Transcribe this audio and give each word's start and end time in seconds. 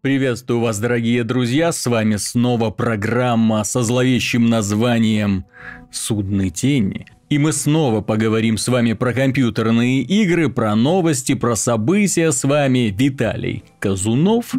Приветствую 0.00 0.60
вас, 0.60 0.78
дорогие 0.78 1.24
друзья, 1.24 1.72
с 1.72 1.84
вами 1.84 2.14
снова 2.16 2.70
программа 2.70 3.64
со 3.64 3.82
зловещим 3.82 4.46
названием 4.46 5.44
«Судный 5.90 6.50
тени». 6.50 7.17
И 7.28 7.36
мы 7.36 7.52
снова 7.52 8.00
поговорим 8.00 8.56
с 8.56 8.68
вами 8.68 8.94
про 8.94 9.12
компьютерные 9.12 10.00
игры, 10.00 10.48
про 10.48 10.74
новости, 10.74 11.34
про 11.34 11.56
события. 11.56 12.32
С 12.32 12.42
вами 12.44 12.94
Виталий 12.96 13.64
Казунов 13.80 14.54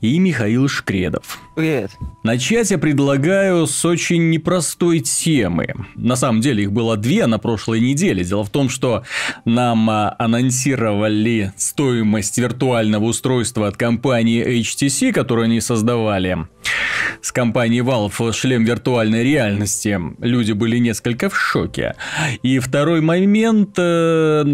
и 0.00 0.18
Михаил 0.18 0.68
Шкредов. 0.68 1.38
Привет. 1.54 1.92
Начать 2.24 2.72
я 2.72 2.78
предлагаю 2.78 3.68
с 3.68 3.84
очень 3.84 4.30
непростой 4.30 5.00
темы. 5.00 5.72
На 5.94 6.16
самом 6.16 6.40
деле 6.40 6.64
их 6.64 6.72
было 6.72 6.96
две 6.96 7.26
на 7.26 7.38
прошлой 7.38 7.80
неделе. 7.80 8.24
Дело 8.24 8.42
в 8.44 8.50
том, 8.50 8.68
что 8.68 9.04
нам 9.44 9.88
а, 9.88 10.16
анонсировали 10.18 11.52
стоимость 11.56 12.38
виртуального 12.38 13.04
устройства 13.04 13.68
от 13.68 13.76
компании 13.76 14.60
HTC, 14.60 15.12
которую 15.12 15.44
они 15.44 15.60
создавали 15.60 16.48
с 17.22 17.32
компанией 17.32 17.82
Valve 17.82 18.32
шлем 18.32 18.64
виртуальной 18.64 19.22
реальности. 19.22 19.98
Люди 20.18 20.52
были 20.52 20.78
несколько 20.78 21.30
в 21.30 21.38
шоке. 21.38 21.83
И 22.42 22.58
второй 22.58 23.00
момент. 23.00 23.74
Э, 23.78 24.44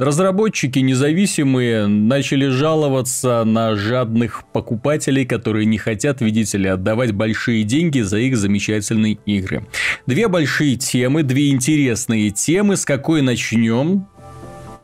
разработчики 0.00 0.78
независимые 0.80 1.86
начали 1.86 2.48
жаловаться 2.48 3.44
на 3.44 3.76
жадных 3.76 4.44
покупателей, 4.52 5.24
которые 5.24 5.66
не 5.66 5.78
хотят, 5.78 6.20
видите 6.20 6.58
ли, 6.58 6.68
отдавать 6.68 7.12
большие 7.12 7.64
деньги 7.64 8.00
за 8.00 8.18
их 8.18 8.36
замечательные 8.36 9.18
игры. 9.26 9.66
Две 10.06 10.28
большие 10.28 10.76
темы, 10.76 11.22
две 11.22 11.50
интересные 11.50 12.30
темы. 12.30 12.76
С 12.76 12.84
какой 12.84 13.22
начнем? 13.22 14.06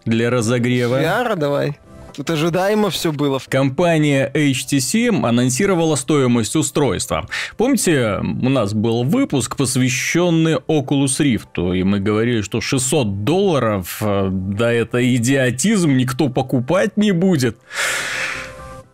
Для 0.04 0.30
разогрева. 0.30 1.01
VR 1.01 1.37
давай. 1.37 1.79
Тут 2.15 2.30
ожидаемо 2.30 2.91
все 2.91 3.11
было. 3.11 3.41
Компания 3.48 4.30
HTC 4.34 5.09
анонсировала 5.27 5.97
стоимость 5.97 6.57
устройства. 6.57 7.29
Помните, 7.57 8.19
у 8.21 8.49
нас 8.49 8.74
был 8.74 9.04
выпуск, 9.04 9.57
посвященный 9.57 10.57
Oculus 10.69 11.21
Rift, 11.21 11.77
и 11.77 11.82
мы 11.85 12.01
говорили, 12.01 12.43
что 12.43 12.60
600 12.60 13.24
долларов, 13.24 13.99
э, 14.01 14.29
да 14.30 14.73
это 14.73 15.15
идиотизм, 15.16 15.96
никто 15.96 16.29
покупать 16.29 16.96
не 16.96 17.13
будет. 17.13 17.57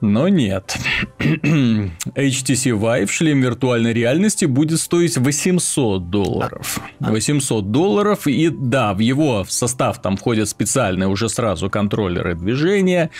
Но 0.00 0.28
нет. 0.28 0.77
HTC 1.18 2.78
Vive 2.78 3.08
шлем 3.08 3.41
виртуальной 3.41 3.92
реальности 3.92 4.44
будет 4.44 4.78
стоить 4.78 5.16
800 5.16 6.08
долларов. 6.08 6.80
800 7.00 7.72
долларов. 7.72 8.26
И 8.26 8.48
да, 8.48 8.94
в 8.94 9.00
его 9.00 9.44
состав 9.48 10.00
там 10.00 10.16
входят 10.16 10.48
специальные 10.48 11.08
уже 11.08 11.28
сразу 11.28 11.69
контроллеры 11.69 12.36
движения. 12.36 13.10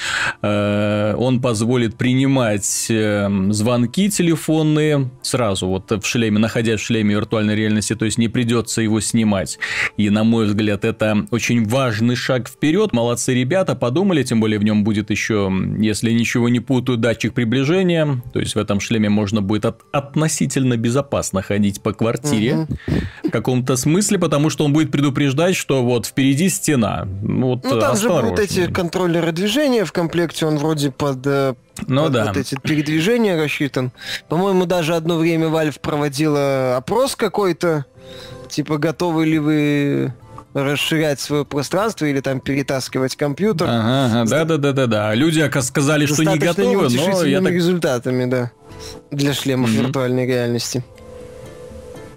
Э, 0.43 1.15
он 1.17 1.41
позволит 1.41 1.97
принимать 1.97 2.87
эм, 2.91 3.53
звонки 3.53 4.09
телефонные 4.09 5.11
сразу 5.23 5.67
вот 5.67 5.91
в 5.91 6.05
шлеме, 6.07 6.39
находясь 6.39 6.81
в 6.81 6.85
шлеме 6.85 7.15
виртуальной 7.17 7.57
реальности. 7.57 7.97
То 7.97 8.05
есть 8.05 8.19
не 8.19 8.29
придется 8.29 8.83
его 8.83 9.01
снимать. 9.01 9.59
И 9.97 10.11
на 10.11 10.23
мой 10.23 10.47
взгляд, 10.47 10.85
это 10.85 11.27
очень 11.33 11.67
важный 11.67 12.15
шаг 12.15 12.49
вперед. 12.49 12.93
Молодцы 12.93 13.35
ребята, 13.35 13.75
подумали, 13.75 14.23
тем 14.23 14.41
более 14.41 14.61
в 14.61 14.65
нем 14.65 14.85
будет 14.85 15.11
еще, 15.11 15.53
если 15.81 16.13
ничего 16.13 16.49
не 16.49 16.61
путаю, 16.69 16.99
датчик 16.99 17.33
приближения. 17.33 18.21
То 18.35 18.41
есть 18.41 18.55
в 18.55 18.59
этом 18.59 18.79
шлеме 18.79 19.09
можно 19.09 19.41
будет 19.41 19.65
от, 19.65 19.81
относительно 19.91 20.77
безопасно 20.77 21.41
ходить 21.41 21.83
по 21.83 21.95
квартире 21.95 22.57
угу. 22.57 22.77
в 23.25 23.31
каком-то 23.31 23.77
смысле, 23.77 24.19
потому 24.19 24.51
что 24.51 24.67
он 24.67 24.75
будет 24.75 24.91
предупреждать, 24.91 25.57
что 25.57 25.83
вот 25.83 26.05
впереди 26.05 26.51
стена. 26.51 27.09
Вот 27.23 27.65
ну 27.65 27.81
там 27.81 27.97
же 27.97 28.11
будут 28.11 28.39
эти 28.39 28.71
контроллеры 28.71 29.33
движения 29.33 29.87
в 29.87 29.93
комплекте, 29.93 30.45
он 30.45 30.59
вроде 30.59 30.91
под 30.91 31.27
э, 31.27 31.55
ну 31.87 32.05
под 32.05 32.13
да. 32.13 32.27
Вот 32.27 32.37
эти 32.37 32.55
передвижения 32.63 33.43
рассчитан. 33.43 33.91
По-моему, 34.29 34.67
даже 34.67 34.95
одно 34.95 35.17
время 35.17 35.47
Valve 35.47 35.81
проводила 35.81 36.77
опрос 36.77 37.17
какой-то, 37.17 37.87
типа 38.51 38.77
готовы 38.77 39.25
ли 39.25 39.39
вы 39.39 40.13
расширять 40.55 41.21
свое 41.21 41.45
пространство 41.45 42.07
или 42.07 42.21
там 42.21 42.41
перетаскивать 42.41 43.17
компьютер. 43.17 43.69
Ага, 43.71 44.25
да, 44.29 44.45
да, 44.45 44.57
да, 44.57 44.73
да, 44.73 44.87
да. 44.87 45.15
Люди 45.15 45.49
сказали, 45.61 46.07
что 46.07 46.23
не 46.25 46.39
готовы, 46.39 46.89
но 46.89 47.25
я 47.25 47.41
так... 47.41 47.53
результатами, 47.53 48.25
да, 48.25 48.53
для 49.11 49.35
шлемов 49.35 49.71
mm-hmm. 49.71 49.87
виртуальной 49.87 50.27
реальности. 50.27 50.85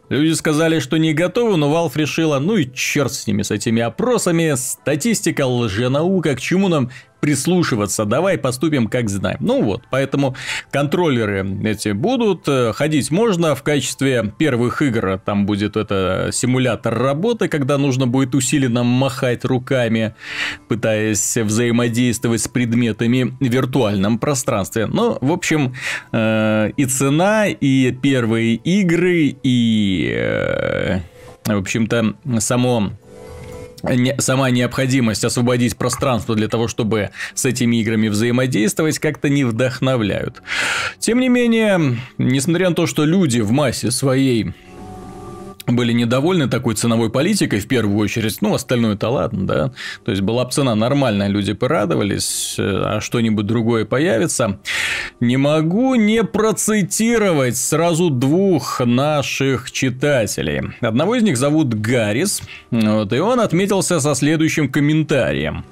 Люди 0.10 0.34
сказали, 0.34 0.80
что 0.80 0.98
не 0.98 1.14
готовы, 1.14 1.56
но 1.56 1.72
Valve 1.74 1.94
решила, 1.96 2.38
ну 2.40 2.58
и 2.58 2.70
черт 2.74 3.14
с 3.14 3.28
ними, 3.28 3.44
с 3.44 3.52
этими 3.52 3.82
опросами, 3.82 4.56
статистика, 4.58 5.46
лженаука, 5.46 6.36
к 6.36 6.42
чему 6.42 6.68
нам 6.68 6.92
прислушиваться, 7.22 8.06
давай 8.06 8.38
поступим 8.38 8.88
как 8.88 9.10
знаем. 9.10 9.38
Ну 9.40 9.62
вот, 9.62 9.84
поэтому 9.90 10.36
контроллеры 10.72 11.46
эти 11.64 11.90
будут, 11.90 12.48
э, 12.48 12.74
ходить 12.74 13.12
можно 13.12 13.56
в 13.56 13.64
качестве 13.64 14.34
первых 14.38 14.82
игр, 14.82 15.22
там 15.24 15.46
будет 15.46 15.78
это 15.78 16.30
симулятор 16.34 16.98
работы, 16.98 17.48
когда 17.48 17.78
нужно 17.78 18.08
будет 18.08 18.36
усиленно 18.36 18.84
махать 18.84 19.46
руками, 19.46 20.16
пытаясь 20.68 21.38
взаимодействовать 21.38 22.42
с 22.42 22.48
предметами 22.48 23.36
в 23.40 23.44
виртуальном 23.44 24.18
пространстве. 24.18 24.88
Ну, 24.88 25.18
в 25.22 25.32
общем, 25.32 25.74
э, 26.12 26.72
и 26.76 26.86
цена, 26.86 27.48
и 27.48 27.92
первые 27.92 28.56
игры, 28.56 29.36
и, 29.44 30.12
э, 30.18 31.00
в 31.46 31.58
общем-то, 31.58 32.16
само 32.40 32.92
сама 34.20 34.50
необходимость 34.50 35.24
освободить 35.24 35.78
пространство 35.78 36.36
для 36.36 36.48
того, 36.48 36.68
чтобы 36.68 37.12
с 37.34 37.46
этими 37.46 37.78
играми 37.78 38.08
взаимодействовать, 38.08 39.00
как-то 39.00 39.30
не 39.30 39.44
вдохновляют. 39.44 40.42
Тем 41.00 41.20
не 41.20 41.30
менее, 41.30 41.98
несмотря 42.18 42.70
на 42.70 42.76
то, 42.76 42.88
что 42.88 43.06
люди 43.06 43.40
в 43.40 43.52
массе 43.52 43.92
своей 43.92 44.54
были 45.72 45.94
недовольны 45.94 46.48
такой 46.48 46.76
ценовой 46.76 47.10
политикой 47.10 47.60
в 47.60 47.68
первую 47.68 47.98
очередь, 47.98 48.42
ну, 48.42 48.54
остальное-то 48.54 49.10
ладно, 49.10 49.48
да. 49.48 49.74
То 50.06 50.12
есть, 50.12 50.22
была 50.22 50.46
бы 50.46 50.52
цена 50.52 50.76
нормальная, 50.76 51.28
люди 51.28 51.54
порадовались, 51.54 52.56
э, 52.58 52.64
а 52.64 53.02
что-нибудь 53.02 53.46
другое 53.46 53.86
появится. 53.86 54.60
Не 55.20 55.38
могу 55.38 55.96
не 55.96 56.24
процитировать 56.24 57.58
сразу 57.58 58.10
двух 58.10 58.80
наших 58.80 59.72
читателей. 59.72 60.62
Одного 60.82 61.16
из 61.16 61.24
них 61.24 61.38
зовут 61.38 61.74
Гаррис, 61.74 62.42
вот, 62.72 63.14
и 63.14 63.20
он 63.20 63.40
отметился 63.40 64.00
со 64.00 64.16
следующим 64.16 64.70
комментарием. 64.70 65.64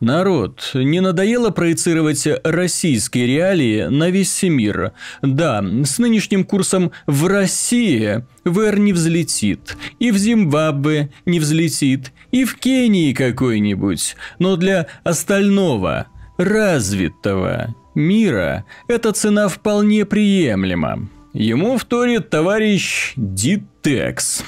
Народ, 0.00 0.70
не 0.72 1.00
надоело 1.00 1.50
проецировать 1.50 2.26
российские 2.42 3.26
реалии 3.26 3.82
на 3.84 4.08
весь 4.08 4.42
мир? 4.42 4.92
Да, 5.20 5.62
с 5.84 5.98
нынешним 5.98 6.44
курсом 6.44 6.92
в 7.06 7.26
России 7.26 8.24
ВР 8.44 8.78
не 8.78 8.94
взлетит, 8.94 9.76
и 9.98 10.10
в 10.10 10.16
Зимбабве 10.16 11.10
не 11.26 11.38
взлетит, 11.38 12.12
и 12.30 12.44
в 12.44 12.56
Кении 12.56 13.12
какой-нибудь, 13.12 14.16
но 14.38 14.56
для 14.56 14.86
остального, 15.04 16.06
развитого 16.38 17.74
мира 17.94 18.64
эта 18.88 19.12
цена 19.12 19.48
вполне 19.48 20.06
приемлема. 20.06 21.10
Ему 21.34 21.76
вторит 21.76 22.30
товарищ 22.30 23.12
Дитекс. 23.16 24.42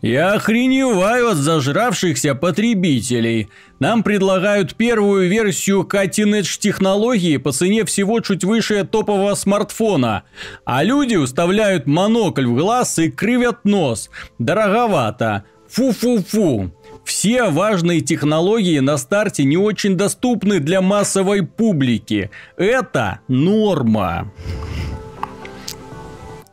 Я 0.00 0.34
охреневаю 0.34 1.30
от 1.30 1.36
зажравшихся 1.36 2.34
потребителей. 2.34 3.48
Нам 3.80 4.02
предлагают 4.02 4.74
первую 4.74 5.28
версию 5.28 5.86
Cutting 5.90 6.42
технологии 6.58 7.36
по 7.36 7.52
цене 7.52 7.84
всего 7.84 8.20
чуть 8.20 8.44
выше 8.44 8.84
топового 8.84 9.34
смартфона. 9.34 10.22
А 10.64 10.84
люди 10.84 11.16
уставляют 11.16 11.86
монокль 11.86 12.46
в 12.46 12.54
глаз 12.54 12.98
и 12.98 13.10
кривят 13.10 13.64
нос. 13.64 14.10
Дороговато. 14.38 15.44
Фу-фу-фу. 15.68 16.70
Все 17.04 17.44
важные 17.44 18.00
технологии 18.00 18.78
на 18.78 18.98
старте 18.98 19.44
не 19.44 19.56
очень 19.56 19.96
доступны 19.96 20.60
для 20.60 20.80
массовой 20.80 21.42
публики. 21.42 22.30
Это 22.56 23.20
норма. 23.28 24.30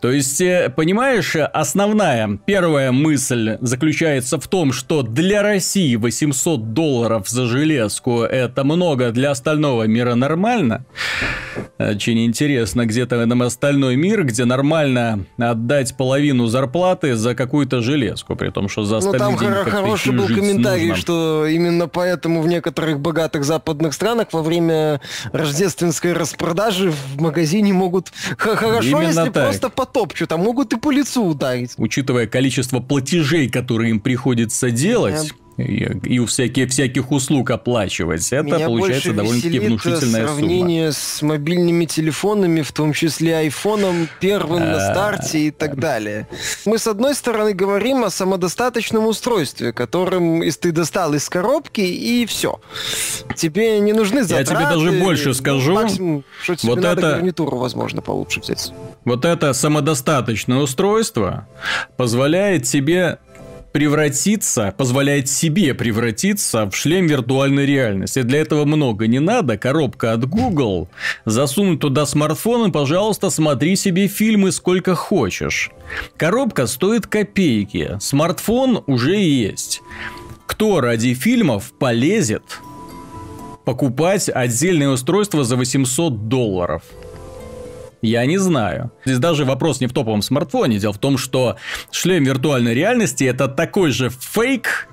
То 0.06 0.12
есть, 0.12 0.40
э, 0.40 0.70
понимаешь, 0.70 1.36
основная 1.36 2.38
первая 2.46 2.92
мысль 2.92 3.58
заключается 3.62 4.40
в 4.40 4.48
том, 4.48 4.72
что 4.72 5.02
для 5.02 5.42
России 5.42 5.96
800 5.96 6.74
долларов 6.74 7.28
за 7.28 7.48
железку 7.48 8.22
это 8.22 8.64
много, 8.64 9.10
для 9.10 9.32
остального 9.32 9.88
мира 9.88 10.14
нормально. 10.14 10.86
Очень 11.80 12.24
интересно, 12.24 12.86
где-то 12.86 13.26
там 13.26 13.42
остальной 13.42 13.96
мир, 13.96 14.24
где 14.26 14.46
нормально 14.46 15.26
отдать 15.40 15.98
половину 15.98 16.46
зарплаты 16.46 17.16
за 17.16 17.34
какую-то 17.34 17.82
железку, 17.82 18.36
при 18.36 18.50
том, 18.50 18.70
что 18.70 18.84
за 18.84 18.98
остальные 18.98 19.32
ну, 19.32 19.38
там 19.38 19.40
деньги 19.40 19.70
хороший 19.70 20.14
был 20.14 20.28
комментарий, 20.28 20.90
нужно. 20.90 21.02
что 21.02 21.48
именно 21.48 21.88
поэтому 21.88 22.42
в 22.42 22.48
некоторых 22.48 23.00
богатых 23.00 23.44
западных 23.44 23.94
странах 23.94 24.28
во 24.34 24.44
время 24.44 25.02
рождественской 25.34 26.14
распродажи 26.14 26.92
в 26.92 27.20
магазине 27.20 27.74
могут 27.74 28.12
хорошо, 28.38 29.02
именно 29.02 29.08
если 29.08 29.30
так. 29.32 29.46
просто 29.46 29.70
потопчут, 29.96 30.32
а 30.32 30.38
могут 30.38 30.74
и 30.74 30.78
по 30.78 30.92
лицу 30.92 31.24
ударить. 31.24 31.74
Учитывая 31.78 32.28
количество 32.28 32.80
платежей, 32.80 33.50
которые 33.50 33.92
им 33.92 34.00
приходится 34.00 34.70
делать, 34.70 35.34
и 35.58 36.20
у 36.20 36.26
всяких, 36.26 36.70
всяких 36.70 37.12
услуг 37.12 37.50
оплачивать. 37.50 38.28
Это 38.34 38.44
Меня 38.44 38.66
получается 38.66 39.14
довольно-таки 39.14 39.60
внушительная 39.60 40.28
сравнение 40.28 40.92
с 40.92 41.22
мобильными 41.22 41.86
телефонами, 41.86 42.62
в 42.62 42.72
том 42.74 42.92
числе 42.94 43.38
айфоном 43.38 44.10
первым 44.20 44.60
на 44.60 44.90
а. 44.90 44.92
старте 44.92 45.48
и 45.48 45.52
так 45.52 45.80
далее. 45.80 46.28
Мы 46.66 46.78
с 46.78 46.88
одной 46.88 47.16
стороны 47.16 47.54
говорим 47.54 48.04
о 48.04 48.10
самодостаточном 48.10 49.08
устройстве, 49.08 49.72
которым 49.72 50.44
ты 50.60 50.72
достал 50.72 51.14
из 51.14 51.30
коробки 51.30 51.82
и 51.82 52.26
все. 52.26 52.60
Тебе 53.36 53.80
не 53.80 53.94
нужны 53.94 54.24
затраты. 54.24 54.52
Я 54.52 54.58
тебе 54.60 54.70
даже 54.70 55.04
больше 55.04 55.34
скажу. 55.34 55.74
Максимум, 55.74 56.24
что 56.42 56.56
тебе 56.56 56.74
вот 56.74 56.82
надо 56.82 57.02
это... 57.02 57.12
гарнитуру, 57.12 57.58
возможно, 57.58 58.02
получше 58.02 58.42
взять. 58.42 58.74
Вот 59.06 59.24
это 59.24 59.54
самодостаточное 59.54 60.58
устройство 60.58 61.48
позволяет 61.96 62.64
тебе 62.64 63.20
превратиться, 63.76 64.74
позволяет 64.78 65.28
себе 65.28 65.74
превратиться 65.74 66.66
в 66.66 66.74
шлем 66.74 67.08
виртуальной 67.08 67.66
реальности. 67.66 68.22
Для 68.22 68.40
этого 68.40 68.64
много 68.64 69.06
не 69.06 69.20
надо. 69.20 69.58
Коробка 69.58 70.14
от 70.14 70.24
Google. 70.30 70.88
Засунуть 71.26 71.82
туда 71.82 72.06
смартфон 72.06 72.70
и, 72.70 72.72
пожалуйста, 72.72 73.30
смотри 73.30 73.76
себе 73.76 74.08
фильмы 74.08 74.54
сколько 74.54 74.96
хочешь. 74.96 75.72
Коробка 76.16 76.68
стоит 76.68 77.06
копейки. 77.06 77.98
Смартфон 78.00 78.82
уже 78.88 79.18
есть. 79.18 79.82
Кто 80.46 80.80
ради 80.80 81.14
фильмов 81.14 81.74
полезет 81.78 82.62
покупать 83.66 84.30
отдельное 84.34 84.88
устройство 84.88 85.44
за 85.44 85.58
800 85.58 86.30
долларов? 86.30 86.84
Я 88.06 88.26
не 88.26 88.38
знаю. 88.38 88.92
Здесь 89.04 89.20
даже 89.20 89.46
вопрос 89.46 89.82
не 89.82 89.88
в 89.88 89.94
топовом 89.94 90.22
смартфоне. 90.22 90.78
Дело 90.78 90.94
в 90.94 91.00
том, 91.00 91.18
что 91.18 91.58
шлем 91.92 92.24
виртуальной 92.24 92.74
реальности 92.74 93.24
это 93.24 93.48
такой 93.48 93.92
же 93.92 94.10
фейк, 94.10 94.88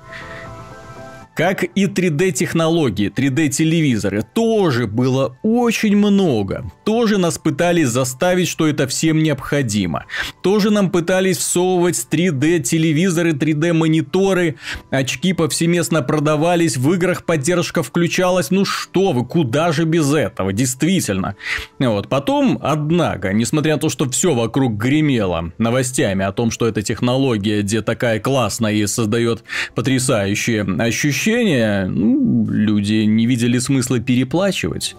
как 1.35 1.65
и 1.65 1.87
3D-технологии, 1.87 3.11
3D-телевизоры, 3.11 4.23
тоже 4.35 4.87
было 4.87 5.37
очень 5.43 5.97
много. 5.97 6.71
Тоже 6.85 7.17
нас 7.17 7.39
пытались 7.39 7.89
заставить, 7.89 8.49
что 8.49 8.67
это 8.67 8.87
всем 8.87 9.23
необходимо. 9.23 10.05
Тоже 10.43 10.71
нам 10.71 10.91
пытались 10.91 11.39
всовывать 11.39 12.07
3D-телевизоры, 12.11 13.33
3D-мониторы. 13.33 14.57
Очки 14.91 15.33
повсеместно 15.33 16.03
продавались, 16.03 16.77
в 16.77 16.93
играх 16.93 17.25
поддержка 17.25 17.83
включалась. 17.83 18.51
Ну 18.51 18.65
что 18.65 19.13
вы, 19.13 19.25
куда 19.25 19.73
же 19.73 19.85
без 19.85 20.13
этого, 20.13 20.53
действительно. 20.53 21.37
Вот. 21.79 22.09
Потом, 22.09 22.59
однако, 22.63 23.33
несмотря 23.33 23.75
на 23.75 23.81
то, 23.81 23.89
что 23.89 24.09
все 24.11 24.35
вокруг 24.35 24.75
гремело 24.75 25.53
новостями 25.57 26.25
о 26.25 26.33
том, 26.33 26.51
что 26.51 26.67
эта 26.67 26.83
технология, 26.83 27.63
где 27.63 27.81
такая 27.81 28.21
классная 28.21 28.73
и 28.73 28.87
создает 28.87 29.45
потрясающие 29.75 30.63
ощущения, 30.63 31.22
ощущение, 31.23 31.87
ну, 31.87 32.47
люди 32.51 33.05
не 33.05 33.27
видели 33.27 33.59
смысла 33.59 34.01
переплачивать. 34.01 34.97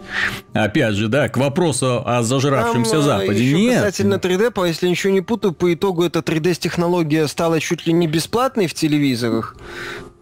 Опять 0.54 0.96
же, 0.96 1.08
да, 1.08 1.28
к 1.28 1.38
вопросу 1.38 2.02
о 2.06 2.24
зажравшемся 2.24 2.94
Там, 2.94 3.02
Западе. 3.02 3.44
Еще 3.44 3.60
Нет. 3.60 3.76
Касательно 3.76 4.16
3D, 4.16 4.52
по, 4.52 4.66
если 4.66 4.88
ничего 4.88 5.12
не 5.12 5.22
путаю, 5.22 5.54
по 5.54 5.74
итогу 5.74 6.04
эта 6.04 6.20
3D-технология 6.20 7.28
стала 7.28 7.60
чуть 7.60 7.86
ли 7.86 7.94
не 7.94 8.08
бесплатной 8.08 8.68
в 8.68 8.74
телевизорах. 8.74 9.56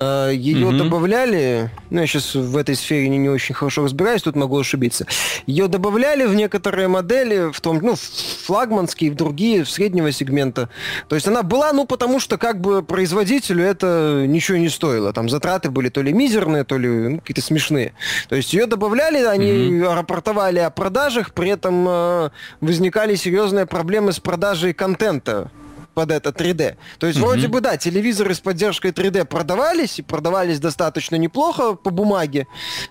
А, 0.02 0.32
Ее 0.32 0.68
угу. 0.68 0.78
добавляли, 0.78 1.70
ну 1.92 2.02
я 2.02 2.08
сейчас 2.08 2.34
в 2.34 2.58
этой 2.58 2.74
сфере 2.74 3.08
не, 3.08 3.20
не 3.20 3.30
очень 3.30 3.54
хорошо 3.54 3.84
разбираюсь, 3.84 4.24
тут 4.24 4.36
могу 4.36 4.58
ошибиться. 4.58 5.06
Ее 5.46 5.68
добавляли 5.68 6.26
в 6.26 6.34
некоторые 6.34 6.88
модели, 6.88 7.52
в 7.52 7.62
том, 7.62 7.78
ну, 7.84 7.94
флагманские, 7.96 9.12
в 9.12 9.16
другие, 9.16 9.64
в 9.64 9.70
среднего 9.70 10.12
сегмента. 10.12 10.70
То 11.08 11.14
есть 11.14 11.28
она 11.28 11.44
была, 11.44 11.72
ну, 11.72 11.86
потому 11.86 12.20
что 12.20 12.40
как 12.40 12.60
бы 12.60 12.82
производителю 12.82 13.64
это 13.64 14.26
ничего 14.28 14.58
не 14.58 14.70
стоило. 14.70 15.14
Там 15.14 15.30
затраты 15.30 15.70
были 15.70 15.90
то 15.90 16.02
ли 16.02 16.12
мизерные, 16.14 16.64
то 16.64 16.80
ли 16.80 16.88
ну, 16.88 17.20
какие-то 17.20 17.44
смешные. 17.44 17.94
То 18.28 18.36
есть 18.36 18.54
ее 18.54 18.66
добавляли, 18.66 19.24
они 19.24 19.82
угу. 19.82 19.94
рапортовали 19.94 20.58
о 20.58 20.72
продажах, 20.72 21.32
при 21.32 21.50
этом 21.50 21.86
э, 21.88 22.30
возникали 22.60 23.14
серьезные 23.14 23.68
проблемы 23.68 24.14
с 24.14 24.20
продажей 24.20 24.74
контента 24.74 25.52
под 25.94 26.12
это 26.12 26.30
3D. 26.30 26.78
То 27.00 27.08
есть, 27.08 27.20
mm-hmm. 27.20 27.22
вроде 27.22 27.48
бы, 27.48 27.62
да, 27.62 27.78
телевизоры 27.78 28.34
с 28.34 28.40
поддержкой 28.40 28.92
3D 28.92 29.26
продавались, 29.26 30.00
и 30.00 30.02
продавались 30.02 30.60
достаточно 30.60 31.16
неплохо 31.16 31.74
по 31.74 31.90
бумаге, 31.90 32.48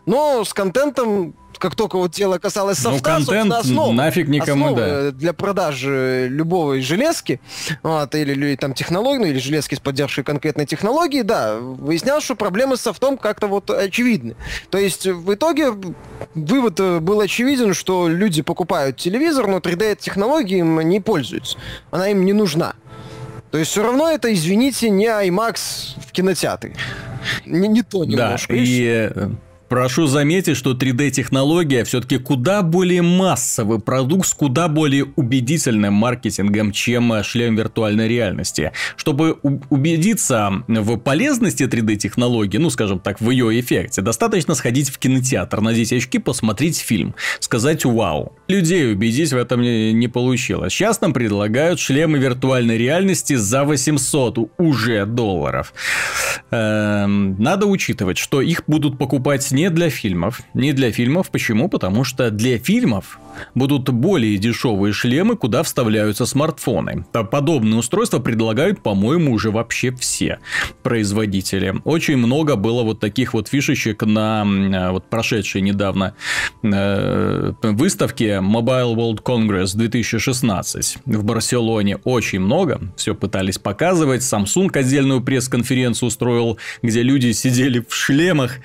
но 0.06 0.44
с 0.44 0.52
контентом 0.52 1.34
как 1.60 1.74
только 1.76 1.98
вот 1.98 2.12
дело 2.12 2.38
касалось 2.38 2.78
софта, 2.78 3.18
ну, 3.18 3.26
контент 3.26 3.52
основа, 3.52 3.92
нафиг 3.92 4.28
никому, 4.28 4.74
да. 4.74 5.12
для 5.12 5.32
продажи 5.32 6.26
любого 6.30 6.80
железки, 6.80 7.40
вот, 7.82 8.14
или, 8.14 8.32
или 8.32 8.56
там 8.56 8.72
технологии, 8.72 9.18
ну, 9.18 9.26
или 9.26 9.38
железки 9.38 9.74
с 9.74 9.80
поддержкой 9.80 10.24
конкретной 10.24 10.66
технологии, 10.66 11.22
да, 11.22 11.56
выяснялось, 11.58 12.24
что 12.24 12.34
проблемы 12.34 12.76
с 12.76 12.80
софтом 12.80 13.18
как-то 13.18 13.46
вот 13.46 13.70
очевидны. 13.70 14.36
То 14.70 14.78
есть 14.78 15.06
в 15.06 15.34
итоге 15.34 15.72
вывод 16.34 16.80
э, 16.80 16.98
был 16.98 17.20
очевиден, 17.20 17.74
что 17.74 18.08
люди 18.08 18.42
покупают 18.42 18.96
телевизор, 18.96 19.46
но 19.46 19.58
3D-технологии 19.58 20.58
им 20.58 20.80
не 20.80 21.00
пользуются. 21.00 21.58
Она 21.90 22.08
им 22.08 22.24
не 22.24 22.32
нужна. 22.32 22.74
То 23.50 23.58
есть 23.58 23.70
все 23.70 23.82
равно 23.82 24.08
это, 24.08 24.32
извините, 24.32 24.90
не 24.90 25.06
IMAX 25.06 25.98
в 26.06 26.12
кинотеатре. 26.12 26.74
Не, 27.44 27.68
не 27.68 27.82
то 27.82 28.04
немножко. 28.04 28.52
Да, 28.52 28.58
и, 28.58 28.64
и 28.66 29.10
Прошу 29.70 30.08
заметить, 30.08 30.56
что 30.56 30.72
3D-технология 30.72 31.84
все-таки 31.84 32.18
куда 32.18 32.62
более 32.62 33.02
массовый 33.02 33.78
продукт 33.78 34.26
с 34.26 34.34
куда 34.34 34.66
более 34.66 35.04
убедительным 35.14 35.94
маркетингом, 35.94 36.72
чем 36.72 37.22
шлем 37.22 37.54
виртуальной 37.54 38.08
реальности. 38.08 38.72
Чтобы 38.96 39.34
убедиться 39.34 40.64
в 40.66 40.96
полезности 40.96 41.62
3D-технологии, 41.62 42.58
ну, 42.58 42.68
скажем 42.70 42.98
так, 42.98 43.20
в 43.20 43.30
ее 43.30 43.60
эффекте, 43.60 44.02
достаточно 44.02 44.56
сходить 44.56 44.90
в 44.90 44.98
кинотеатр, 44.98 45.60
надеть 45.60 45.92
очки, 45.92 46.18
посмотреть 46.18 46.78
фильм, 46.78 47.14
сказать 47.38 47.84
«Вау». 47.84 48.36
Людей 48.48 48.92
убедить 48.92 49.32
в 49.32 49.36
этом 49.36 49.62
не 49.62 50.08
получилось. 50.08 50.72
Сейчас 50.72 51.00
нам 51.00 51.12
предлагают 51.12 51.78
шлемы 51.78 52.18
виртуальной 52.18 52.76
реальности 52.76 53.34
за 53.34 53.62
800 53.62 54.50
уже 54.58 55.06
долларов. 55.06 55.72
Эм, 56.50 57.40
надо 57.40 57.66
учитывать, 57.66 58.18
что 58.18 58.40
их 58.40 58.64
будут 58.66 58.98
покупать 58.98 59.48
не 59.59 59.59
для 59.68 59.90
фильмов. 59.90 60.40
Не 60.54 60.72
для 60.72 60.90
фильмов. 60.90 61.30
Почему? 61.30 61.68
Потому 61.68 62.04
что 62.04 62.30
для 62.30 62.58
фильмов 62.58 63.18
будут 63.54 63.88
более 63.90 64.36
дешевые 64.38 64.92
шлемы, 64.92 65.36
куда 65.36 65.62
вставляются 65.62 66.26
смартфоны. 66.26 67.04
Подобные 67.30 67.78
устройства 67.78 68.18
предлагают, 68.18 68.82
по-моему, 68.82 69.32
уже 69.32 69.50
вообще 69.50 69.92
все 69.92 70.38
производители. 70.82 71.74
Очень 71.84 72.16
много 72.16 72.56
было 72.56 72.82
вот 72.82 73.00
таких 73.00 73.34
вот 73.34 73.48
фишечек 73.48 74.02
на 74.02 74.90
вот 74.92 75.08
прошедшей 75.08 75.60
недавно 75.60 76.14
э, 76.62 77.52
выставке 77.62 78.40
Mobile 78.40 78.94
World 78.94 79.22
Congress 79.22 79.76
2016 79.76 80.98
в 81.04 81.24
Барселоне. 81.24 81.96
Очень 82.04 82.40
много. 82.40 82.80
Все 82.96 83.14
пытались 83.14 83.58
показывать. 83.58 84.22
Samsung 84.22 84.70
отдельную 84.76 85.20
пресс-конференцию 85.20 86.08
устроил, 86.08 86.58
где 86.82 87.02
люди 87.02 87.32
сидели 87.32 87.84
в 87.86 87.94
шлемах 87.94 88.56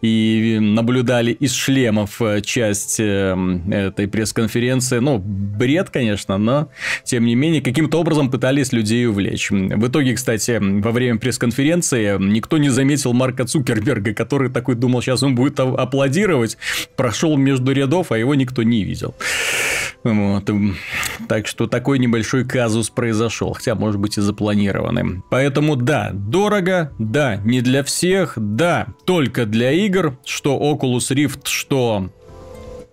и 0.00 0.38
наблюдали 0.60 1.32
из 1.32 1.54
шлемов 1.54 2.20
э, 2.20 2.40
часть 2.42 3.00
э, 3.00 3.36
этой 3.70 4.08
пресс-конференции. 4.08 4.98
Ну, 4.98 5.18
бред, 5.18 5.90
конечно, 5.90 6.38
но 6.38 6.68
тем 7.04 7.24
не 7.24 7.34
менее 7.34 7.62
каким-то 7.62 8.00
образом 8.00 8.30
пытались 8.30 8.72
людей 8.72 9.06
увлечь. 9.06 9.50
В 9.50 9.88
итоге, 9.88 10.14
кстати, 10.14 10.58
во 10.60 10.90
время 10.90 11.18
пресс-конференции 11.18 12.16
никто 12.18 12.58
не 12.58 12.68
заметил 12.68 13.12
Марка 13.12 13.44
Цукерберга, 13.44 14.14
который 14.14 14.50
такой 14.50 14.74
думал, 14.74 15.02
сейчас 15.02 15.22
он 15.22 15.34
будет 15.34 15.58
аплодировать, 15.60 16.56
прошел 16.96 17.36
между 17.36 17.72
рядов, 17.72 18.12
а 18.12 18.18
его 18.18 18.34
никто 18.34 18.62
не 18.62 18.84
видел. 18.84 19.14
Вот. 20.04 20.50
Так 21.28 21.46
что 21.46 21.66
такой 21.66 21.98
небольшой 21.98 22.44
казус 22.44 22.90
произошел, 22.90 23.52
хотя 23.52 23.74
может 23.74 24.00
быть 24.00 24.18
и 24.18 24.20
запланированный. 24.20 25.22
Поэтому 25.30 25.76
да, 25.76 26.10
дорого, 26.12 26.92
да, 26.98 27.36
не 27.36 27.60
для 27.60 27.84
всех, 27.84 28.34
да, 28.36 28.88
только 29.04 29.46
для 29.46 29.72
игр, 29.72 30.18
что 30.32 30.58
Oculus 30.58 31.14
Rift, 31.14 31.42
что 31.44 32.08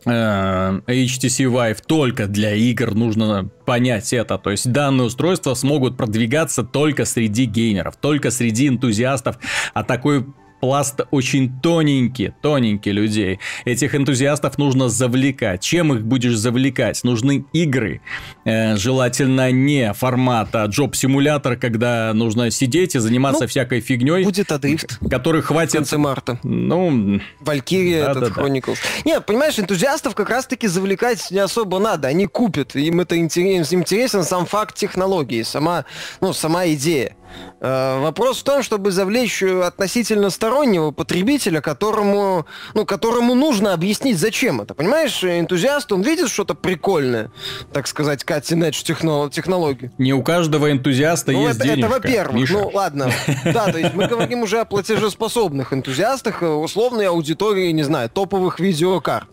э, 0.05 0.09
HTC 0.09 1.45
Vive 1.45 1.79
только 1.85 2.27
для 2.27 2.53
игр, 2.53 2.93
нужно 2.93 3.49
понять 3.65 4.11
это. 4.13 4.37
То 4.37 4.51
есть 4.51 4.71
данные 4.71 5.05
устройства 5.07 5.53
смогут 5.53 5.97
продвигаться 5.97 6.63
только 6.63 7.05
среди 7.05 7.45
геймеров, 7.45 7.95
только 7.95 8.29
среди 8.29 8.67
энтузиастов, 8.67 9.37
а 9.73 9.83
такой 9.83 10.25
пласт 10.59 11.01
очень 11.11 11.59
тоненький, 11.61 12.33
тоненький 12.41 12.91
людей. 12.91 13.39
Этих 13.65 13.95
энтузиастов 13.95 14.57
нужно 14.57 14.89
завлекать. 14.89 15.61
Чем 15.61 15.93
их 15.93 16.03
будешь 16.03 16.35
завлекать? 16.35 17.03
Нужны 17.03 17.45
игры. 17.53 18.01
Э, 18.45 18.75
желательно 18.75 19.51
не 19.51 19.93
формата 19.93 20.65
джоб-симулятор, 20.65 21.55
когда 21.55 22.13
нужно 22.13 22.51
сидеть 22.51 22.95
и 22.95 22.99
заниматься 22.99 23.43
ну, 23.43 23.47
всякой 23.47 23.81
фигней. 23.81 24.23
Будет 24.23 24.51
адрифт. 24.51 24.99
Который 25.09 25.41
хватит... 25.41 25.71
В 25.71 25.77
конце 25.77 25.97
марта. 25.97 26.39
Ну... 26.43 27.21
Валькирия, 27.39 28.05
да, 28.05 28.11
этот 28.11 28.33
да, 28.33 28.41
Chronicles. 28.41 28.77
Да. 29.03 29.11
Нет, 29.11 29.25
понимаешь, 29.25 29.57
энтузиастов 29.59 30.15
как 30.15 30.29
раз-таки 30.29 30.67
завлекать 30.67 31.31
не 31.31 31.39
особо 31.39 31.79
надо. 31.79 32.07
Они 32.07 32.25
купят. 32.25 32.75
Им 32.75 33.01
это 33.01 33.17
интерес, 33.17 33.73
интересен 33.73 34.23
сам 34.23 34.45
факт 34.45 34.75
технологии, 34.75 35.43
сама, 35.43 35.85
ну, 36.21 36.33
сама 36.33 36.67
идея. 36.67 37.15
Э, 37.61 37.99
вопрос 37.99 38.39
в 38.39 38.43
том, 38.43 38.63
чтобы 38.63 38.91
завлечь 38.91 39.43
относительно 39.43 40.29
стороннего 40.29 40.91
потребителя, 40.91 41.61
которому, 41.61 42.45
ну, 42.73 42.85
которому 42.85 43.35
нужно 43.35 43.73
объяснить, 43.73 44.17
зачем 44.17 44.61
это. 44.61 44.73
Понимаешь, 44.73 45.23
энтузиаст, 45.23 45.91
он 45.91 46.01
видит 46.01 46.29
что-то 46.29 46.53
прикольное, 46.55 47.31
так 47.73 47.87
сказать, 47.87 48.23
cutting 48.23 48.69
edge 48.69 49.29
технологию. 49.29 49.91
Не 49.97 50.13
у 50.13 50.23
каждого 50.23 50.71
энтузиаста 50.71 51.31
ну, 51.31 51.47
есть 51.47 51.59
это, 51.59 51.67
денежка. 51.67 51.85
Это 51.85 51.95
во-первых. 51.95 52.35
Миша. 52.35 52.53
Ну, 52.53 52.71
ладно. 52.73 53.11
Да, 53.43 53.71
то 53.71 53.77
есть 53.77 53.93
мы 53.93 54.07
говорим 54.07 54.43
уже 54.43 54.59
о 54.59 54.65
платежеспособных 54.65 55.73
энтузиастах, 55.73 56.41
условной 56.41 57.07
аудитории, 57.07 57.71
не 57.71 57.83
знаю, 57.83 58.09
топовых 58.09 58.59
видеокарт. 58.59 59.27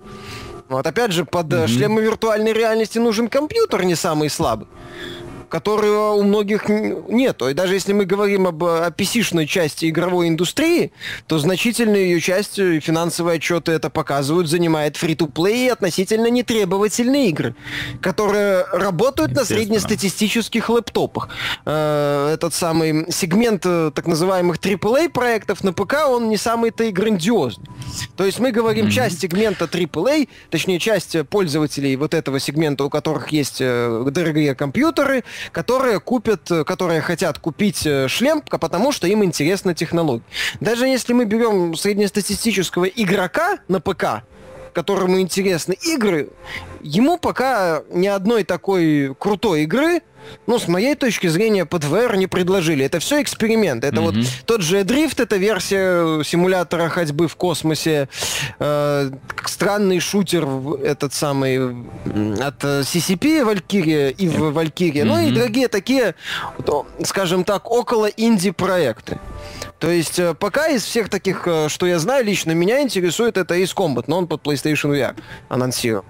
Вот 0.68 0.84
опять 0.84 1.12
же, 1.12 1.24
под 1.24 1.46
mm-hmm. 1.46 1.68
шлемы 1.68 2.02
виртуальной 2.02 2.52
реальности 2.52 2.98
нужен 2.98 3.28
компьютер 3.28 3.84
не 3.84 3.94
самый 3.94 4.28
слабый 4.28 4.66
которого 5.48 6.12
у 6.12 6.22
многих 6.22 6.68
нету. 6.68 7.48
И 7.48 7.54
даже 7.54 7.74
если 7.74 7.92
мы 7.92 8.04
говорим 8.04 8.46
об 8.46 8.62
PC-шной 8.62 9.46
части 9.46 9.88
игровой 9.88 10.28
индустрии, 10.28 10.92
то 11.26 11.38
значительную 11.38 12.04
ее 12.04 12.20
часть 12.20 12.58
э, 12.58 12.80
финансовые 12.80 13.36
отчеты 13.36 13.72
это 13.72 13.90
показывают, 13.90 14.48
занимает 14.48 14.96
фри-то-плей 14.96 15.66
и 15.66 15.68
относительно 15.68 16.28
нетребовательные 16.28 17.28
игры, 17.28 17.54
которые 18.00 18.64
работают 18.72 19.32
на 19.32 19.44
среднестатистических 19.44 20.68
лэптопах. 20.68 21.28
Э, 21.64 22.32
этот 22.34 22.54
самый 22.54 23.10
сегмент 23.12 23.62
э, 23.64 23.90
так 23.94 24.06
называемых 24.06 24.58
AAA 24.58 25.10
проектов 25.10 25.64
на 25.64 25.72
ПК, 25.72 26.08
он 26.08 26.28
не 26.28 26.36
самый-то 26.36 26.84
и 26.84 26.90
грандиозный. 26.90 27.66
То 28.16 28.24
есть 28.24 28.38
мы 28.38 28.52
говорим 28.52 28.86
mm-hmm. 28.86 28.90
часть 28.90 29.20
сегмента 29.20 29.64
AAA, 29.66 30.28
точнее 30.50 30.78
часть 30.78 31.16
пользователей 31.28 31.96
вот 31.96 32.14
этого 32.14 32.40
сегмента, 32.40 32.84
у 32.84 32.90
которых 32.90 33.28
есть 33.28 33.58
дорогие 33.58 34.54
компьютеры, 34.54 35.24
которые 35.52 36.00
купят, 36.00 36.50
э, 36.50 36.64
которые 36.64 37.00
хотят 37.00 37.38
купить 37.38 37.86
э, 37.86 38.08
шлем, 38.08 38.40
потому 38.42 38.92
что 38.92 39.06
им 39.06 39.24
интересна 39.24 39.74
технология. 39.74 40.24
Даже 40.60 40.86
если 40.86 41.12
мы 41.12 41.24
берем 41.24 41.74
среднестатистического 41.74 42.84
игрока 42.84 43.58
на 43.68 43.80
ПК, 43.80 44.24
которому 44.72 45.20
интересны 45.20 45.74
игры, 45.82 46.28
ему 46.82 47.18
пока 47.18 47.82
ни 47.90 48.06
одной 48.06 48.44
такой 48.44 49.14
крутой 49.18 49.62
игры 49.62 50.02
ну, 50.46 50.58
с 50.58 50.68
моей 50.68 50.94
точки 50.94 51.26
зрения, 51.26 51.64
под 51.64 51.84
VR 51.84 52.16
не 52.16 52.26
предложили. 52.26 52.84
Это 52.84 52.98
все 53.00 53.22
эксперимент. 53.22 53.84
Это 53.84 53.96
mm-hmm. 53.96 54.04
вот 54.04 54.26
тот 54.46 54.62
же 54.62 54.80
Drift, 54.80 55.22
это 55.22 55.36
версия 55.36 56.22
симулятора 56.24 56.88
ходьбы 56.88 57.28
в 57.28 57.36
космосе. 57.36 58.08
Э, 58.58 59.10
странный 59.44 60.00
шутер, 60.00 60.46
этот 60.82 61.12
самый, 61.14 61.58
от 61.58 62.62
CCP 62.62 63.44
Valkyria 63.44 64.10
и 64.10 64.28
в 64.28 64.56
Valkyria. 64.56 65.02
Mm-hmm. 65.02 65.04
Ну 65.04 65.28
и 65.28 65.30
другие 65.32 65.68
такие, 65.68 66.14
скажем 67.02 67.44
так, 67.44 67.70
около 67.70 68.06
инди-проекты. 68.06 69.18
То 69.78 69.90
есть 69.90 70.18
э, 70.18 70.34
пока 70.34 70.68
из 70.68 70.84
всех 70.84 71.08
таких, 71.10 71.46
э, 71.46 71.68
что 71.68 71.86
я 71.86 71.98
знаю, 71.98 72.24
лично 72.24 72.52
меня 72.52 72.80
интересует 72.80 73.36
это 73.36 73.56
Ace 73.56 73.74
Combat, 73.74 74.04
но 74.06 74.18
он 74.18 74.26
под 74.26 74.42
PlayStation 74.42 74.90
VR 74.90 75.14
анонсировал. 75.48 76.04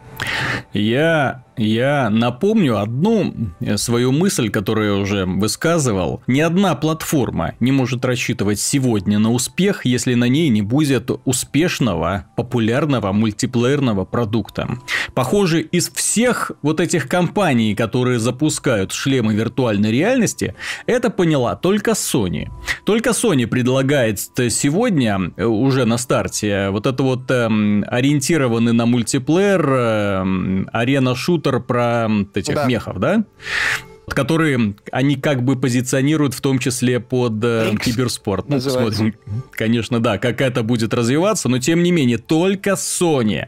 Я 0.73 1.43
я 1.57 2.11
напомню 2.11 2.79
одну 2.79 3.35
э, 3.61 3.77
свою 3.77 4.13
мысль, 4.13 4.51
которую 4.51 4.95
я 4.95 5.01
уже 5.01 5.25
высказывал. 5.25 6.23
Ни 6.27 6.41
одна 6.41 6.75
платформа 6.75 7.55
не 7.61 7.73
может 7.73 8.05
рассчитывать 8.05 8.61
сегодня 8.61 9.19
на 9.19 9.33
успех, 9.33 9.87
если 9.87 10.15
на 10.15 10.29
ней 10.29 10.49
не 10.49 10.63
будет 10.63 11.11
успешного, 11.25 12.27
популярного 12.37 13.13
мультиплеерного 13.13 14.05
продукта. 14.05 14.69
Похоже, 15.15 15.63
из 15.63 15.91
всех 15.91 16.53
вот 16.63 16.81
этих 16.81 17.09
компаний, 17.09 17.75
которые 17.75 18.19
запускают 18.19 18.93
шлемы 18.93 19.35
виртуальной 19.35 19.91
реальности, 19.91 20.55
это 20.87 21.11
поняла 21.11 21.57
только 21.57 21.93
Sony. 21.93 22.49
Только 22.85 23.11
Sony 23.11 23.47
предлагает 23.47 24.19
сегодня, 24.19 25.33
э, 25.37 25.45
уже 25.45 25.85
на 25.85 25.97
старте, 25.99 26.69
вот 26.71 26.87
это 26.87 27.03
вот 27.03 27.31
эм, 27.31 27.85
ориентированный 27.89 28.73
на 28.73 28.87
мультиплеер, 28.87 29.69
эм, 29.69 30.69
арена-шутер 30.73 31.46
шутер 31.47 31.61
про 31.61 32.09
этих 32.35 32.55
да. 32.55 32.67
мехов, 32.67 32.99
да? 32.99 33.25
Которые 34.09 34.75
они 34.93 35.17
как 35.17 35.43
бы 35.43 35.57
позиционируют 35.57 36.35
в 36.35 36.41
том 36.41 36.59
числе 36.59 37.01
под 37.01 37.43
э, 37.43 37.75
киберспорт. 37.83 38.49
Ну, 38.49 38.61
смотрим, 38.61 39.15
конечно, 39.51 40.01
да, 40.01 40.19
как 40.19 40.41
это 40.41 40.63
будет 40.63 40.95
развиваться, 40.95 41.49
но 41.49 41.59
тем 41.59 41.83
не 41.83 41.91
менее, 41.91 42.19
только 42.19 42.71
Sony 42.71 43.47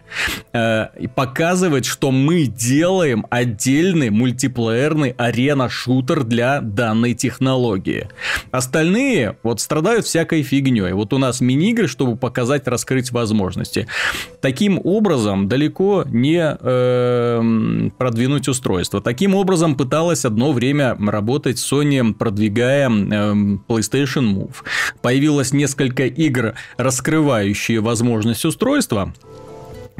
э, 0.53 0.87
показывает, 1.15 1.85
что 1.85 2.11
мы 2.11 2.47
делаем 2.47 3.27
отдельный 3.31 4.11
мультиплеерный 4.11 5.11
арена-шутер 5.11 6.25
для 6.25 6.61
данной 6.61 7.15
технологии. 7.15 8.09
Остальные 8.50 9.37
вот 9.43 9.61
страдают 9.61 10.07
всякой 10.07 10.43
фигней. 10.43 10.93
Вот 10.93 11.12
у 11.12 11.19
нас 11.19 11.41
мини-игры, 11.41 11.87
чтобы 11.87 12.17
показать, 12.17 12.67
раскрыть 12.67 13.12
возможности. 13.12 13.87
Таким 14.41 14.81
образом, 14.83 15.49
далеко 15.49 16.05
не 16.07 16.57
э, 16.61 17.91
продвинуть 17.97 18.49
устройство. 18.49 19.00
Таким 19.00 19.35
образом, 19.35 19.77
пыталась 19.77 20.25
одно 20.25 20.48
время 20.52 20.97
работать 20.99 21.57
Sony, 21.57 22.12
продвигая 22.12 22.87
эм, 22.87 23.64
PlayStation 23.69 24.25
Move. 24.35 24.57
Появилось 25.02 25.52
несколько 25.52 26.05
игр, 26.05 26.55
раскрывающие 26.76 27.81
возможность 27.81 28.45
устройства, 28.45 29.12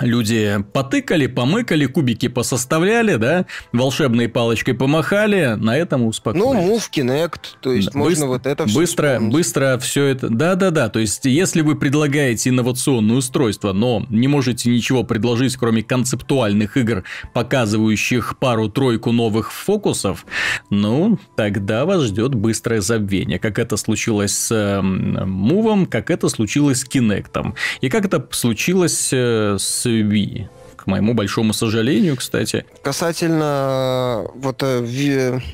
Люди 0.01 0.65
потыкали, 0.73 1.27
помыкали, 1.27 1.87
кубики 1.87 2.29
посоставляли, 2.29 3.17
да, 3.17 3.47
волшебной 3.73 4.29
палочкой 4.29 4.75
помахали, 4.75 5.57
на 5.57 5.77
этом 5.77 6.07
успокоились. 6.07 6.47
Ну, 6.47 6.77
Move 6.77 6.85
Kinect, 6.93 7.41
то 7.61 7.73
есть 7.73 7.91
да. 7.93 7.99
можно 7.99 8.11
быстро, 8.11 8.27
вот 8.27 8.47
это 8.47 8.67
все 8.67 8.79
Быстро, 8.79 9.09
вспомнить. 9.15 9.33
быстро 9.33 9.79
все 9.79 10.05
это... 10.05 10.29
Да-да-да, 10.29 10.89
то 10.89 11.01
есть 11.01 11.25
если 11.25 11.63
вы 11.63 11.77
предлагаете 11.77 12.51
инновационное 12.51 13.17
устройство, 13.17 13.73
но 13.73 14.07
не 14.09 14.29
можете 14.29 14.71
ничего 14.71 15.03
предложить, 15.03 15.57
кроме 15.57 15.83
концептуальных 15.83 16.77
игр, 16.77 17.03
показывающих 17.35 18.39
пару-тройку 18.39 19.13
новых 19.13 19.53
фокусов, 19.53 20.27
ну, 20.71 21.19
тогда 21.37 21.85
вас 21.85 22.05
ждет 22.05 22.35
быстрое 22.35 22.81
забвение, 22.81 23.39
как 23.39 23.59
это 23.59 23.77
случилось 23.77 24.33
с 24.33 24.53
э, 24.53 24.81
Move, 24.81 25.87
как 25.87 26.11
это 26.11 26.29
случилось 26.29 26.81
с 26.81 26.87
Kinect, 26.87 27.55
и 27.81 27.89
как 27.89 28.05
это 28.05 28.27
случилось 28.31 29.11
э, 29.13 29.57
с 29.59 29.88
Wii 29.89 30.49
к 30.79 30.87
моему 30.87 31.13
большому 31.13 31.53
сожалению, 31.53 32.17
кстати. 32.17 32.65
Касательно 32.83 34.25
э, 34.25 34.29
вот 34.37 34.63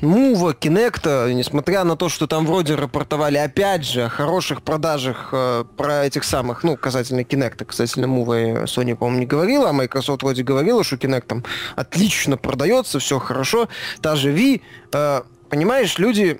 Мува, 0.01 0.51
э, 0.51 0.53
Кинекта, 0.53 1.31
несмотря 1.33 1.83
на 1.83 1.97
то, 1.97 2.09
что 2.09 2.27
там 2.27 2.45
вроде 2.45 2.75
рапортовали 2.75 3.37
опять 3.37 3.83
же 3.85 4.03
о 4.03 4.09
хороших 4.09 4.61
продажах 4.61 5.29
э, 5.31 5.65
про 5.75 6.05
этих 6.05 6.23
самых, 6.23 6.63
ну, 6.63 6.77
касательно 6.77 7.23
Кинекта, 7.23 7.65
касательно 7.65 8.05
Мува 8.05 8.65
Sony, 8.65 8.95
по-моему, 8.95 9.19
не 9.21 9.25
говорила, 9.25 9.69
а 9.69 9.73
Microsoft 9.73 10.21
вроде 10.21 10.43
говорила, 10.43 10.83
что 10.83 10.95
Kinect 10.95 11.25
там 11.27 11.43
отлично 11.75 12.37
продается, 12.37 12.99
все 12.99 13.17
хорошо. 13.17 13.67
Та 14.01 14.15
же 14.15 14.31
Wii, 14.31 14.61
э, 14.93 15.21
понимаешь, 15.49 15.97
люди 15.97 16.39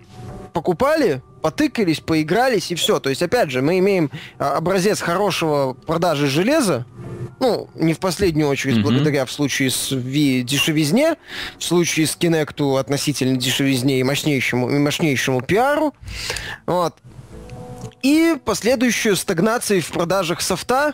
покупали, 0.53 1.21
потыкались, 1.41 1.99
поигрались 1.99 2.71
и 2.71 2.75
все. 2.75 2.99
То 2.99 3.09
есть, 3.09 3.21
опять 3.21 3.51
же, 3.51 3.61
мы 3.61 3.77
имеем 3.79 4.09
образец 4.39 5.01
хорошего 5.01 5.73
продажи 5.73 6.27
железа, 6.27 6.85
ну, 7.39 7.69
не 7.75 7.93
в 7.93 7.99
последнюю 7.99 8.47
очередь, 8.47 8.77
mm-hmm. 8.77 8.81
благодаря 8.81 9.25
в 9.25 9.31
случае 9.31 9.69
с 9.69 9.91
Wii 9.91 10.41
дешевизне, 10.41 11.15
в 11.57 11.63
случае 11.63 12.07
с 12.07 12.17
Kinect 12.17 12.79
относительно 12.79 13.37
дешевизне 13.37 13.99
и 13.99 14.03
мощнейшему, 14.03 14.69
и 14.69 14.77
мощнейшему 14.77 15.41
пиару. 15.41 15.93
Вот. 16.65 16.95
И 18.03 18.35
последующую 18.43 19.15
стагнацию 19.15 19.81
в 19.81 19.91
продажах 19.91 20.41
софта, 20.41 20.93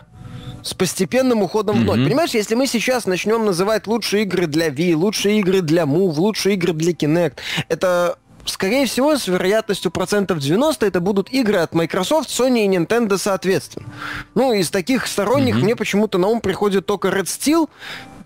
с 0.62 0.74
постепенным 0.74 1.42
уходом 1.42 1.76
mm-hmm. 1.76 1.82
в 1.82 1.84
ноль. 1.84 2.04
Понимаешь, 2.04 2.30
если 2.30 2.54
мы 2.54 2.66
сейчас 2.66 3.06
начнем 3.06 3.44
называть 3.44 3.86
лучшие 3.86 4.22
игры 4.22 4.46
для 4.46 4.68
Wii, 4.68 4.94
лучшие 4.94 5.40
игры 5.40 5.60
для 5.60 5.82
Move, 5.82 6.14
лучшие 6.14 6.54
игры 6.54 6.72
для 6.72 6.92
Kinect, 6.92 7.34
это 7.68 8.16
скорее 8.46 8.86
всего, 8.86 9.16
с 9.16 9.28
вероятностью 9.28 9.90
процентов 9.90 10.38
90 10.38 10.86
это 10.86 11.00
будут 11.00 11.32
игры 11.32 11.58
от 11.58 11.74
Microsoft, 11.74 12.28
Sony 12.28 12.64
и 12.64 12.68
Nintendo 12.68 13.18
соответственно. 13.18 13.86
Ну, 14.34 14.52
из 14.52 14.70
таких 14.70 15.06
сторонних 15.06 15.56
mm-hmm. 15.56 15.62
мне 15.62 15.76
почему-то 15.76 16.18
на 16.18 16.28
ум 16.28 16.40
приходит 16.40 16.86
только 16.86 17.08
Red 17.08 17.24
Steel 17.24 17.68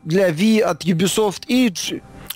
для 0.04 0.30
Wii 0.30 0.60
от 0.60 0.84
Ubisoft 0.84 1.42
и... 1.48 1.72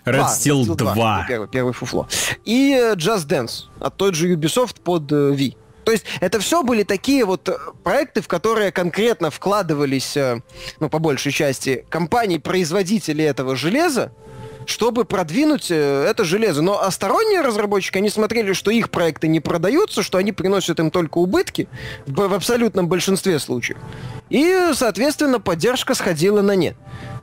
Red 0.04 0.20
а, 0.20 0.34
Steel 0.34 0.64
2. 0.64 0.94
2. 0.94 1.24
Первый, 1.28 1.48
первый 1.48 1.72
фуфло. 1.74 2.08
И 2.44 2.74
э, 2.74 2.94
Just 2.94 3.26
Dance 3.26 3.64
от 3.80 3.96
той 3.96 4.14
же 4.14 4.34
Ubisoft 4.34 4.80
под 4.82 5.12
э, 5.12 5.32
Wii. 5.32 5.56
То 5.84 5.92
есть 5.92 6.04
это 6.20 6.40
все 6.40 6.62
были 6.62 6.84
такие 6.84 7.24
вот 7.24 7.48
э, 7.48 7.56
проекты, 7.84 8.22
в 8.22 8.28
которые 8.28 8.72
конкретно 8.72 9.30
вкладывались, 9.30 10.16
ну, 10.80 10.88
по 10.88 10.98
большей 10.98 11.32
части, 11.32 11.84
компании-производители 11.90 13.22
этого 13.22 13.56
железа, 13.56 14.12
чтобы 14.66 15.04
продвинуть 15.04 15.70
э, 15.70 16.06
это 16.08 16.24
железо. 16.24 16.62
Но 16.62 16.82
а 16.82 16.90
сторонние 16.90 17.40
разработчики, 17.40 17.98
они 17.98 18.10
смотрели, 18.10 18.52
что 18.52 18.70
их 18.70 18.90
проекты 18.90 19.28
не 19.28 19.40
продаются, 19.40 20.02
что 20.02 20.18
они 20.18 20.32
приносят 20.32 20.80
им 20.80 20.90
только 20.90 21.18
убытки 21.18 21.68
в, 22.06 22.28
в 22.28 22.34
абсолютном 22.34 22.88
большинстве 22.88 23.38
случаев. 23.38 23.78
И, 24.28 24.70
соответственно, 24.74 25.40
поддержка 25.40 25.94
сходила 25.94 26.40
на 26.40 26.56
нет. 26.56 26.76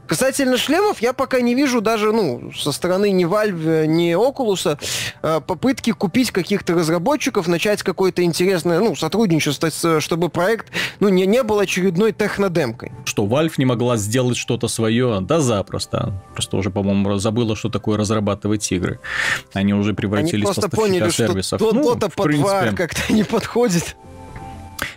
Касательно 0.07 0.57
шлемов, 0.57 1.01
я 1.01 1.13
пока 1.13 1.41
не 1.41 1.53
вижу 1.53 1.81
даже, 1.81 2.11
ну, 2.11 2.51
со 2.53 2.71
стороны 2.71 3.11
ни 3.11 3.25
Valve, 3.25 3.85
ни 3.87 4.15
Oculus 4.15 4.79
э, 5.21 5.41
попытки 5.45 5.91
купить 5.91 6.31
каких-то 6.31 6.73
разработчиков, 6.73 7.47
начать 7.47 7.83
какое-то 7.83 8.23
интересное, 8.23 8.79
ну, 8.79 8.95
сотрудничество, 8.95 9.99
чтобы 9.99 10.29
проект, 10.29 10.67
ну, 10.99 11.09
не, 11.09 11.25
не 11.25 11.43
был 11.43 11.59
очередной 11.59 12.13
технодемкой. 12.13 12.91
Что 13.05 13.25
Valve 13.25 13.53
не 13.57 13.65
могла 13.65 13.97
сделать 13.97 14.37
что-то 14.37 14.67
свое? 14.67 15.19
Да, 15.21 15.41
запросто. 15.41 16.13
Просто 16.33 16.57
уже, 16.57 16.69
по-моему, 16.69 17.17
забыла, 17.17 17.55
что 17.55 17.69
такое 17.69 17.97
разрабатывать 17.97 18.71
игры. 18.71 18.99
Они 19.53 19.73
уже 19.73 19.93
превратились 19.93 20.33
Они 20.33 20.43
просто 20.43 20.61
в 20.61 20.71
поставщика 20.71 20.99
поняли, 20.99 21.11
сервисов. 21.11 21.59
что 21.59 21.73
ну, 21.73 21.83
то-то 21.83 22.09
под 22.09 22.25
принципе. 22.27 22.71
Как-то 22.75 23.13
не 23.13 23.23
подходит. 23.23 23.95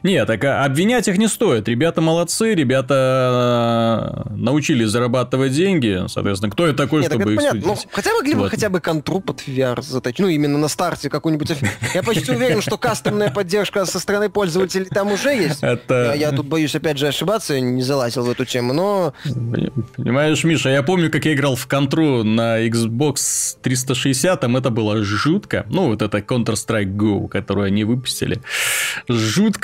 Нет, 0.02 0.26
так 0.26 0.44
а 0.44 0.64
обвинять 0.64 1.08
их 1.08 1.18
не 1.18 1.28
стоит. 1.28 1.68
Ребята 1.68 2.00
молодцы, 2.00 2.54
ребята 2.54 4.26
э, 4.28 4.34
научились 4.34 4.88
зарабатывать 4.88 5.52
деньги. 5.52 6.04
Соответственно, 6.08 6.50
кто 6.50 6.66
я 6.66 6.72
такой, 6.72 7.02
Нет, 7.02 7.10
так 7.10 7.20
чтобы 7.20 7.34
это 7.34 7.42
их 7.42 7.50
понятно. 7.50 7.68
Ну, 7.68 7.76
судить? 7.76 7.92
хотя 7.92 8.12
могли 8.14 8.34
бы 8.34 8.40
Вот. 8.40 8.50
хотя 8.50 8.68
бы 8.68 8.80
контру 8.80 9.20
под 9.20 9.46
VR 9.46 9.82
заточить. 9.82 10.20
Ну, 10.20 10.28
именно 10.28 10.58
на 10.58 10.68
старте 10.68 11.08
какую-нибудь... 11.10 11.52
Я 11.94 12.02
почти 12.02 12.32
уверен, 12.32 12.62
что 12.62 12.78
кастомная 12.78 13.30
поддержка 13.30 13.84
со 13.84 13.98
стороны 14.00 14.28
пользователей 14.28 14.86
там 14.86 15.12
уже 15.12 15.30
есть. 15.30 15.62
Это... 15.62 16.12
Я, 16.14 16.30
я 16.30 16.32
тут 16.32 16.46
боюсь 16.46 16.74
опять 16.74 16.98
же 16.98 17.08
ошибаться, 17.08 17.58
не 17.58 17.82
залазил 17.82 18.24
в 18.24 18.30
эту 18.30 18.44
тему, 18.44 18.72
но 18.72 19.14
Понимаешь, 19.96 20.44
Миша, 20.44 20.70
я 20.70 20.82
помню, 20.82 21.10
как 21.10 21.24
я 21.24 21.34
играл 21.34 21.56
в 21.56 21.66
контру 21.66 22.22
на 22.24 22.66
Xbox 22.66 23.56
360, 23.62 24.40
там 24.40 24.56
это 24.56 24.70
было 24.70 25.02
жутко. 25.02 25.66
Ну, 25.70 25.88
вот 25.88 26.02
это 26.02 26.18
Counter-Strike 26.18 26.94
Go, 26.96 27.28
которую 27.28 27.66
они 27.66 27.84
выпустили. 27.84 28.40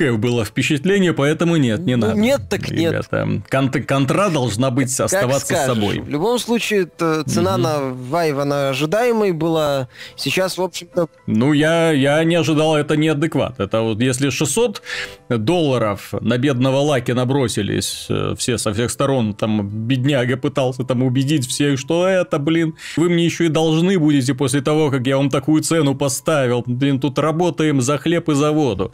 Жуткое 0.07 0.17
было 0.31 0.45
впечатление, 0.45 1.13
поэтому 1.13 1.57
нет, 1.57 1.81
не 1.81 1.97
Ну, 1.97 2.07
надо. 2.09 2.21
нет, 2.21 2.41
так 2.49 2.71
нет. 2.71 2.93
Ребята, 2.93 3.29
кон- 3.51 3.71
контра 3.85 4.29
должна 4.29 4.71
быть 4.71 4.95
как 4.97 5.07
оставаться 5.07 5.47
скажешь. 5.47 5.75
собой. 5.75 5.99
В 6.01 6.09
любом 6.09 6.39
случае, 6.39 6.89
цена 7.27 7.57
на 7.57 7.81
Вайва 7.81 8.45
на 8.45 8.71
ожидаемой 8.71 9.33
была. 9.33 9.89
Сейчас, 10.17 10.59
в 10.59 10.63
общем-то, 10.63 11.09
Ну, 11.27 11.53
я, 11.53 11.91
я 11.93 12.23
не 12.25 12.37
ожидал, 12.37 12.77
это 12.77 12.97
неадекват. 12.97 13.59
Это 13.61 13.81
вот 13.83 14.01
если 14.01 14.31
600 14.31 14.83
долларов 15.29 16.13
на 16.21 16.39
бедного 16.39 16.77
Лаки 16.79 17.13
набросились 17.13 18.07
э, 18.09 18.35
все 18.39 18.59
со 18.59 18.73
всех 18.73 18.91
сторон, 18.91 19.35
там 19.35 19.69
бедняга 19.69 20.37
пытался 20.37 20.85
там 20.85 21.03
убедить 21.03 21.47
всех, 21.49 21.79
что 21.79 22.07
это, 22.07 22.39
блин, 22.39 22.75
вы 22.97 23.09
мне 23.09 23.25
еще 23.25 23.47
и 23.47 23.49
должны 23.49 23.99
будете 23.99 24.35
после 24.35 24.61
того, 24.61 24.91
как 24.91 25.07
я 25.07 25.17
вам 25.17 25.31
такую 25.31 25.63
цену 25.63 25.95
поставил. 25.95 26.63
Блин, 26.67 27.01
тут 27.01 27.19
работаем 27.19 27.81
за 27.81 27.99
хлеб 27.99 28.29
и 28.29 28.35
за 28.35 28.53
воду. 28.53 28.93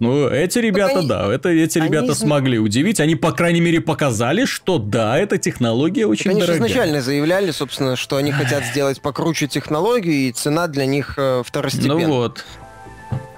Ну, 0.00 0.28
эти 0.28 0.58
ребята, 0.58 0.98
они- 1.00 1.08
да, 1.08 1.32
это 1.32 1.48
эти 1.50 1.78
они 1.78 1.88
ребята 1.88 2.12
изна- 2.12 2.14
смогли 2.14 2.58
удивить. 2.58 3.00
Они, 3.00 3.14
по 3.14 3.32
крайней 3.32 3.60
мере, 3.60 3.80
показали, 3.80 4.44
что 4.44 4.78
да, 4.78 5.18
эта 5.18 5.38
технология 5.38 6.06
очень 6.06 6.30
Конечно, 6.30 6.46
дорогая. 6.48 6.68
изначально 6.68 7.00
заявляли, 7.02 7.50
собственно, 7.52 7.96
что 7.96 8.16
они 8.16 8.32
хотят 8.32 8.64
сделать 8.64 9.00
покруче 9.00 9.46
технологию, 9.46 10.14
и 10.14 10.32
цена 10.32 10.66
для 10.66 10.86
них 10.86 11.14
э, 11.16 11.42
второстепенная. 11.44 12.06
Ну 12.06 12.12
вот. 12.14 12.44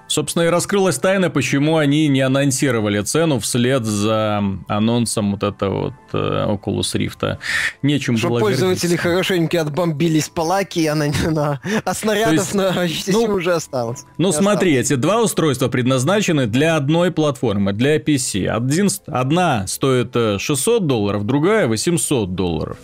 Собственно, 0.08 0.44
и 0.44 0.48
раскрылась 0.48 0.98
тайна, 0.98 1.30
почему 1.30 1.78
они 1.78 2.06
не 2.08 2.20
анонсировали 2.20 3.00
цену 3.00 3.40
вслед 3.40 3.84
за 3.84 4.42
анонсом 4.68 5.32
вот 5.32 5.42
этого 5.42 5.82
вот 5.86 5.94
э, 6.12 6.46
Oculus 6.48 6.94
Rift. 6.94 7.38
Нечем 7.82 8.16
Чтобы 8.16 8.34
было 8.34 8.40
пользователи 8.40 8.90
гордиться. 8.90 9.08
хорошенько 9.08 9.60
отбомбились 9.60 10.28
по 10.28 10.42
лаки, 10.42 10.86
а, 10.86 10.94
на, 10.94 11.06
на- 11.30 11.60
а 11.84 11.94
снарядов 11.94 12.32
есть, 12.32 12.54
на 12.54 12.86
ну, 13.08 13.22
уже 13.34 13.54
осталось. 13.54 14.04
Ну 14.18 14.28
Не 14.28 14.34
смотри, 14.34 14.76
эти 14.76 14.94
два 14.94 15.22
устройства 15.22 15.68
предназначены 15.68 16.46
для 16.46 16.76
одной 16.76 17.10
платформы, 17.10 17.72
для 17.72 17.96
PC. 17.98 18.46
Один, 18.46 18.88
одна 19.06 19.66
стоит 19.66 20.14
э, 20.14 20.38
600 20.38 20.86
долларов, 20.86 21.26
другая 21.26 21.66
800 21.66 22.34
долларов. 22.34 22.78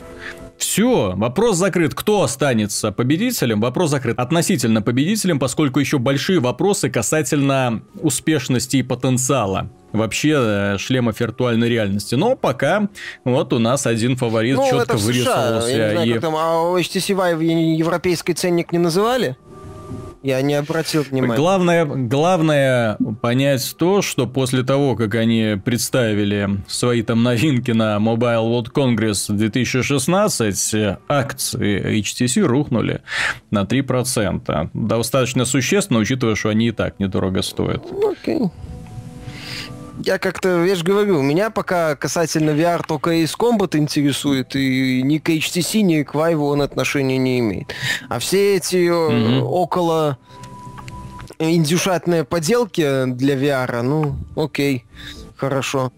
Все, 0.62 1.12
вопрос 1.16 1.56
закрыт. 1.56 1.92
Кто 1.92 2.22
останется 2.22 2.92
победителем? 2.92 3.60
Вопрос 3.60 3.90
закрыт. 3.90 4.16
Относительно 4.16 4.80
победителем, 4.80 5.40
поскольку 5.40 5.80
еще 5.80 5.98
большие 5.98 6.38
вопросы 6.38 6.88
касательно 6.88 7.82
успешности 8.00 8.76
и 8.76 8.82
потенциала 8.84 9.70
вообще 9.90 10.34
э, 10.38 10.78
шлемов 10.78 11.18
виртуальной 11.18 11.68
реальности. 11.68 12.14
Но 12.14 12.36
пока 12.36 12.88
вот 13.24 13.52
у 13.52 13.58
нас 13.58 13.88
один 13.88 14.16
фаворит 14.16 14.56
Ну, 14.56 14.64
четко 14.64 14.82
это 14.84 14.94
в 14.94 15.00
США. 15.00 15.06
вырисовался. 15.08 15.68
Я 15.68 15.88
не 15.88 15.92
знаю, 15.94 16.16
и- 16.16 16.18
там, 16.20 16.36
а 16.36 16.78
HTC 16.78 17.16
Vive 17.16 17.42
европейский 17.76 18.32
ценник 18.32 18.70
не 18.70 18.78
называли? 18.78 19.36
Я 20.22 20.40
не 20.42 20.54
обратил 20.54 21.02
внимания. 21.02 21.36
Главное, 21.36 21.84
главное 21.84 22.96
понять 23.20 23.74
то, 23.76 24.02
что 24.02 24.26
после 24.26 24.62
того, 24.62 24.94
как 24.94 25.14
они 25.16 25.60
представили 25.62 26.62
свои 26.68 27.02
там 27.02 27.22
новинки 27.22 27.72
на 27.72 27.96
Mobile 27.96 28.48
World 28.50 28.72
Congress 28.72 29.32
2016, 29.34 30.74
э, 30.74 30.98
акции 31.08 32.00
HTC 32.00 32.42
рухнули 32.42 33.02
на 33.50 33.64
3%. 33.64 34.70
Достаточно 34.74 35.44
существенно, 35.44 35.98
учитывая, 35.98 36.36
что 36.36 36.50
они 36.50 36.68
и 36.68 36.72
так 36.72 37.00
недорого 37.00 37.42
стоят. 37.42 37.82
Ну, 37.90 38.12
Окей. 38.12 38.40
Я 40.04 40.18
как-то, 40.18 40.64
я 40.64 40.74
же 40.74 40.82
говорю, 40.84 41.22
меня 41.22 41.50
пока 41.50 41.94
касательно 41.96 42.50
VR 42.50 42.82
только 42.86 43.10
Ace 43.10 43.36
Combat 43.38 43.76
интересует, 43.76 44.56
и 44.56 45.02
ни 45.02 45.18
к 45.18 45.28
HTC, 45.28 45.82
ни 45.82 46.02
к 46.02 46.14
Vive 46.14 46.40
он 46.40 46.62
отношения 46.62 47.18
не 47.18 47.38
имеет. 47.38 47.68
А 48.08 48.18
все 48.18 48.56
эти 48.56 48.88
Мгм. 48.88 49.42
около 49.44 50.18
индюшатные 51.38 52.24
поделки 52.24 53.04
для 53.06 53.34
VR, 53.36 53.82
ну, 53.82 54.16
окей, 54.36 54.84
хорошо. 55.36 55.92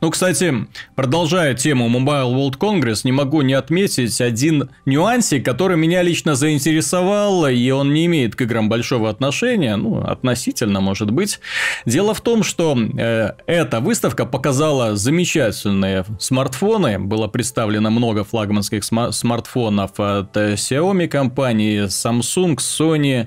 Ну, 0.00 0.10
кстати, 0.10 0.66
продолжая 0.94 1.54
тему 1.54 1.88
Mobile 1.88 2.34
World 2.34 2.58
Congress, 2.58 3.00
не 3.04 3.12
могу 3.12 3.42
не 3.42 3.54
отметить 3.54 4.20
один 4.20 4.70
нюансик, 4.84 5.44
который 5.44 5.76
меня 5.76 6.02
лично 6.02 6.34
заинтересовал, 6.34 7.46
и 7.46 7.70
он 7.70 7.92
не 7.92 8.06
имеет 8.06 8.36
к 8.36 8.42
играм 8.42 8.68
большого 8.68 9.10
отношения, 9.10 9.76
ну, 9.76 9.98
относительно, 10.00 10.80
может 10.80 11.10
быть. 11.10 11.40
Дело 11.84 12.14
в 12.14 12.20
том, 12.20 12.42
что 12.42 12.76
э, 12.76 13.32
эта 13.46 13.80
выставка 13.80 14.26
показала 14.26 14.96
замечательные 14.96 16.04
смартфоны, 16.18 16.98
было 16.98 17.28
представлено 17.28 17.90
много 17.90 18.24
флагманских 18.24 18.82
сма- 18.82 19.12
смартфонов 19.12 19.98
от 19.98 20.36
э, 20.36 20.54
Xiaomi 20.54 21.08
компании, 21.08 21.84
Samsung, 21.84 22.56
Sony, 22.56 23.26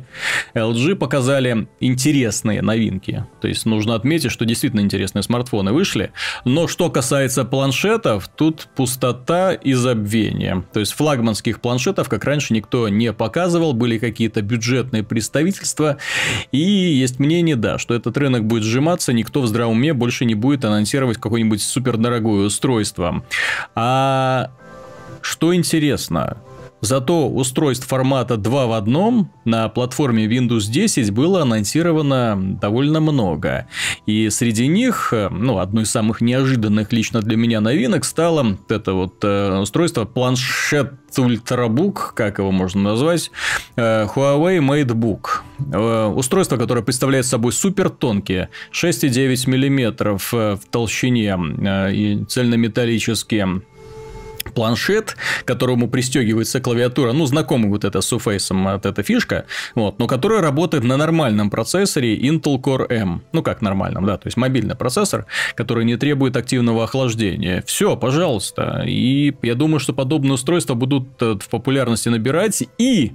LG 0.56 0.96
показали 0.96 1.68
интересные 1.80 2.62
новинки. 2.62 3.26
То 3.42 3.48
есть 3.48 3.66
нужно 3.66 3.96
отметить, 3.96 4.32
что 4.32 4.46
действительно 4.46 4.82
интересные 4.82 5.24
смартфоны 5.24 5.72
вышли. 5.72 6.12
Но 6.46 6.68
что 6.68 6.90
касается 6.90 7.46
планшетов, 7.46 8.28
тут 8.28 8.68
пустота 8.76 9.54
и 9.54 9.74
забвение. 9.74 10.64
То 10.74 10.80
есть 10.80 10.94
флагманских 10.94 11.62
планшетов, 11.62 12.10
как 12.10 12.24
раньше, 12.26 12.54
никто 12.54 12.90
не 12.90 13.14
показывал, 13.14 13.74
были 13.74 13.98
какие-то 13.98 14.42
бюджетные 14.42 15.04
представительства. 15.04 15.98
И 16.52 16.60
есть 16.60 17.20
мнение, 17.20 17.56
да, 17.56 17.78
что 17.78 17.94
этот 17.94 18.18
рынок 18.18 18.46
будет 18.46 18.64
сжиматься, 18.64 19.14
никто 19.14 19.42
в 19.42 19.48
здравом 19.48 19.80
уме 19.80 19.94
больше 19.94 20.26
не 20.26 20.36
будет 20.36 20.66
анонсировать 20.66 21.18
какое-нибудь 21.18 21.62
супердорогое 21.62 22.46
устройство. 22.46 23.24
А 23.76 24.52
что 25.22 25.54
интересно, 25.54 26.38
Зато 26.82 27.28
устройств 27.28 27.88
формата 27.88 28.38
2 28.38 28.66
в 28.68 28.72
одном 28.74 29.32
на 29.46 29.68
платформе 29.70 30.26
Windows 30.26 30.70
10 30.70 31.12
было 31.12 31.42
анонсировано 31.42 32.58
довольно 32.62 33.00
много. 33.00 33.68
И 34.06 34.30
среди 34.30 34.68
них, 34.68 35.10
э, 35.12 35.30
ну, 35.30 35.60
одной 35.60 35.84
из 35.84 35.92
самых 35.92 36.22
неожиданных 36.22 36.94
лично 36.94 37.22
для 37.22 37.38
меня 37.38 37.62
новинок 37.62 38.06
стало 38.06 38.58
это 38.70 38.94
вот 38.94 39.24
э, 39.24 39.58
устройство 39.60 40.06
планшет 40.06 40.94
Ультрабук, 41.18 42.14
как 42.16 42.40
его 42.40 42.52
можно 42.52 42.82
назвать, 42.82 43.32
э, 43.76 44.06
Huawei 44.06 44.60
MateBook. 44.60 45.42
Э, 45.74 46.06
Устройство, 46.08 46.58
которое 46.58 46.82
представляет 46.82 47.26
собой 47.26 47.52
супер 47.52 47.90
тонкие, 47.90 48.50
6,9 48.72 49.48
мм 49.48 50.18
в 50.32 50.60
толщине 50.70 51.38
и 51.92 52.24
цельнометаллические 52.28 53.62
планшет, 54.60 55.16
к 55.46 55.48
которому 55.48 55.88
пристегивается 55.88 56.60
клавиатура, 56.60 57.14
ну, 57.14 57.26
знакомый 57.26 57.70
вот 57.70 57.86
это 57.86 58.02
с 58.02 58.12
Surface, 58.12 58.74
вот 58.74 58.86
эта 58.86 59.04
фишка, 59.04 59.46
вот, 59.74 60.00
но 60.00 60.06
которая 60.06 60.42
работает 60.42 60.84
на 60.84 60.98
нормальном 60.98 61.50
процессоре 61.50 62.18
Intel 62.18 62.60
Core 62.60 62.86
M. 62.92 63.22
Ну, 63.32 63.42
как 63.42 63.62
нормальном, 63.62 64.06
да, 64.06 64.18
то 64.18 64.28
есть 64.28 64.36
мобильный 64.36 64.76
процессор, 64.76 65.28
который 65.56 65.86
не 65.86 65.96
требует 65.96 66.36
активного 66.36 66.84
охлаждения. 66.84 67.64
Все, 67.66 67.96
пожалуйста. 67.96 68.84
И 68.86 69.34
я 69.44 69.56
думаю, 69.56 69.80
что 69.80 69.94
подобные 69.94 70.34
устройства 70.34 70.74
будут 70.74 71.08
э, 71.22 71.38
в 71.40 71.48
популярности 71.48 72.10
набирать 72.10 72.62
и 72.78 73.14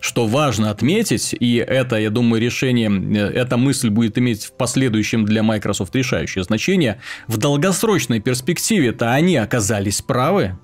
что 0.00 0.26
важно 0.26 0.70
отметить, 0.70 1.34
и 1.38 1.56
это, 1.56 1.96
я 1.96 2.10
думаю, 2.10 2.40
решение, 2.40 2.90
э, 2.90 3.30
эта 3.30 3.56
мысль 3.56 3.90
будет 3.90 4.18
иметь 4.18 4.44
в 4.46 4.52
последующем 4.52 5.24
для 5.24 5.42
Microsoft 5.42 5.94
решающее 5.94 6.44
значение, 6.44 7.00
в 7.26 7.36
долгосрочной 7.36 8.20
перспективе-то 8.20 9.12
они 9.12 9.36
оказались 9.36 10.02
правы. 10.02 10.56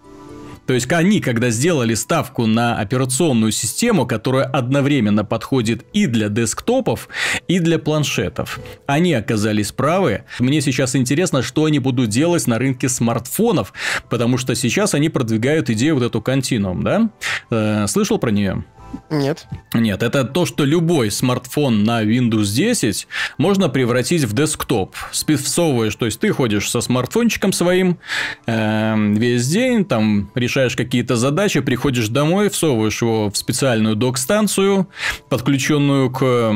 То 0.66 0.72
есть 0.72 0.90
они, 0.92 1.20
когда 1.20 1.50
сделали 1.50 1.94
ставку 1.94 2.46
на 2.46 2.78
операционную 2.78 3.52
систему, 3.52 4.06
которая 4.06 4.44
одновременно 4.46 5.24
подходит 5.24 5.84
и 5.92 6.06
для 6.06 6.28
десктопов, 6.28 7.08
и 7.48 7.58
для 7.58 7.78
планшетов, 7.78 8.60
они 8.86 9.12
оказались 9.12 9.72
правы. 9.72 10.24
Мне 10.38 10.60
сейчас 10.62 10.96
интересно, 10.96 11.42
что 11.42 11.66
они 11.66 11.80
будут 11.80 12.08
делать 12.08 12.46
на 12.46 12.58
рынке 12.58 12.88
смартфонов, 12.88 13.72
потому 14.08 14.38
что 14.38 14.54
сейчас 14.54 14.94
они 14.94 15.10
продвигают 15.10 15.68
идею 15.70 15.94
вот 15.96 16.04
эту 16.04 16.22
континуум, 16.22 16.82
да? 16.82 17.10
Э, 17.50 17.86
слышал 17.86 18.18
про 18.18 18.30
нее? 18.30 18.64
Нет. 19.10 19.46
Нет, 19.72 20.02
это 20.02 20.24
то, 20.24 20.46
что 20.46 20.64
любой 20.64 21.10
смартфон 21.10 21.84
на 21.84 22.02
Windows 22.04 22.54
10 22.54 23.06
можно 23.38 23.68
превратить 23.68 24.24
в 24.24 24.32
десктоп. 24.32 24.94
Спецовываешь, 25.12 25.94
то 25.96 26.06
есть 26.06 26.20
ты 26.20 26.30
ходишь 26.30 26.70
со 26.70 26.80
смартфончиком 26.80 27.52
своим 27.52 27.98
э, 28.46 28.94
весь 29.14 29.46
день, 29.48 29.84
там 29.84 30.30
решаешь 30.34 30.76
какие-то 30.76 31.16
задачи, 31.16 31.60
приходишь 31.60 32.08
домой, 32.08 32.48
всовываешь 32.48 33.00
его 33.02 33.30
в 33.30 33.36
специальную 33.36 33.96
док-станцию, 33.96 34.88
подключенную 35.28 36.10
к 36.10 36.52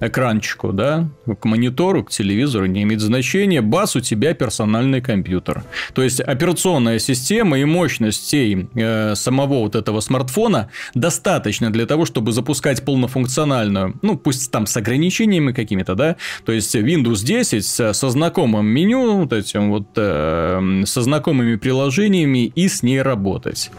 экранчику, 0.00 0.72
да, 0.72 1.08
к 1.40 1.44
монитору, 1.44 2.04
к 2.04 2.10
телевизору, 2.10 2.66
не 2.66 2.82
имеет 2.82 3.00
значения. 3.00 3.60
Бас 3.62 3.96
у 3.96 4.00
тебя 4.00 4.34
персональный 4.34 5.00
компьютер. 5.00 5.64
То 5.94 6.02
есть 6.02 6.20
операционная 6.20 6.98
система 6.98 7.58
и 7.58 7.64
мощность 7.64 8.22
всей 8.22 8.68
э, 8.74 9.14
самого 9.14 9.60
вот 9.60 9.74
этого 9.74 10.00
смартфона 10.00 10.70
достаточно 10.94 11.70
для 11.70 11.86
того, 11.86 12.04
чтобы 12.04 12.32
запускать 12.32 12.84
полнофункциональную, 12.84 13.98
ну 14.02 14.16
пусть 14.16 14.50
там 14.50 14.66
с 14.66 14.76
ограничениями 14.76 15.52
какими-то, 15.52 15.94
да, 15.94 16.16
то 16.44 16.52
есть 16.52 16.74
Windows 16.74 17.24
10 17.24 17.64
со, 17.64 17.92
со 17.92 18.10
знакомым 18.10 18.66
меню, 18.66 19.18
вот 19.18 19.32
этим 19.32 19.70
вот 19.70 19.88
э, 19.96 20.82
со 20.84 21.02
знакомыми 21.02 21.56
приложениями 21.56 22.46
и 22.46 22.68
с 22.68 22.82
ней 22.82 23.02
работать. 23.02 23.70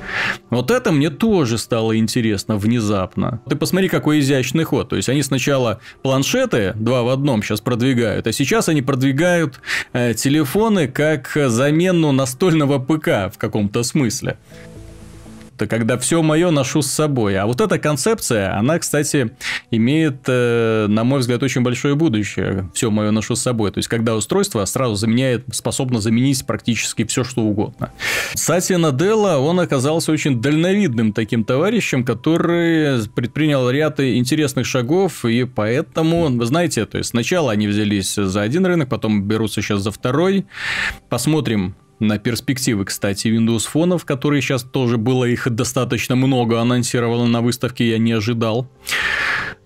Вот 0.49 0.71
это 0.71 0.91
мне 0.91 1.09
тоже 1.09 1.57
стало 1.57 1.97
интересно 1.97 2.57
внезапно. 2.57 3.41
Ты 3.49 3.55
посмотри, 3.55 3.89
какой 3.89 4.19
изящный 4.19 4.63
ход. 4.63 4.89
То 4.89 4.95
есть 4.95 5.09
они 5.09 5.23
сначала 5.23 5.79
планшеты 6.09 6.73
два 6.75 7.03
в 7.03 7.09
одном 7.09 7.43
сейчас 7.43 7.61
продвигают, 7.61 8.25
а 8.25 8.31
сейчас 8.31 8.67
они 8.67 8.81
продвигают 8.81 9.59
э, 9.93 10.15
телефоны 10.15 10.87
как 10.87 11.31
замену 11.35 12.11
настольного 12.11 12.79
ПК 12.79 13.31
в 13.31 13.37
каком-то 13.37 13.83
смысле 13.83 14.39
это 15.59 15.67
когда 15.67 15.97
все 15.97 16.23
мое 16.23 16.51
ношу 16.51 16.81
с 16.81 16.87
собой. 16.87 17.37
А 17.37 17.45
вот 17.45 17.59
эта 17.59 17.77
концепция, 17.79 18.57
она, 18.57 18.79
кстати, 18.79 19.31
имеет, 19.71 20.21
э, 20.27 20.85
на 20.87 21.03
мой 21.03 21.19
взгляд, 21.19 21.43
очень 21.43 21.61
большое 21.61 21.95
будущее. 21.95 22.69
Все 22.73 22.89
мое 22.89 23.11
ношу 23.11 23.35
с 23.35 23.41
собой. 23.41 23.71
То 23.71 23.79
есть, 23.79 23.89
когда 23.89 24.15
устройство 24.15 24.63
сразу 24.63 24.95
заменяет, 24.95 25.43
способно 25.51 25.99
заменить 25.99 26.45
практически 26.45 27.03
все, 27.03 27.25
что 27.25 27.41
угодно. 27.41 27.91
Сати 28.35 28.77
Наделла, 28.77 29.37
он 29.37 29.59
оказался 29.59 30.13
очень 30.13 30.41
дальновидным 30.41 31.11
таким 31.11 31.43
товарищем, 31.43 32.05
который 32.05 33.05
предпринял 33.09 33.69
ряд 33.69 33.99
интересных 33.99 34.65
шагов, 34.65 35.25
и 35.25 35.43
поэтому, 35.43 36.29
вы 36.29 36.45
знаете, 36.45 36.85
то 36.85 36.97
есть 36.97 37.09
сначала 37.09 37.51
они 37.51 37.67
взялись 37.67 38.15
за 38.15 38.41
один 38.41 38.65
рынок, 38.65 38.87
потом 38.87 39.23
берутся 39.23 39.61
сейчас 39.61 39.81
за 39.81 39.91
второй. 39.91 40.45
Посмотрим, 41.09 41.75
на 41.99 42.17
перспективы, 42.17 42.85
кстати, 42.85 43.27
Windows 43.27 43.67
фонов, 43.67 44.05
которые 44.05 44.41
сейчас 44.41 44.63
тоже 44.63 44.97
было 44.97 45.25
их 45.25 45.49
достаточно 45.49 46.15
много 46.15 46.59
анонсировано 46.61 47.27
на 47.27 47.41
выставке, 47.41 47.89
я 47.89 47.97
не 47.97 48.13
ожидал. 48.13 48.69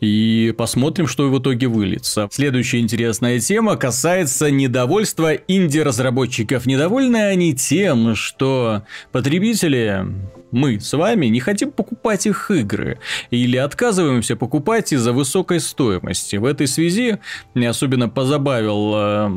И 0.02 0.54
посмотрим, 0.58 1.08
что 1.08 1.30
в 1.30 1.39
итоге 1.39 1.67
выльется. 1.67 2.28
Следующая 2.32 2.80
интересная 2.80 3.39
тема 3.39 3.78
касается 3.78 4.52
недовольства 4.52 5.34
инди-разработчиков. 5.34 6.65
Недовольны 6.65 7.17
они 7.17 7.56
тем, 7.56 8.15
что 8.15 8.84
потребители 9.13 10.06
мы 10.54 10.80
с 10.80 10.94
вами 10.94 11.26
не 11.26 11.39
хотим 11.39 11.72
покупать 11.72 12.28
их 12.28 12.52
игры 12.52 13.00
или 13.32 13.58
отказываемся 13.58 14.36
покупать 14.36 14.94
из-за 14.94 15.12
высокой 15.12 15.60
стоимости. 15.60 16.36
В 16.36 16.46
этой 16.46 16.68
связи 16.68 17.18
мне 17.56 17.70
особенно 17.70 18.08
позабавил 18.08 18.94
э, 18.96 19.32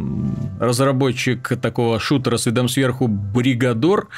разработчик 0.61 1.59
такого 1.61 1.99
шутера 1.99 2.37
с 2.37 2.45
видом 2.47 2.69
сверху 2.69 3.09
Бригадор, 3.09 4.09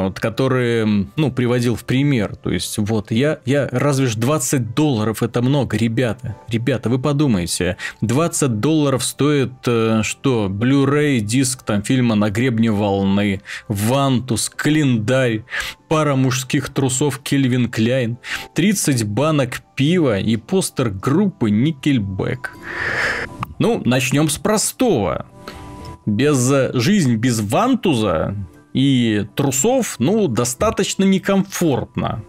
вот, 0.00 0.18
который, 0.18 1.08
ну, 1.16 1.30
приводил 1.30 1.76
в 1.76 1.84
пример. 1.84 2.36
То 2.36 2.50
есть, 2.50 2.78
вот, 2.78 3.10
я, 3.10 3.40
я 3.44 3.68
разве 3.70 4.06
ж 4.06 4.14
20 4.14 4.74
долларов 4.74 5.22
это 5.22 5.42
много, 5.42 5.76
ребята. 5.76 6.36
Ребята, 6.48 6.88
вы 6.88 6.98
подумайте, 6.98 7.76
20 8.00 8.60
долларов 8.60 9.04
стоит 9.04 9.52
э, 9.66 10.00
что? 10.02 10.48
Blu-ray 10.48 11.20
диск 11.20 11.62
там 11.62 11.82
фильма 11.82 12.14
«На 12.14 12.30
гребне 12.30 12.70
волны», 12.70 13.42
«Вантус», 13.68 14.48
календарь, 14.48 15.44
пара 15.88 16.16
мужских 16.16 16.70
трусов 16.70 17.18
Кельвин 17.18 17.68
Кляйн, 17.68 18.16
30 18.54 19.04
банок 19.04 19.60
пива 19.76 20.18
и 20.18 20.36
постер 20.36 20.88
группы 20.88 21.50
Никельбэк. 21.50 22.56
Ну, 23.58 23.82
начнем 23.84 24.28
с 24.28 24.38
простого. 24.38 25.26
Без 26.06 26.50
жизнь 26.74 27.16
без 27.16 27.40
вантуза 27.40 28.34
и 28.72 29.26
трусов, 29.34 29.96
ну, 29.98 30.28
достаточно 30.28 31.04
некомфортно. 31.04 32.22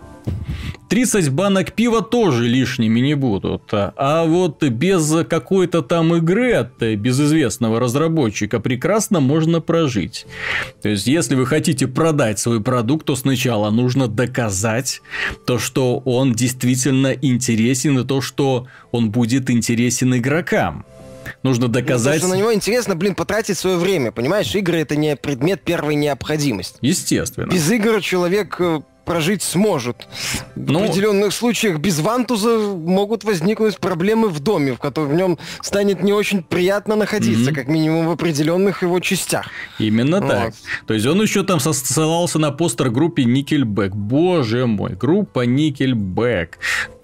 30 0.89 1.29
банок 1.29 1.73
пива 1.73 2.01
тоже 2.01 2.47
лишними 2.47 2.99
не 2.99 3.15
будут. 3.15 3.63
А 3.73 4.25
вот 4.25 4.63
без 4.63 5.11
какой-то 5.27 5.81
там 5.81 6.15
игры 6.15 6.53
от 6.53 6.81
безызвестного 6.81 7.79
разработчика 7.79 8.59
прекрасно 8.59 9.19
можно 9.19 9.59
прожить. 9.59 10.25
То 10.81 10.89
есть, 10.89 11.07
если 11.07 11.35
вы 11.35 11.45
хотите 11.45 11.87
продать 11.87 12.39
свой 12.39 12.61
продукт, 12.61 13.07
то 13.07 13.15
сначала 13.15 13.69
нужно 13.71 14.07
доказать 14.07 15.01
то, 15.45 15.57
что 15.57 15.97
он 16.05 16.33
действительно 16.33 17.11
интересен, 17.11 17.99
и 17.99 18.05
то, 18.05 18.21
что 18.21 18.67
он 18.91 19.09
будет 19.09 19.49
интересен 19.49 20.15
игрокам. 20.15 20.85
Нужно 21.43 21.67
доказать... 21.67 22.21
Ну, 22.21 22.27
что 22.27 22.35
на 22.35 22.39
него 22.39 22.53
интересно, 22.53 22.95
блин, 22.95 23.15
потратить 23.15 23.57
свое 23.57 23.77
время, 23.77 24.11
понимаешь? 24.11 24.53
Игры 24.55 24.79
это 24.79 24.95
не 24.95 25.15
предмет 25.15 25.61
первой 25.61 25.95
необходимости. 25.95 26.77
Естественно. 26.81 27.51
Без 27.51 27.69
игр 27.71 28.01
человек 28.01 28.55
э, 28.59 28.81
прожить 29.05 29.41
сможет. 29.43 30.07
Ну, 30.55 30.79
в 30.79 30.83
определенных 30.83 31.33
случаях 31.33 31.79
без 31.79 31.99
вантуза 31.99 32.57
могут 32.57 33.23
возникнуть 33.23 33.77
проблемы 33.77 34.29
в 34.29 34.39
доме, 34.39 34.73
в 34.73 34.79
котором 34.79 35.09
в 35.09 35.13
нем 35.13 35.37
станет 35.61 36.03
не 36.03 36.13
очень 36.13 36.43
приятно 36.43 36.95
находиться, 36.95 37.51
mm-hmm. 37.51 37.55
как 37.55 37.67
минимум 37.67 38.07
в 38.07 38.11
определенных 38.11 38.81
его 38.81 38.99
частях. 38.99 39.47
Именно 39.79 40.21
вот. 40.21 40.29
так. 40.29 40.53
То 40.87 40.93
есть 40.93 41.05
он 41.05 41.21
еще 41.21 41.43
там 41.43 41.59
ссылался 41.59 42.39
на 42.39 42.51
постер 42.51 42.89
группе 42.89 43.23
Nickelback. 43.23 43.89
Боже 43.89 44.65
мой, 44.65 44.95
группа 44.95 45.45
Nickelback. 45.45 46.49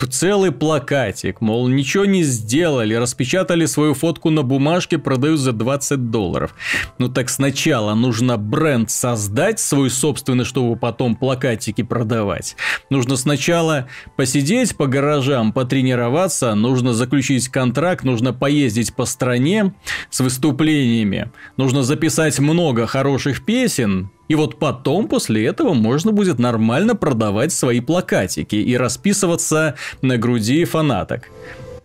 Целый 0.08 0.52
плакатик, 0.52 1.42
мол, 1.42 1.68
ничего 1.68 2.06
не 2.06 2.24
сделали, 2.24 2.94
распечатали 2.94 3.66
свою 3.66 3.94
фотку 3.94 4.30
на 4.30 4.44
бумажке, 4.44 4.98
продают 4.98 5.40
за 5.40 5.52
20 5.52 6.10
долларов. 6.10 6.56
Ну 6.98 7.10
так 7.10 7.30
сначала 7.30 7.94
нужно 7.96 8.38
бренд 8.38 8.90
создать 8.90 9.60
свой 9.60 9.90
собственный, 9.90 10.46
чтобы 10.46 10.78
потом 10.78 11.16
плакатики 11.16 11.84
продавать. 11.84 12.56
Нужно 12.90 13.18
сначала 13.18 13.88
посидеть 14.16 14.78
по 14.78 14.88
гаражам, 14.88 15.52
потренироваться, 15.52 16.56
нужно 16.56 16.94
заключить 16.94 17.50
контракт, 17.50 18.04
нужно 18.04 18.34
поездить 18.34 18.96
по 18.96 19.06
стране 19.06 19.74
с 20.10 20.22
выступлениями, 20.22 21.32
нужно 21.58 21.84
записать 21.84 22.40
много 22.40 22.88
хороших 22.88 23.46
песен, 23.46 24.10
и 24.30 24.36
вот 24.36 24.60
потом, 24.60 25.08
после 25.08 25.46
этого, 25.46 25.74
можно 25.74 26.12
будет 26.12 26.40
нормально 26.40 26.96
продавать 26.96 27.52
свои 27.52 27.82
плакатики 27.82 28.56
и 28.56 28.78
расписываться 28.78 29.76
на 30.02 30.18
груди 30.18 30.64
фанаток. 30.66 31.30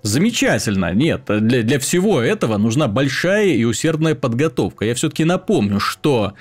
Замечательно. 0.03 0.93
Нет, 0.93 1.23
для, 1.27 1.63
для 1.63 1.79
всего 1.79 2.21
этого 2.21 2.59
нужна 2.59 2.87
большая 2.87 3.55
и 3.55 3.65
усердная 3.65 4.15
подготовка. 4.15 4.85
Я 4.85 4.95
все-таки 4.95 5.25
напомню, 5.25 5.81
что 5.81 6.35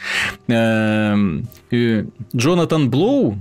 э, 0.50 1.16
э, 1.72 2.06
Джонатан 2.36 2.90
Блоу, 2.90 3.38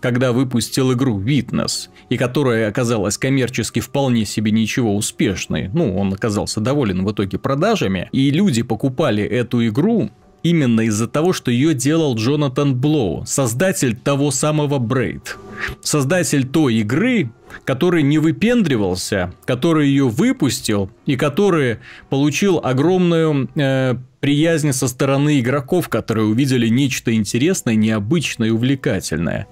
когда 0.00 0.32
выпустил 0.32 0.94
игру 0.94 1.20
Witness, 1.20 1.90
и 2.08 2.16
которая 2.16 2.70
оказалась 2.70 3.18
коммерчески 3.18 3.80
вполне 3.80 4.24
себе 4.24 4.50
ничего 4.50 4.96
успешной, 4.96 5.68
ну, 5.74 5.98
он 5.98 6.14
оказался 6.14 6.60
доволен 6.60 7.04
в 7.04 7.12
итоге 7.12 7.36
продажами, 7.36 8.08
и 8.12 8.30
люди 8.30 8.62
покупали 8.62 9.22
эту 9.22 9.66
игру 9.66 10.10
именно 10.42 10.82
из-за 10.82 11.06
того, 11.06 11.32
что 11.32 11.50
ее 11.50 11.74
делал 11.74 12.14
Джонатан 12.16 12.74
Блоу, 12.74 13.24
создатель 13.26 13.96
того 13.96 14.30
самого 14.30 14.78
Брейд. 14.78 15.36
Создатель 15.82 16.46
той 16.46 16.76
игры, 16.76 17.30
который 17.64 18.02
не 18.02 18.18
выпендривался, 18.18 19.32
который 19.44 19.88
ее 19.88 20.08
выпустил 20.08 20.90
и 21.06 21.16
который 21.16 21.78
получил 22.08 22.60
огромную 22.62 23.48
э, 23.54 23.96
приязнь 24.20 24.72
со 24.72 24.88
стороны 24.88 25.38
игроков, 25.40 25.88
которые 25.88 26.26
увидели 26.26 26.68
нечто 26.68 27.14
интересное, 27.14 27.76
необычное 27.76 28.48
и 28.48 28.50
увлекательное. 28.50 29.46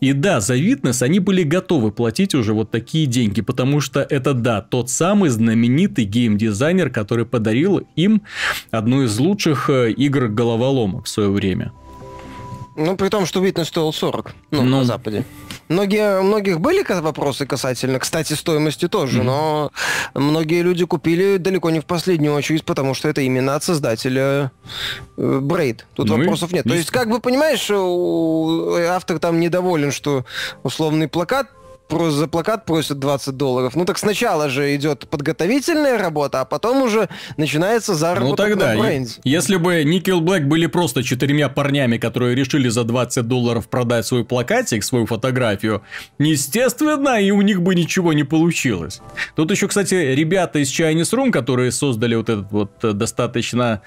И 0.00 0.12
да, 0.12 0.40
за 0.40 0.56
Witness 0.56 1.02
они 1.04 1.20
были 1.20 1.44
готовы 1.44 1.92
платить 1.92 2.34
уже 2.34 2.52
вот 2.52 2.70
такие 2.70 3.06
деньги, 3.06 3.40
потому 3.40 3.80
что 3.80 4.00
это, 4.00 4.34
да, 4.34 4.62
тот 4.62 4.90
самый 4.90 5.30
знаменитый 5.30 6.04
геймдизайнер, 6.04 6.90
который 6.90 7.24
подарил 7.24 7.86
им 7.94 8.22
одну 8.72 9.04
из 9.04 9.16
лучших 9.18 9.70
э, 9.70 9.92
игр 9.92 10.26
головоломок 10.26 11.04
в 11.04 11.08
свое 11.08 11.30
время. 11.30 11.72
Ну, 12.76 12.96
при 12.96 13.08
том, 13.08 13.26
что 13.26 13.44
Witness 13.44 13.66
стоил 13.66 13.92
40, 13.92 14.34
ну, 14.50 14.62
ну, 14.62 14.78
на 14.78 14.84
Западе. 14.84 15.24
Многие, 15.68 16.20
у 16.20 16.22
многих 16.22 16.60
были 16.60 16.84
вопросы 16.86 17.46
касательно, 17.46 17.98
кстати, 17.98 18.34
стоимости 18.34 18.86
тоже, 18.88 19.20
mm-hmm. 19.20 19.24
но 19.24 19.72
многие 20.14 20.62
люди 20.62 20.84
купили 20.84 21.36
далеко 21.38 21.70
не 21.70 21.80
в 21.80 21.86
последнюю 21.86 22.34
очередь, 22.34 22.64
потому 22.64 22.94
что 22.94 23.08
это 23.08 23.20
именно 23.22 23.56
от 23.56 23.64
создателя 23.64 24.52
э, 25.16 25.40
Braid. 25.42 25.80
Тут 25.94 26.08
ну 26.08 26.18
вопросов 26.18 26.52
нет. 26.52 26.64
То 26.64 26.74
есть, 26.74 26.90
как 26.90 27.08
бы 27.10 27.18
понимаешь, 27.20 27.68
автор 28.90 29.18
там 29.18 29.40
недоволен, 29.40 29.90
что 29.90 30.24
условный 30.62 31.08
плакат 31.08 31.48
просто 31.88 32.18
за 32.18 32.28
плакат 32.28 32.64
просят 32.64 32.98
20 32.98 33.36
долларов. 33.36 33.74
Ну 33.76 33.84
так 33.84 33.98
сначала 33.98 34.48
же 34.48 34.74
идет 34.74 35.08
подготовительная 35.08 35.98
работа, 35.98 36.40
а 36.40 36.44
потом 36.44 36.82
уже 36.82 37.08
начинается 37.36 37.94
заработок 37.94 38.30
ну, 38.30 38.36
тогда, 38.36 38.74
на 38.74 38.80
бренде. 38.80 39.12
Если 39.24 39.56
бы 39.56 39.82
Nickel 39.82 40.20
Black 40.20 40.44
были 40.44 40.66
просто 40.66 41.02
четырьмя 41.02 41.48
парнями, 41.48 41.98
которые 41.98 42.34
решили 42.34 42.68
за 42.68 42.84
20 42.84 43.26
долларов 43.26 43.68
продать 43.68 44.06
свой 44.06 44.24
плакатик, 44.24 44.84
свою 44.84 45.06
фотографию, 45.06 45.82
естественно, 46.18 47.20
и 47.20 47.30
у 47.30 47.42
них 47.42 47.62
бы 47.62 47.74
ничего 47.74 48.12
не 48.12 48.24
получилось. 48.24 49.00
Тут 49.34 49.50
еще, 49.50 49.68
кстати, 49.68 49.94
ребята 49.94 50.58
из 50.58 50.70
Chinese 50.70 51.12
Room, 51.12 51.30
которые 51.30 51.72
создали 51.72 52.14
вот 52.14 52.28
этот 52.28 52.50
вот 52.50 52.70
э, 52.82 52.92
достаточно 52.92 53.82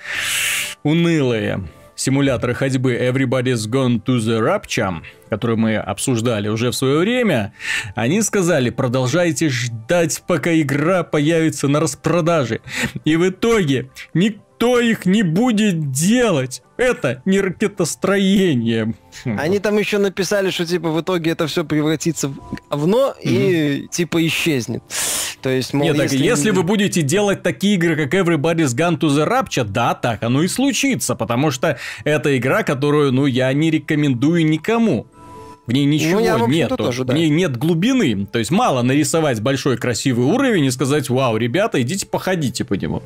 унылые 0.84 1.64
симуляторы 2.00 2.54
ходьбы 2.54 2.96
Everybody's 2.96 3.68
Gone 3.68 4.02
to 4.04 4.18
the 4.18 4.40
Rapture, 4.40 5.02
который 5.30 5.58
мы 5.58 5.76
обсуждали 5.76 6.48
уже 6.48 6.72
в 6.72 6.76
свое 6.76 7.00
время, 7.00 7.54
они 7.94 8.22
сказали, 8.22 8.70
продолжайте 8.70 9.50
ждать, 9.50 10.24
пока 10.26 10.54
игра 10.54 11.04
появится 11.04 11.68
на 11.68 11.80
распродаже. 11.80 12.62
И 13.04 13.18
в 13.18 13.28
итоге 13.30 13.90
никто 14.14 14.49
их 14.80 15.06
не 15.06 15.24
будет 15.24 15.92
делать. 15.92 16.62
Это 16.78 17.22
не 17.26 17.40
ракетостроение. 17.42 18.94
Они 19.26 19.60
там 19.60 19.78
еще 19.78 19.98
написали, 19.98 20.50
что 20.50 20.66
типа 20.66 20.90
в 20.90 21.02
итоге 21.02 21.32
это 21.32 21.48
все 21.48 21.64
превратится 21.64 22.30
в 22.30 22.36
говно 22.70 23.14
mm-hmm. 23.18 23.84
и 23.84 23.88
типа 23.88 24.26
исчезнет. 24.28 24.84
То 25.42 25.50
есть, 25.50 25.74
мол, 25.74 25.88
Нет, 25.88 25.98
если... 25.98 26.18
так 26.18 26.26
если 26.26 26.50
вы 26.52 26.64
будете 26.64 27.02
делать 27.02 27.44
такие 27.44 27.76
игры, 27.76 27.96
как 27.96 28.14
Everybody's 28.14 28.76
Gone 28.76 29.00
to 29.00 29.08
the 29.08 29.28
Rapture, 29.28 29.64
да, 29.64 29.96
так 29.96 30.24
оно 30.24 30.44
и 30.44 30.48
случится, 30.48 31.16
потому 31.16 31.52
что 31.52 31.78
это 32.04 32.38
игра, 32.38 32.64
которую, 32.64 33.14
ну, 33.14 33.26
я 33.26 33.52
не 33.54 33.72
рекомендую 33.72 34.46
никому. 34.46 35.08
В 35.70 35.72
ней 35.72 35.86
ничего 35.86 36.20
ну, 36.20 36.48
нет. 36.48 36.70
Тоже, 36.76 37.06
да. 37.06 37.14
В 37.14 37.16
ней 37.16 37.30
нет 37.30 37.56
глубины. 37.56 38.26
То 38.26 38.40
есть 38.40 38.50
мало 38.50 38.82
нарисовать 38.82 39.40
большой 39.40 39.78
красивый 39.78 40.26
уровень 40.26 40.66
и 40.66 40.72
сказать, 40.72 41.10
вау, 41.10 41.38
ребята, 41.38 41.80
идите 41.80 42.08
походите 42.08 42.66
по 42.66 42.74
нему. 42.74 43.04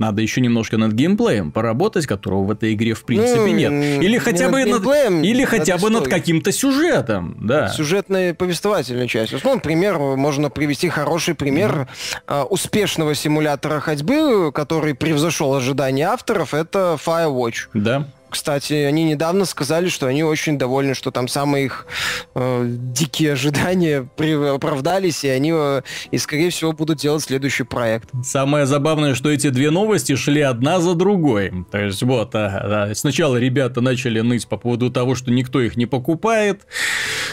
Надо 0.00 0.20
еще 0.20 0.40
немножко 0.40 0.76
над 0.76 0.92
геймплеем 0.92 1.52
поработать, 1.52 2.08
которого 2.08 2.42
в 2.46 2.50
этой 2.50 2.74
игре 2.74 2.94
в 2.94 3.04
принципе 3.04 3.42
ну, 3.42 3.46
нет. 3.46 4.02
Или 4.02 4.18
хотя 4.18 4.48
бы 4.48 4.64
над, 4.64 4.84
над 4.84 5.24
или 5.24 5.44
хотя 5.44 5.78
бы 5.78 5.88
над 5.88 6.08
каким-то 6.08 6.50
сюжетом. 6.50 7.36
Да. 7.40 7.68
Сюжетной 7.68 8.34
повествовательной 8.34 9.06
частью. 9.06 9.38
Ну, 9.44 9.54
например, 9.54 9.96
можно 9.98 10.50
привести 10.50 10.88
хороший 10.88 11.36
пример 11.36 11.86
mm-hmm. 12.26 12.46
успешного 12.46 13.14
симулятора 13.14 13.78
ходьбы, 13.78 14.50
который 14.50 14.94
превзошел 14.94 15.54
ожидания 15.54 16.08
авторов, 16.08 16.54
это 16.54 16.98
Firewatch. 17.04 17.68
Да. 17.72 18.08
Кстати, 18.30 18.72
они 18.74 19.04
недавно 19.04 19.44
сказали, 19.44 19.88
что 19.88 20.06
они 20.06 20.22
очень 20.22 20.58
довольны, 20.58 20.94
что 20.94 21.10
там 21.10 21.28
самые 21.28 21.66
их 21.66 21.86
э, 22.34 22.64
дикие 22.66 23.32
ожидания 23.32 24.08
оправдались, 24.54 25.24
и 25.24 25.28
они, 25.28 25.52
э, 25.52 25.82
и 26.10 26.18
скорее 26.18 26.50
всего, 26.50 26.72
будут 26.72 26.98
делать 26.98 27.22
следующий 27.22 27.64
проект. 27.64 28.10
Самое 28.22 28.66
забавное, 28.66 29.14
что 29.14 29.30
эти 29.30 29.50
две 29.50 29.70
новости 29.70 30.14
шли 30.14 30.40
одна 30.40 30.80
за 30.80 30.94
другой. 30.94 31.52
То 31.70 31.78
есть 31.78 32.02
вот, 32.02 32.34
а, 32.34 32.88
а, 32.90 32.94
сначала 32.94 33.36
ребята 33.36 33.80
начали 33.80 34.20
ныть 34.20 34.46
по 34.46 34.56
поводу 34.56 34.90
того, 34.90 35.14
что 35.14 35.30
никто 35.30 35.60
их 35.60 35.76
не 35.76 35.86
покупает, 35.86 36.62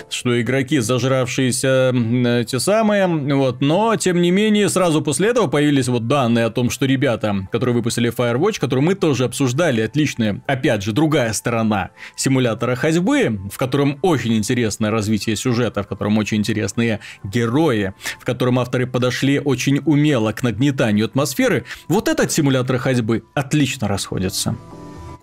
что 0.09 0.39
игроки 0.41 0.79
зажравшиеся 0.79 1.93
э, 1.93 2.43
те 2.47 2.59
самые, 2.59 3.07
вот, 3.07 3.61
но, 3.61 3.95
тем 3.95 4.21
не 4.21 4.31
менее, 4.31 4.69
сразу 4.69 5.01
после 5.01 5.29
этого 5.29 5.47
появились 5.47 5.87
вот 5.87 6.07
данные 6.07 6.45
о 6.45 6.49
том, 6.49 6.69
что 6.69 6.85
ребята, 6.85 7.47
которые 7.51 7.75
выпустили 7.75 8.11
Firewatch, 8.11 8.59
которые 8.59 8.83
мы 8.83 8.95
тоже 8.95 9.25
обсуждали, 9.25 9.81
отличные, 9.81 10.41
опять 10.47 10.83
же, 10.83 10.86
же 10.87 10.93
другая 10.93 11.33
сторона 11.33 11.91
симулятора 12.15 12.75
ходьбы, 12.75 13.39
в 13.51 13.57
котором 13.57 13.99
очень 14.01 14.33
интересное 14.35 14.89
развитие 14.89 15.35
сюжета, 15.35 15.83
в 15.83 15.87
котором 15.87 16.17
очень 16.17 16.37
интересные 16.37 17.01
герои, 17.23 17.93
в 18.19 18.25
котором 18.25 18.57
авторы 18.59 18.87
подошли 18.87 19.39
очень 19.39 19.81
умело 19.85 20.31
к 20.31 20.43
нагнетанию 20.43 21.05
атмосферы, 21.05 21.65
вот 21.87 22.07
этот 22.07 22.31
симулятор 22.31 22.77
ходьбы 22.77 23.23
отлично 23.33 23.87
расходится. 23.87 24.55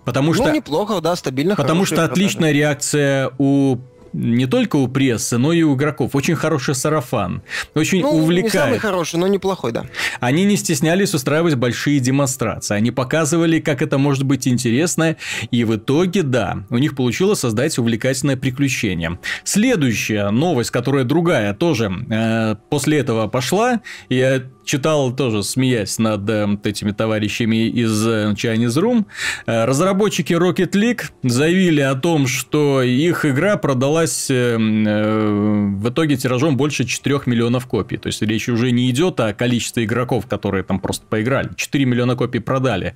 Потому 0.05 0.29
ну, 0.29 0.35
что... 0.35 0.51
неплохо, 0.51 1.01
да, 1.01 1.17
стабильно. 1.17 1.57
Потому 1.57 1.87
что 1.87 2.05
отличная 2.05 2.53
реакция 2.53 3.31
у 3.39 3.79
не 4.15 4.47
только 4.47 4.77
у 4.77 4.87
прессы, 4.89 5.37
но 5.39 5.53
и 5.53 5.63
у 5.63 5.75
игроков. 5.75 6.15
Очень 6.15 6.37
хороший 6.37 6.75
сарафан. 6.75 7.43
Очень 7.75 8.03
ну, 8.03 8.11
увлекает. 8.11 8.55
Не 8.55 8.61
самый 8.61 8.79
хороший, 8.79 9.17
но 9.17 9.27
неплохой, 9.27 9.73
да. 9.73 9.87
Они 10.21 10.45
не 10.45 10.57
стеснялись 10.57 11.13
устраивать 11.15 11.57
большие 11.57 11.99
демонстрации. 11.99 12.77
Они 12.77 12.91
показывали, 12.91 13.61
как 13.61 13.83
это 13.83 13.99
может 13.99 14.23
быть 14.23 14.47
интересно. 14.47 15.17
И 15.51 15.65
в 15.65 15.77
итоге, 15.77 16.23
да, 16.23 16.65
у 16.71 16.79
них 16.79 16.95
получилось 16.95 17.41
создать 17.41 17.77
увлекательное 17.79 18.37
приключение. 18.37 19.19
Следующая 19.43 20.31
новость, 20.31 20.71
которая 20.71 21.05
другая, 21.05 21.53
тоже 21.53 21.91
э, 22.09 22.57
после 22.71 22.99
этого 22.99 23.27
пошла. 23.27 23.81
Я 24.09 24.45
читал 24.65 25.15
тоже, 25.15 25.43
смеясь 25.43 25.99
над 25.99 26.29
э, 26.29 26.59
этими 26.65 26.91
товарищами 26.91 27.69
из 27.69 28.07
э, 28.07 28.33
Chinese 28.33 28.81
Room. 28.81 29.05
Э, 29.47 29.65
разработчики 29.65 30.33
Rocket 30.33 30.73
League 30.73 31.03
заявили 31.23 31.81
о 31.81 31.95
том, 31.95 32.27
что 32.27 32.83
их 32.83 33.25
игра 33.25 33.57
продалась 33.57 34.04
э, 34.31 34.57
э, 34.59 35.69
в 35.77 35.89
итоге 35.89 36.17
тиражом 36.17 36.57
больше 36.57 36.85
4 36.85 37.21
миллионов 37.27 37.67
копий. 37.67 37.97
То 37.97 38.09
есть 38.09 38.23
речь 38.23 38.49
уже 38.49 38.71
не 38.71 38.91
идет 38.91 39.21
о 39.21 39.33
количестве 39.33 39.85
игроков, 39.85 40.27
которые 40.27 40.65
там 40.65 40.79
просто 40.81 41.07
поиграли. 41.07 41.51
4 41.57 41.85
миллиона 41.85 42.17
копий 42.17 42.41
продали 42.41 42.95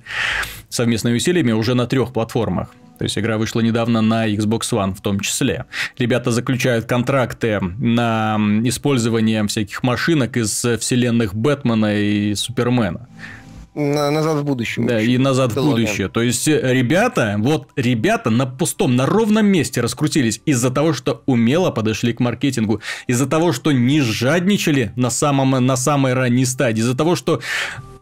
совместными 0.69 1.17
усилиями 1.17 1.51
уже 1.51 1.75
на 1.75 1.87
трех 1.87 2.13
платформах. 2.13 2.69
То 2.97 3.03
есть 3.05 3.17
игра 3.17 3.37
вышла 3.37 3.61
недавно 3.61 4.01
на 4.01 4.27
Xbox 4.27 4.61
One 4.71 4.93
в 4.93 5.01
том 5.01 5.21
числе. 5.21 5.65
Ребята 5.97 6.31
заключают 6.31 6.85
контракты 6.85 7.59
на 7.61 8.37
использование 8.65 9.47
всяких 9.47 9.83
машинок 9.83 10.35
из 10.35 10.65
вселенных 10.79 11.33
Бэтмена 11.33 11.97
и 11.97 12.35
Супермена. 12.35 13.07
Назад 13.75 14.37
в 14.37 14.43
будущее. 14.43 14.85
Да, 14.85 15.01
и 15.01 15.17
назад 15.17 15.53
в 15.53 15.55
будущее. 15.55 16.09
То 16.09 16.21
есть 16.21 16.47
ребята, 16.47 17.35
вот 17.37 17.67
ребята 17.75 18.29
на 18.29 18.45
пустом, 18.45 18.95
на 18.95 19.05
ровном 19.05 19.45
месте 19.45 19.81
раскрутились 19.81 20.41
из-за 20.45 20.71
того, 20.71 20.93
что 20.93 21.23
умело 21.25 21.71
подошли 21.71 22.13
к 22.13 22.19
маркетингу, 22.19 22.81
из-за 23.07 23.27
того, 23.27 23.53
что 23.53 23.71
не 23.71 24.01
жадничали 24.01 24.91
на, 24.95 25.09
самом, 25.09 25.51
на 25.65 25.75
самой 25.75 26.13
ранней 26.13 26.45
стадии, 26.45 26.81
из-за 26.81 26.95
того, 26.95 27.15
что 27.15 27.41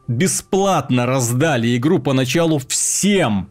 бесплатно 0.07 1.05
раздали 1.05 1.75
игру 1.75 1.99
поначалу 1.99 2.59
всем 2.67 3.49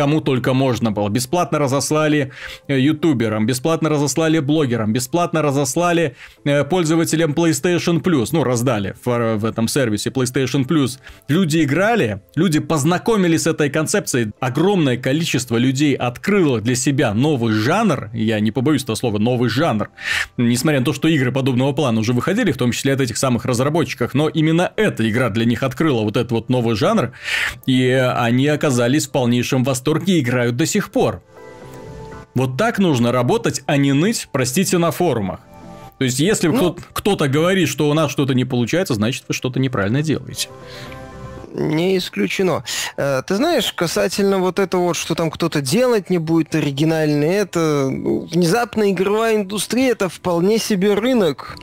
кому 0.00 0.22
только 0.22 0.54
можно 0.54 0.92
было. 0.92 1.10
Бесплатно 1.10 1.58
разослали 1.58 2.32
э, 2.68 2.80
ютуберам, 2.80 3.44
бесплатно 3.44 3.90
разослали 3.90 4.38
блогерам, 4.38 4.94
бесплатно 4.94 5.42
разослали 5.42 6.16
э, 6.44 6.64
пользователям 6.64 7.32
PlayStation 7.32 8.02
Plus. 8.02 8.28
Ну, 8.32 8.42
раздали 8.42 8.94
в, 9.04 9.36
в 9.36 9.44
этом 9.44 9.68
сервисе 9.68 10.08
PlayStation 10.08 10.66
Plus. 10.66 11.00
Люди 11.28 11.62
играли, 11.64 12.22
люди 12.34 12.60
познакомились 12.60 13.42
с 13.42 13.46
этой 13.46 13.68
концепцией. 13.68 14.32
Огромное 14.40 14.96
количество 14.96 15.58
людей 15.58 15.94
открыло 15.94 16.62
для 16.62 16.76
себя 16.76 17.12
новый 17.12 17.52
жанр. 17.52 18.08
Я 18.14 18.40
не 18.40 18.52
побоюсь 18.52 18.84
этого 18.84 18.96
слова, 18.96 19.18
новый 19.18 19.50
жанр. 19.50 19.90
Несмотря 20.38 20.78
на 20.78 20.86
то, 20.86 20.94
что 20.94 21.08
игры 21.08 21.30
подобного 21.30 21.72
плана 21.72 22.00
уже 22.00 22.14
выходили, 22.14 22.52
в 22.52 22.56
том 22.56 22.72
числе 22.72 22.94
от 22.94 23.02
этих 23.02 23.18
самых 23.18 23.44
разработчиков, 23.44 24.14
но 24.14 24.30
именно 24.30 24.72
эта 24.76 25.06
игра 25.06 25.28
для 25.28 25.44
них 25.44 25.62
открыла 25.62 26.00
вот 26.04 26.16
этот 26.16 26.32
вот 26.32 26.48
новый 26.48 26.74
жанр, 26.74 27.12
и 27.66 27.90
они 27.90 28.46
оказались 28.46 29.06
в 29.06 29.10
полнейшем 29.10 29.62
восторге 29.62 29.89
восторге 29.90 30.20
играют 30.20 30.56
до 30.56 30.66
сих 30.66 30.90
пор. 30.90 31.22
Вот 32.34 32.56
так 32.56 32.78
нужно 32.78 33.12
работать, 33.12 33.62
а 33.66 33.76
не 33.76 33.92
ныть, 33.92 34.28
простите, 34.30 34.78
на 34.78 34.90
форумах. 34.92 35.40
То 35.98 36.04
есть, 36.04 36.20
если 36.20 36.48
ну, 36.48 36.76
кто-то 36.92 37.28
говорит, 37.28 37.68
что 37.68 37.90
у 37.90 37.94
нас 37.94 38.10
что-то 38.10 38.34
не 38.34 38.44
получается, 38.44 38.94
значит, 38.94 39.24
вы 39.28 39.34
что-то 39.34 39.60
неправильно 39.60 40.02
делаете. 40.02 40.48
Не 41.52 41.98
исключено. 41.98 42.62
Э, 42.96 43.22
ты 43.26 43.34
знаешь, 43.34 43.72
касательно 43.72 44.38
вот 44.38 44.60
этого 44.60 44.82
вот, 44.82 44.96
что 44.96 45.14
там 45.14 45.30
кто-то 45.30 45.60
делать 45.60 46.08
не 46.08 46.18
будет 46.18 46.54
оригинально, 46.54 47.24
это 47.24 47.88
ну, 47.90 48.20
внезапно 48.26 48.90
игровая 48.90 49.36
индустрия, 49.36 49.92
это 49.92 50.08
вполне 50.08 50.58
себе 50.58 50.94
рынок. 50.94 51.58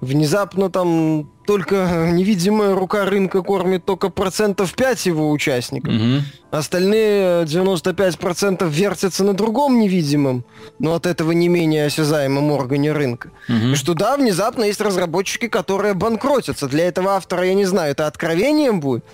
Внезапно 0.00 0.68
там 0.68 1.30
только 1.46 2.10
невидимая 2.12 2.74
рука 2.74 3.04
рынка 3.04 3.42
кормит 3.42 3.84
только 3.84 4.08
процентов 4.08 4.74
5 4.74 5.06
его 5.06 5.30
участников. 5.30 5.94
Угу. 5.94 6.22
Остальные 6.50 7.44
95% 7.44 8.68
вертятся 8.68 9.22
на 9.22 9.34
другом 9.34 9.78
невидимом, 9.78 10.44
но 10.80 10.94
от 10.94 11.06
этого 11.06 11.30
не 11.30 11.48
менее 11.48 11.86
осязаемом 11.86 12.50
органе 12.50 12.92
рынка. 12.92 13.30
Угу. 13.48 13.68
И 13.72 13.74
что 13.76 13.94
да, 13.94 14.16
внезапно 14.16 14.64
есть 14.64 14.80
разработчики, 14.80 15.46
которые 15.46 15.94
банкротятся. 15.94 16.66
Для 16.66 16.88
этого 16.88 17.12
автора, 17.12 17.46
я 17.46 17.54
не 17.54 17.66
знаю, 17.66 17.92
это 17.92 18.08
откровением 18.08 18.80
будет. 18.80 19.04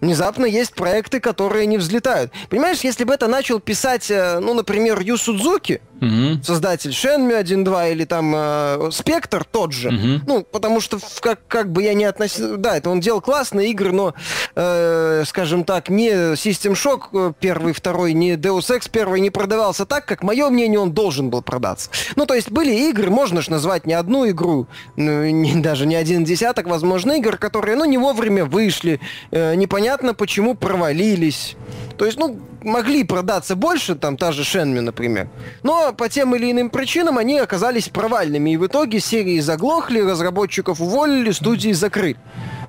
Внезапно 0.00 0.46
есть 0.46 0.74
проекты, 0.74 1.20
которые 1.20 1.66
не 1.66 1.76
взлетают. 1.76 2.32
Понимаешь, 2.48 2.80
если 2.80 3.04
бы 3.04 3.12
это 3.12 3.26
начал 3.26 3.60
писать, 3.60 4.10
э, 4.10 4.38
ну, 4.40 4.54
например, 4.54 5.00
Ю 5.00 5.18
Судзуки, 5.18 5.82
угу. 6.00 6.42
создатель 6.42 6.92
Shenmue 6.92 7.42
1.2 7.42 7.92
или 7.92 8.04
там 8.04 8.32
э, 8.34 8.90
Спектр 8.90 9.44
тот 9.44 9.72
же, 9.72 9.88
угу. 9.88 10.24
ну, 10.26 10.42
потому 10.50 10.80
что 10.80 10.98
как, 11.20 11.46
как 11.46 11.72
бы 11.72 11.82
я 11.82 11.92
не 11.92 12.04
относил... 12.04 12.56
Да, 12.56 12.78
это 12.78 12.88
он 12.88 13.00
делал 13.00 13.20
классные 13.20 13.70
игры, 13.70 13.92
но, 13.92 14.14
э, 14.54 15.24
скажем 15.26 15.64
так, 15.64 15.90
не 15.90 16.08
System 16.34 16.72
Shock 16.72 16.85
э, 17.12 17.32
первый, 17.38 17.72
второй, 17.72 18.12
не 18.12 18.34
Deus 18.34 18.70
Ex 18.70 18.88
первый 18.90 19.20
не 19.20 19.30
продавался 19.30 19.86
так, 19.86 20.06
как, 20.06 20.22
мое 20.22 20.48
мнение, 20.50 20.78
он 20.78 20.92
должен 20.92 21.30
был 21.30 21.42
продаться. 21.42 21.90
Ну, 22.16 22.26
то 22.26 22.34
есть 22.34 22.50
были 22.50 22.88
игры, 22.88 23.10
можно 23.10 23.42
ж 23.42 23.48
назвать 23.48 23.86
не 23.86 23.94
одну 23.94 24.28
игру, 24.30 24.66
ну, 24.96 25.28
не, 25.28 25.54
даже 25.62 25.86
не 25.86 25.96
один 25.96 26.24
десяток, 26.24 26.66
возможно, 26.66 27.12
игр, 27.12 27.36
которые, 27.36 27.76
ну, 27.76 27.84
не 27.84 27.98
вовремя 27.98 28.44
вышли, 28.44 29.00
э, 29.30 29.54
непонятно 29.54 30.14
почему 30.14 30.54
провалились. 30.54 31.56
То 31.98 32.04
есть, 32.04 32.18
ну, 32.18 32.38
могли 32.62 33.04
продаться 33.04 33.56
больше, 33.56 33.94
там, 33.94 34.16
та 34.16 34.32
же 34.32 34.44
Шенми, 34.44 34.80
например. 34.80 35.28
Но 35.62 35.92
по 35.92 36.08
тем 36.08 36.34
или 36.34 36.50
иным 36.50 36.70
причинам 36.70 37.18
они 37.18 37.38
оказались 37.38 37.88
провальными. 37.88 38.50
И 38.50 38.56
в 38.56 38.66
итоге 38.66 39.00
серии 39.00 39.40
заглохли, 39.40 40.00
разработчиков 40.00 40.80
уволили, 40.80 41.30
студии 41.30 41.72
закрыли. 41.72 42.16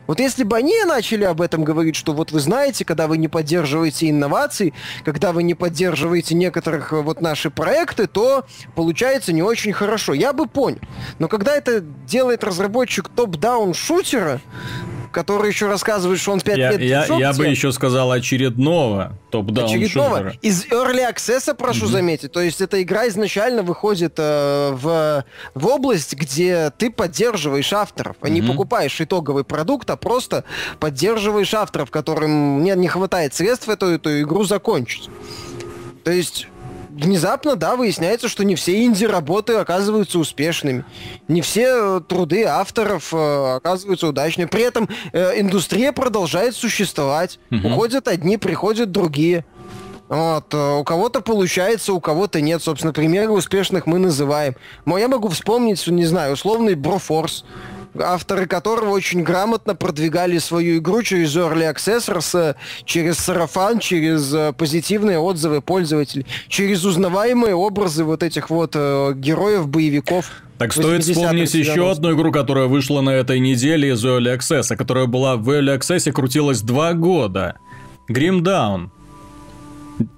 Вот 0.07 0.19
если 0.19 0.43
бы 0.43 0.55
они 0.55 0.73
начали 0.85 1.25
об 1.25 1.41
этом 1.41 1.63
говорить, 1.63 1.95
что 1.95 2.13
вот 2.13 2.31
вы 2.31 2.39
знаете, 2.39 2.85
когда 2.85 3.07
вы 3.07 3.17
не 3.17 3.27
поддерживаете 3.27 4.09
инновации, 4.09 4.73
когда 5.03 5.33
вы 5.33 5.43
не 5.43 5.53
поддерживаете 5.53 6.33
некоторых 6.33 6.93
э, 6.93 7.01
вот 7.01 7.21
наши 7.21 7.49
проекты, 7.51 8.07
то 8.07 8.45
получается 8.75 9.33
не 9.33 9.43
очень 9.43 9.73
хорошо. 9.73 10.13
Я 10.13 10.33
бы 10.33 10.47
понял. 10.47 10.79
Но 11.19 11.27
когда 11.27 11.55
это 11.55 11.81
делает 11.81 12.43
разработчик 12.43 13.09
топ-даун 13.09 13.73
шутера, 13.73 14.39
который 15.11 15.49
еще 15.49 15.67
рассказывает, 15.67 16.19
что 16.19 16.31
он 16.31 16.41
5 16.41 16.57
я, 16.57 16.71
лет 16.71 16.81
я, 16.81 17.05
я 17.05 17.33
бы 17.33 17.45
еще 17.47 17.71
сказал 17.71 18.11
очередного 18.11 19.17
топ-даун 19.29 19.67
Очередного. 19.67 20.17
шутера. 20.17 20.35
Из 20.41 20.65
Early 20.65 21.11
Access, 21.11 21.53
прошу 21.55 21.85
mm-hmm. 21.85 21.89
заметить. 21.89 22.31
То 22.31 22.41
есть 22.41 22.61
эта 22.61 22.81
игра 22.81 23.07
изначально 23.07 23.63
выходит 23.63 24.15
э, 24.17 24.71
в, 24.73 25.25
в 25.53 25.67
область, 25.67 26.13
где 26.13 26.71
ты 26.77 26.91
поддерживаешь 26.91 27.71
авторов, 27.73 28.15
а 28.21 28.27
mm-hmm. 28.27 28.31
не 28.31 28.41
покупаешь 28.41 28.99
итоговый 28.99 29.43
продукт, 29.43 29.89
а 29.89 29.97
просто 29.97 30.43
поддерживаешь 30.79 31.53
авторов, 31.53 31.91
которым 31.91 32.63
не, 32.63 32.75
не 32.75 32.87
хватает 32.87 33.33
средств 33.33 33.69
эту, 33.69 33.87
эту 33.87 34.21
игру 34.21 34.43
закончить. 34.43 35.09
То 36.03 36.11
есть 36.11 36.47
внезапно, 36.97 37.55
да, 37.55 37.75
выясняется, 37.75 38.27
что 38.27 38.43
не 38.43 38.55
все 38.55 38.83
инди-работы 38.83 39.53
оказываются 39.53 40.19
успешными. 40.19 40.85
Не 41.27 41.41
все 41.41 41.97
э, 41.97 42.01
труды 42.01 42.43
авторов 42.43 43.13
э, 43.13 43.55
оказываются 43.55 44.07
удачными. 44.07 44.47
При 44.47 44.63
этом 44.63 44.89
э, 45.13 45.39
индустрия 45.39 45.91
продолжает 45.91 46.55
существовать. 46.55 47.39
Угу. 47.51 47.67
Уходят 47.67 48.07
одни, 48.07 48.37
приходят 48.37 48.91
другие. 48.91 49.45
Вот, 50.09 50.53
э, 50.53 50.77
у 50.79 50.83
кого-то 50.83 51.21
получается, 51.21 51.93
у 51.93 51.99
кого-то 51.99 52.41
нет. 52.41 52.61
Собственно, 52.61 52.93
примеры 52.93 53.31
успешных 53.31 53.85
мы 53.85 53.99
называем. 53.99 54.55
Но 54.85 54.97
я 54.97 55.07
могу 55.07 55.29
вспомнить, 55.29 55.85
не 55.87 56.05
знаю, 56.05 56.33
условный 56.33 56.75
Брофорс 56.75 57.43
авторы 57.99 58.47
которого 58.47 58.89
очень 58.89 59.23
грамотно 59.23 59.75
продвигали 59.75 60.37
свою 60.37 60.77
игру 60.77 61.01
через 61.03 61.35
Early 61.35 61.73
Access, 61.73 62.55
через 62.85 63.17
сарафан, 63.17 63.79
через 63.79 64.33
э, 64.33 64.53
позитивные 64.53 65.19
отзывы 65.19 65.61
пользователей, 65.61 66.25
через 66.47 66.85
узнаваемые 66.85 67.55
образы 67.55 68.03
вот 68.03 68.23
этих 68.23 68.49
вот 68.49 68.71
э, 68.75 69.13
героев, 69.15 69.67
боевиков. 69.67 70.31
Так 70.57 70.73
стоит 70.73 71.03
вспомнить 71.03 71.53
еще 71.53 71.91
одну 71.91 72.15
игру, 72.15 72.31
которая 72.31 72.65
вышла 72.65 73.01
на 73.01 73.11
этой 73.11 73.39
неделе 73.39 73.91
из 73.91 74.03
Early 74.03 74.37
Access, 74.37 74.75
которая 74.75 75.05
была 75.05 75.35
в 75.35 75.49
Early 75.49 75.77
Access 75.77 76.09
и 76.09 76.11
крутилась 76.11 76.61
два 76.61 76.93
года. 76.93 77.57
Grim 78.09 78.41
Down. 78.41 78.89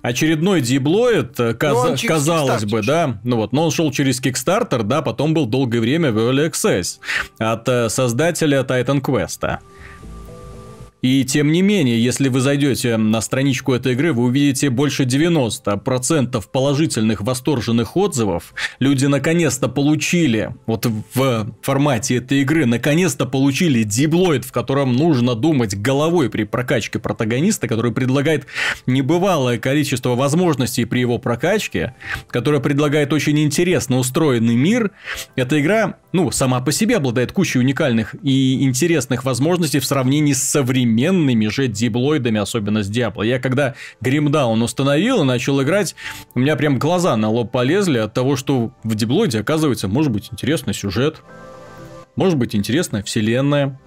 Очередной 0.02 0.62
диблоид, 0.62 1.39
э, 1.39 1.54
каз... 1.54 2.02
казалось 2.02 2.65
бы, 2.65 2.82
да, 2.82 3.20
ну 3.24 3.38
вот, 3.38 3.54
но 3.54 3.65
он 3.65 3.72
шел 3.72 3.92
через 3.92 4.22
Kickstarter, 4.22 4.84
да, 4.84 5.02
потом 5.02 5.34
был 5.34 5.46
долгое 5.46 5.80
время 5.80 6.12
в 6.12 6.18
Early 6.18 6.50
Access 6.50 7.00
от 7.38 7.68
э, 7.68 7.89
создателя 7.89 8.62
Titan 8.63 9.02
Quest. 9.02 9.60
И 11.01 11.23
тем 11.23 11.51
не 11.51 11.62
менее, 11.62 12.03
если 12.03 12.27
вы 12.27 12.41
зайдете 12.41 12.97
на 12.97 13.21
страничку 13.21 13.73
этой 13.73 13.93
игры, 13.93 14.12
вы 14.12 14.23
увидите 14.23 14.69
больше 14.69 15.03
90% 15.03 16.43
положительных 16.51 17.21
восторженных 17.21 17.95
отзывов. 17.95 18.53
Люди 18.79 19.05
наконец-то 19.05 19.69
получили, 19.69 20.53
вот 20.65 20.85
в 21.13 21.53
формате 21.62 22.17
этой 22.17 22.41
игры, 22.41 22.65
наконец-то 22.65 23.25
получили 23.25 23.83
диблоид, 23.83 24.43
в 24.43 24.51
котором 24.51 24.93
нужно 24.93 25.35
думать 25.35 25.79
головой 25.79 26.29
при 26.29 26.43
прокачке 26.43 26.99
протагониста, 26.99 27.69
который 27.69 27.93
предлагает 27.93 28.45
небывалое 28.85 29.57
количество 29.57 30.15
возможностей 30.15 30.83
при 30.83 30.99
его 30.99 31.17
прокачке, 31.17 31.95
который 32.27 32.59
предлагает 32.59 33.13
очень 33.13 33.39
интересно 33.39 33.99
устроенный 33.99 34.55
мир. 34.55 34.91
Эта 35.38 35.62
игра, 35.62 35.95
ну, 36.12 36.31
сама 36.31 36.59
по 36.59 36.73
себе 36.73 36.97
обладает 36.97 37.31
кучей 37.31 37.59
уникальных 37.59 38.15
и 38.21 38.63
интересных 38.63 39.23
возможностей 39.23 39.79
в 39.79 39.85
сравнении 39.85 40.33
с 40.33 40.43
современными 40.43 40.88
современными 40.89 41.47
же 41.47 41.67
диблоидами, 41.67 42.39
особенно 42.39 42.84
с 42.84 42.89
Diablo. 42.89 43.25
Я 43.25 43.39
когда 43.39 43.75
Гримдаун 44.02 44.62
установил 44.62 45.21
и 45.21 45.25
начал 45.25 45.62
играть, 45.62 45.95
у 46.34 46.39
меня 46.39 46.56
прям 46.56 46.80
глаза 46.80 47.15
на 47.15 47.30
лоб 47.30 47.52
полезли 47.52 47.99
от 47.99 48.13
того, 48.13 48.36
что 48.36 48.71
в 48.84 48.95
диблоиде, 48.95 49.39
оказывается, 49.39 49.88
может 49.88 50.12
быть 50.12 50.30
интересный 50.32 50.73
сюжет, 50.73 51.21
может 52.15 52.38
быть 52.38 52.56
интересная 52.56 53.04
вселенная, 53.04 53.80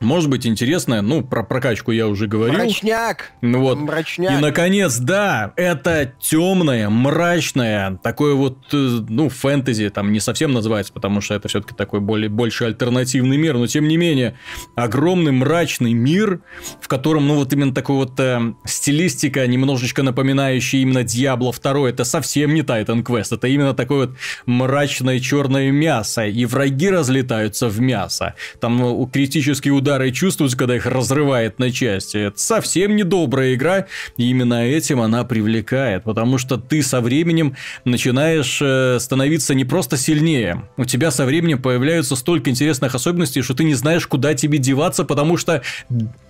может 0.00 0.28
быть, 0.28 0.46
интересное, 0.46 1.00
ну, 1.00 1.22
про 1.22 1.42
прокачку 1.42 1.90
я 1.90 2.06
уже 2.06 2.26
говорил. 2.26 2.58
Мрачняк! 2.58 3.32
Ну 3.40 3.60
вот. 3.60 3.78
Мрачняк. 3.78 4.38
И, 4.38 4.42
наконец, 4.42 4.98
да, 4.98 5.52
это 5.56 6.12
темное, 6.20 6.90
мрачное, 6.90 7.98
такое 8.02 8.34
вот, 8.34 8.58
э, 8.72 8.76
ну, 9.08 9.28
фэнтези, 9.28 9.88
там 9.88 10.12
не 10.12 10.20
совсем 10.20 10.52
называется, 10.52 10.92
потому 10.92 11.20
что 11.20 11.34
это 11.34 11.48
все-таки 11.48 11.74
такой 11.74 12.00
более, 12.00 12.28
больше 12.28 12.64
альтернативный 12.64 13.38
мир, 13.38 13.56
но, 13.56 13.66
тем 13.66 13.88
не 13.88 13.96
менее, 13.96 14.38
огромный 14.74 15.32
мрачный 15.32 15.94
мир, 15.94 16.40
в 16.80 16.88
котором, 16.88 17.26
ну, 17.26 17.36
вот 17.36 17.52
именно 17.52 17.74
такой 17.74 17.96
вот 17.96 18.20
э, 18.20 18.54
стилистика, 18.64 19.46
немножечко 19.46 20.02
напоминающая 20.02 20.80
именно 20.80 20.98
Diablo 20.98 21.54
2, 21.58 21.88
это 21.88 22.04
совсем 22.04 22.52
не 22.52 22.60
Titan 22.60 23.02
Quest, 23.02 23.34
это 23.34 23.48
именно 23.48 23.72
такое 23.72 24.08
вот 24.08 24.16
мрачное 24.44 25.20
черное 25.20 25.70
мясо, 25.70 26.26
и 26.26 26.44
враги 26.44 26.90
разлетаются 26.90 27.68
в 27.68 27.80
мясо. 27.80 28.34
Там 28.60 28.76
ну, 28.76 29.06
критический 29.06 29.70
удар 29.70 29.85
удары 29.86 30.10
чувствуются, 30.10 30.58
когда 30.58 30.74
их 30.74 30.84
разрывает 30.86 31.60
на 31.60 31.70
части. 31.70 32.16
Это 32.16 32.38
совсем 32.38 32.96
недобрая 32.96 33.54
игра, 33.54 33.86
и 34.16 34.28
именно 34.28 34.66
этим 34.66 35.00
она 35.00 35.22
привлекает, 35.22 36.02
потому 36.02 36.38
что 36.38 36.56
ты 36.56 36.82
со 36.82 37.00
временем 37.00 37.54
начинаешь 37.84 38.58
э, 38.60 38.98
становиться 38.98 39.54
не 39.54 39.64
просто 39.64 39.96
сильнее, 39.96 40.64
у 40.76 40.84
тебя 40.84 41.12
со 41.12 41.24
временем 41.24 41.62
появляются 41.62 42.16
столько 42.16 42.50
интересных 42.50 42.96
особенностей, 42.96 43.42
что 43.42 43.54
ты 43.54 43.62
не 43.62 43.74
знаешь, 43.74 44.06
куда 44.08 44.34
тебе 44.34 44.58
деваться, 44.58 45.04
потому 45.04 45.36
что 45.36 45.62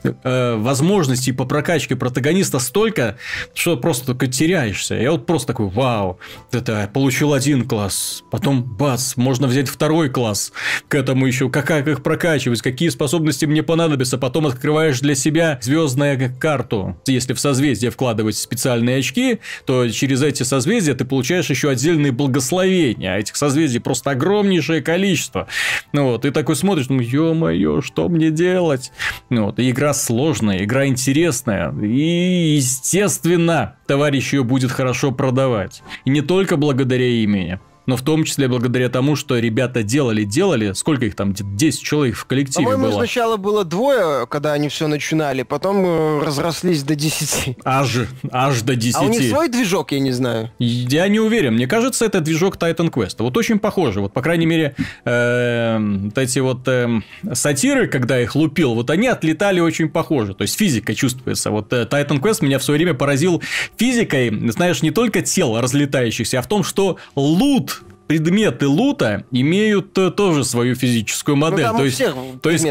э, 0.04 0.54
возможностей 0.56 1.32
по 1.32 1.46
прокачке 1.46 1.96
протагониста 1.96 2.58
столько, 2.58 3.16
что 3.54 3.78
просто 3.78 4.06
только 4.06 4.26
теряешься. 4.26 4.96
Я 4.96 5.12
вот 5.12 5.24
просто 5.24 5.48
такой, 5.48 5.68
вау, 5.68 6.18
это 6.52 6.90
получил 6.92 7.32
один 7.32 7.66
класс, 7.66 8.22
потом 8.30 8.62
бац, 8.62 9.16
можно 9.16 9.46
взять 9.46 9.68
второй 9.68 10.10
класс, 10.10 10.52
к 10.88 10.94
этому 10.94 11.26
еще, 11.26 11.48
как, 11.48 11.66
как 11.66 11.88
их 11.88 12.02
прокачивать, 12.02 12.60
какие 12.60 12.90
способности 12.90 13.45
мне 13.46 13.62
понадобится, 13.62 14.18
потом 14.18 14.46
открываешь 14.46 15.00
для 15.00 15.14
себя 15.14 15.58
звездную 15.62 16.32
карту. 16.38 16.96
Если 17.06 17.32
в 17.32 17.40
созвездие 17.40 17.90
вкладывать 17.90 18.36
специальные 18.36 18.98
очки, 18.98 19.40
то 19.64 19.88
через 19.88 20.22
эти 20.22 20.42
созвездия 20.42 20.94
ты 20.94 21.04
получаешь 21.04 21.50
еще 21.50 21.70
отдельные 21.70 22.12
благословения. 22.12 23.14
А 23.14 23.18
этих 23.18 23.36
созвездий 23.36 23.80
просто 23.80 24.10
огромнейшее 24.10 24.82
количество. 24.82 25.48
Ну 25.92 26.10
вот, 26.10 26.22
ты 26.22 26.30
такой 26.30 26.56
смотришь, 26.56 26.88
ну 26.88 27.00
ё-моё, 27.00 27.80
что 27.80 28.08
мне 28.08 28.30
делать? 28.30 28.92
Ну 29.30 29.46
вот, 29.46 29.58
игра 29.58 29.94
сложная, 29.94 30.64
игра 30.64 30.86
интересная. 30.86 31.72
И, 31.82 32.56
естественно, 32.56 33.76
товарищ 33.86 34.32
ее 34.32 34.44
будет 34.44 34.70
хорошо 34.70 35.12
продавать. 35.12 35.82
И 36.04 36.10
не 36.10 36.20
только 36.20 36.56
благодаря 36.56 37.06
имени. 37.06 37.60
Но 37.86 37.96
в 37.96 38.02
том 38.02 38.24
числе 38.24 38.48
благодаря 38.48 38.88
тому, 38.88 39.16
что 39.16 39.38
ребята 39.38 39.82
делали-делали, 39.82 40.72
сколько 40.72 41.06
их 41.06 41.14
там, 41.14 41.32
10 41.32 41.82
человек 41.82 42.16
в 42.16 42.24
коллективе 42.24 42.64
По-моему, 42.64 42.86
было. 42.86 42.98
сначала 42.98 43.36
было 43.36 43.64
двое, 43.64 44.26
когда 44.26 44.52
они 44.52 44.68
все 44.68 44.88
начинали, 44.88 45.42
потом 45.42 45.84
э, 45.86 46.24
разрослись 46.24 46.82
до 46.82 46.94
10. 46.94 47.58
Аж, 47.64 48.08
аж 48.30 48.62
до 48.62 48.76
10. 48.76 48.96
А 48.96 49.02
у 49.02 49.08
них 49.08 49.30
свой 49.30 49.48
движок, 49.48 49.92
я 49.92 50.00
не 50.00 50.12
знаю. 50.12 50.50
Я 50.58 51.08
не 51.08 51.20
уверен. 51.20 51.54
Мне 51.54 51.66
кажется, 51.66 52.04
это 52.04 52.20
движок 52.20 52.56
Titan 52.56 52.90
Quest. 52.90 53.16
Вот 53.20 53.36
очень 53.36 53.58
похоже. 53.58 54.00
Вот, 54.00 54.12
по 54.12 54.22
крайней 54.22 54.46
мере, 54.46 54.74
э, 55.04 55.78
вот 55.78 56.18
эти 56.18 56.40
вот 56.40 56.66
э, 56.66 57.00
сатиры, 57.32 57.86
когда 57.86 58.20
их 58.20 58.34
лупил, 58.34 58.74
вот 58.74 58.90
они 58.90 59.06
отлетали 59.06 59.60
очень 59.60 59.88
похоже. 59.88 60.34
То 60.34 60.42
есть, 60.42 60.56
физика 60.56 60.94
чувствуется. 60.94 61.50
Вот 61.50 61.72
э, 61.72 61.86
Titan 61.90 62.20
Quest 62.20 62.44
меня 62.44 62.58
в 62.58 62.64
свое 62.64 62.78
время 62.78 62.94
поразил 62.94 63.42
физикой, 63.76 64.50
знаешь, 64.50 64.82
не 64.82 64.90
только 64.90 65.22
тел 65.22 65.60
разлетающихся, 65.60 66.40
а 66.40 66.42
в 66.42 66.48
том, 66.48 66.64
что 66.64 66.98
лут 67.14 67.75
предметы 68.06 68.68
лута 68.68 69.24
имеют 69.30 69.96
э, 69.98 70.10
тоже 70.10 70.44
свою 70.44 70.74
физическую 70.74 71.36
модель. 71.36 71.66
Ну, 71.66 71.78
то 71.78 71.84
есть, 71.84 72.02
то 72.42 72.50
есть, 72.50 72.66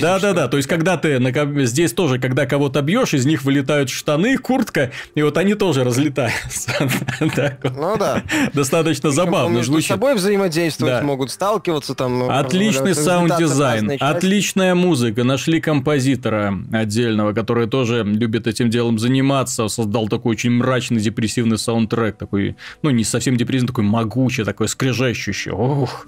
да, 0.00 0.18
да, 0.18 0.32
да. 0.32 0.48
То 0.48 0.56
есть, 0.56 0.68
когда 0.68 0.96
ты 0.96 1.18
на 1.18 1.66
здесь 1.66 1.92
тоже, 1.92 2.18
когда 2.18 2.46
кого-то 2.46 2.82
бьешь, 2.82 3.14
из 3.14 3.26
них 3.26 3.42
вылетают 3.42 3.90
штаны, 3.90 4.38
куртка, 4.38 4.92
и 5.14 5.22
вот 5.22 5.36
они 5.36 5.54
тоже 5.54 5.84
разлетаются. 5.84 6.72
Ну 7.78 7.96
да. 7.96 8.22
Достаточно 8.52 9.10
забавно 9.10 9.58
Между 9.58 9.80
собой 9.82 10.14
взаимодействовать 10.14 11.02
могут, 11.02 11.30
сталкиваться 11.30 11.94
там. 11.94 12.22
э, 12.22 12.32
Отличный 12.32 12.94
саунд-дизайн, 12.94 13.92
отличная 14.00 14.74
музыка. 14.74 15.24
Нашли 15.24 15.60
композитора 15.60 16.54
отдельного, 16.72 17.32
который 17.32 17.68
тоже 17.68 18.04
любит 18.04 18.46
этим 18.46 18.70
делом 18.70 18.98
заниматься. 18.98 19.68
Создал 19.68 20.08
такой 20.08 20.32
очень 20.32 20.50
мрачный, 20.50 21.00
депрессивный 21.00 21.58
саундтрек. 21.58 22.16
Такой, 22.16 22.56
ну, 22.82 22.90
не 22.90 23.04
совсем 23.04 23.36
депрессивный, 23.36 23.68
такой 23.68 23.84
могучий, 23.84 24.44
такой 24.44 24.68
скрежещущий. 24.78 25.50
Ох. 25.50 26.06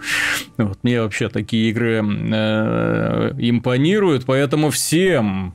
Вот, 0.57 0.79
мне 0.85 1.03
вообще 1.03 1.29
такие 1.29 1.71
игры 1.71 2.03
э, 2.03 3.33
импонируют, 3.39 4.25
поэтому 4.27 4.71
всем 4.71 5.55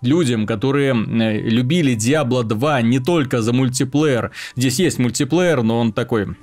людям, 0.00 0.46
которые 0.46 0.94
э, 0.94 1.40
любили 1.40 1.94
Diablo 1.94 2.42
2 2.42 2.82
не 2.82 3.00
только 3.00 3.42
за 3.42 3.52
мультиплеер. 3.52 4.30
Здесь 4.56 4.78
есть 4.78 4.98
мультиплеер, 4.98 5.62
но 5.62 5.78
он 5.78 5.92
такой 5.92 6.36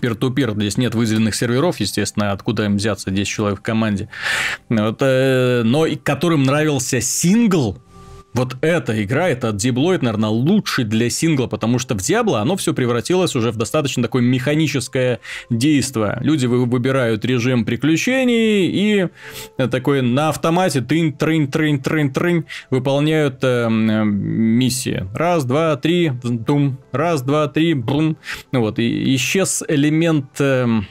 пир-ту-пир, 0.00 0.52
здесь 0.52 0.78
нет 0.78 0.94
выделенных 0.94 1.34
серверов, 1.34 1.80
естественно, 1.80 2.30
откуда 2.30 2.64
им 2.64 2.76
взяться 2.76 3.10
10 3.10 3.28
человек 3.28 3.58
в 3.58 3.62
команде. 3.62 4.08
Вот, 4.68 4.98
э, 5.00 5.62
но 5.64 5.86
и 5.86 5.96
которым 5.96 6.44
нравился 6.44 7.00
сингл, 7.00 7.78
вот 8.34 8.56
эта 8.62 9.02
игра, 9.02 9.28
это 9.28 9.48
Dibloid, 9.48 9.98
наверное, 10.02 10.30
лучший 10.30 10.84
для 10.84 11.10
сингла, 11.10 11.46
потому 11.46 11.78
что 11.78 11.94
в 11.94 11.98
Diablo 11.98 12.36
оно 12.36 12.56
все 12.56 12.72
превратилось 12.72 13.36
уже 13.36 13.50
в 13.50 13.56
достаточно 13.56 14.02
такое 14.02 14.22
механическое 14.22 15.20
действие. 15.50 16.18
Люди 16.20 16.46
вы- 16.46 16.64
выбирают 16.64 17.24
режим 17.24 17.64
приключений 17.64 18.66
и 18.68 19.08
э, 19.58 19.68
такой 19.68 20.02
на 20.02 20.30
автомате 20.30 20.80
тынь, 20.80 21.12
трынь, 21.12 21.48
трынь, 21.48 21.80
трынь, 21.80 22.12
трынь 22.12 22.44
выполняют 22.70 23.44
э, 23.44 23.64
м, 23.66 24.14
миссии. 24.14 25.06
Раз, 25.14 25.44
два, 25.44 25.76
три, 25.76 26.12
дум. 26.22 26.78
Раз, 26.92 27.22
два, 27.22 27.48
три, 27.48 27.74
бум. 27.74 28.16
Ну 28.50 28.60
вот, 28.60 28.78
и 28.78 29.14
исчез 29.16 29.62
элемент 29.68 30.40
эм, 30.40 30.86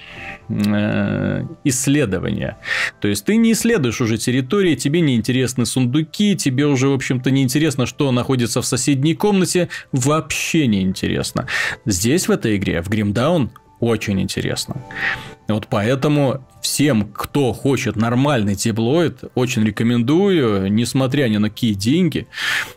э, 0.52 1.45
исследования. 1.64 2.58
То 2.99 3.08
есть 3.08 3.26
ты 3.26 3.36
не 3.36 3.54
исследуешь 3.54 4.02
уже 4.02 4.18
территории, 4.18 4.76
тебе 4.76 5.02
не 5.02 5.16
интересны 5.16 5.66
сундуки, 5.66 6.36
тебе 6.36 6.66
уже, 6.66 6.88
в 6.88 6.93
общем-то, 6.93 7.32
не 7.32 7.43
интересно, 7.43 7.86
что 7.86 8.12
находится 8.12 8.62
в 8.62 8.66
соседней 8.66 9.16
комнате, 9.16 9.70
вообще 9.91 10.68
не 10.68 10.82
интересно. 10.82 11.47
Здесь 11.86 12.28
в 12.28 12.32
этой 12.32 12.58
игре, 12.58 12.82
в 12.82 12.89
Гримдаун, 12.89 13.52
очень 13.80 14.22
интересно. 14.22 14.76
Вот 15.47 15.68
поэтому 15.68 16.45
всем, 16.62 17.12
кто 17.12 17.53
хочет 17.53 17.95
нормальный 17.95 18.55
теплоид, 18.55 19.24
очень 19.36 19.64
рекомендую, 19.64 20.72
несмотря 20.72 21.28
ни 21.28 21.38
на 21.38 21.49
какие 21.49 21.74
деньги. 21.74 22.28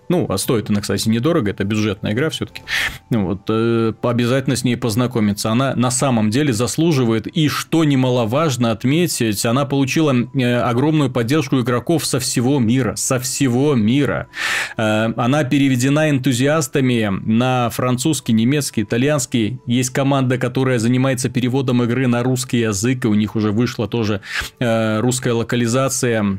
Ну, 0.09 0.27
а 0.29 0.39
стоит 0.39 0.71
она, 0.71 0.81
кстати, 0.81 1.09
недорого, 1.09 1.51
это 1.51 1.65
бюджетная 1.65 2.13
игра 2.13 2.31
все-таки. 2.31 2.63
Вот, 3.11 3.43
э, 3.49 3.93
обязательно 4.03 4.57
с 4.57 4.65
ней 4.65 4.77
познакомиться. 4.77 5.51
Она 5.51 5.75
на 5.75 5.91
самом 5.91 6.31
деле 6.31 6.53
заслуживает, 6.53 7.27
и 7.27 7.49
что 7.49 7.85
немаловажно 7.85 8.71
отметить, 8.71 9.45
она 9.47 9.65
получила 9.65 10.15
э, 10.15 10.57
огромную 10.57 11.11
поддержку 11.11 11.61
игроков 11.61 12.05
со 12.05 12.21
всего 12.21 12.59
мира. 12.59 12.97
Со 12.97 13.19
всего 13.19 13.75
мира. 13.75 14.29
Э, 14.77 15.13
она 15.17 15.45
переведена 15.45 16.11
энтузиастами 16.11 17.11
на 17.25 17.71
французский, 17.71 18.33
немецкий, 18.33 18.83
итальянский. 18.83 19.61
Есть 19.67 19.91
команда, 19.91 20.39
которая 20.39 20.79
занимается 20.79 21.29
переводом 21.29 21.83
игры 21.83 22.07
на 22.07 22.23
русский 22.23 22.61
язык, 22.61 23.05
и 23.05 23.09
у 23.09 23.15
них 23.15 23.37
уже 23.37 23.53
вышла 23.75 23.89
тоже 23.89 24.21
э, 24.61 25.01
русская 25.01 25.33
локализация 25.33 26.39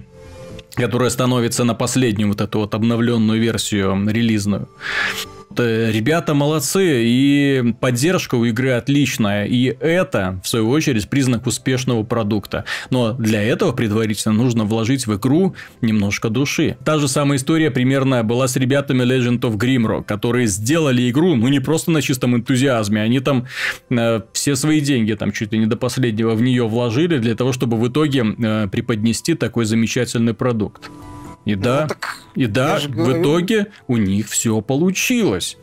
которая 0.77 1.09
становится 1.09 1.63
на 1.63 1.73
последнюю 1.73 2.27
вот 2.27 2.41
эту 2.41 2.59
вот 2.59 2.75
обновленную 2.75 3.39
версию 3.39 4.09
релизную. 4.09 4.67
Э, 5.59 5.91
Ребята 5.91 6.33
молодцы, 6.33 7.03
и 7.05 7.73
поддержка 7.79 8.35
у 8.35 8.45
игры 8.45 8.71
отличная, 8.71 9.45
и 9.45 9.75
это, 9.79 10.39
в 10.43 10.47
свою 10.47 10.69
очередь, 10.69 11.09
признак 11.09 11.47
успешного 11.47 12.03
продукта. 12.03 12.65
Но 12.89 13.13
для 13.13 13.41
этого 13.41 13.71
предварительно 13.71 14.33
нужно 14.33 14.65
вложить 14.65 15.07
в 15.07 15.15
игру 15.15 15.55
немножко 15.81 16.29
души. 16.29 16.77
Та 16.83 16.97
же 16.99 17.07
самая 17.07 17.37
история 17.37 17.71
примерно 17.71 18.23
была 18.23 18.47
с 18.47 18.55
ребятами 18.55 19.03
Legend 19.03 19.39
of 19.41 19.57
Grimrock, 19.57 20.03
которые 20.03 20.47
сделали 20.47 21.09
игру, 21.09 21.35
ну 21.35 21.47
не 21.47 21.59
просто 21.59 21.91
на 21.91 22.01
чистом 22.01 22.35
энтузиазме, 22.35 23.01
они 23.01 23.19
там 23.19 23.45
э, 23.89 24.21
все 24.33 24.55
свои 24.55 24.81
деньги, 24.81 25.13
там 25.13 25.31
чуть 25.31 25.51
ли 25.53 25.59
не 25.59 25.65
до 25.65 25.77
последнего 25.77 26.35
в 26.35 26.41
нее 26.41 26.67
вложили 26.67 27.17
для 27.17 27.35
того, 27.35 27.53
чтобы 27.53 27.77
в 27.77 27.87
итоге 27.87 28.25
э, 28.37 28.67
преподнести 28.67 29.33
такой 29.35 29.65
замечательный 29.65 30.33
продукт. 30.33 30.89
И 31.45 31.55
да, 31.55 31.81
Ну, 31.83 31.87
так 31.87 32.17
и 32.35 32.47
да, 32.47 32.79
в 32.79 32.87
говорю. 32.89 33.21
итоге 33.21 33.67
у 33.87 33.97
них 33.97 34.27
все 34.29 34.59
получилось. 34.61 35.57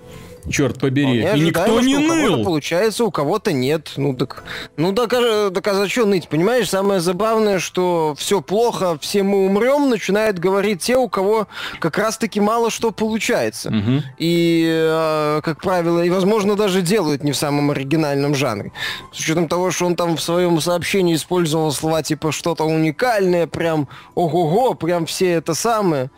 Черт 0.50 0.80
побери. 0.80 1.20
И 1.20 1.40
никто 1.40 1.80
не 1.80 1.94
что 1.94 2.14
ныл. 2.14 2.44
получается, 2.44 3.04
у 3.04 3.10
кого-то 3.10 3.52
нет. 3.52 3.92
Ну 3.96 4.14
так, 4.14 4.44
ну 4.76 4.92
так 4.92 5.12
а 5.14 5.74
зачем 5.74 6.10
ныть? 6.10 6.28
Понимаешь, 6.28 6.68
самое 6.68 7.00
забавное, 7.00 7.58
что 7.60 8.14
все 8.18 8.40
плохо, 8.40 8.98
все 8.98 9.22
мы 9.22 9.46
умрем, 9.46 9.88
начинают 9.88 10.38
говорить 10.38 10.82
те, 10.82 10.96
у 10.96 11.08
кого 11.08 11.46
как 11.78 11.96
раз-таки 11.98 12.40
мало 12.40 12.70
что 12.70 12.90
получается. 12.90 13.70
Мгм. 13.70 14.02
И, 14.18 14.66
э, 14.68 15.40
как 15.44 15.60
правило, 15.60 16.02
и, 16.02 16.10
возможно, 16.10 16.56
даже 16.56 16.82
делают 16.82 17.22
не 17.22 17.32
в 17.32 17.36
самом 17.36 17.70
оригинальном 17.70 18.34
жанре. 18.34 18.72
С 19.12 19.20
учетом 19.20 19.46
того, 19.46 19.70
что 19.70 19.86
он 19.86 19.94
там 19.94 20.16
в 20.16 20.22
своем 20.22 20.60
сообщении 20.60 21.14
использовал 21.14 21.70
слова 21.72 22.02
типа 22.02 22.32
что-то 22.32 22.64
уникальное, 22.64 23.46
прям 23.46 23.88
ого-го, 24.14 24.74
прям 24.74 25.06
все 25.06 25.32
это 25.32 25.54
самое. 25.54 26.10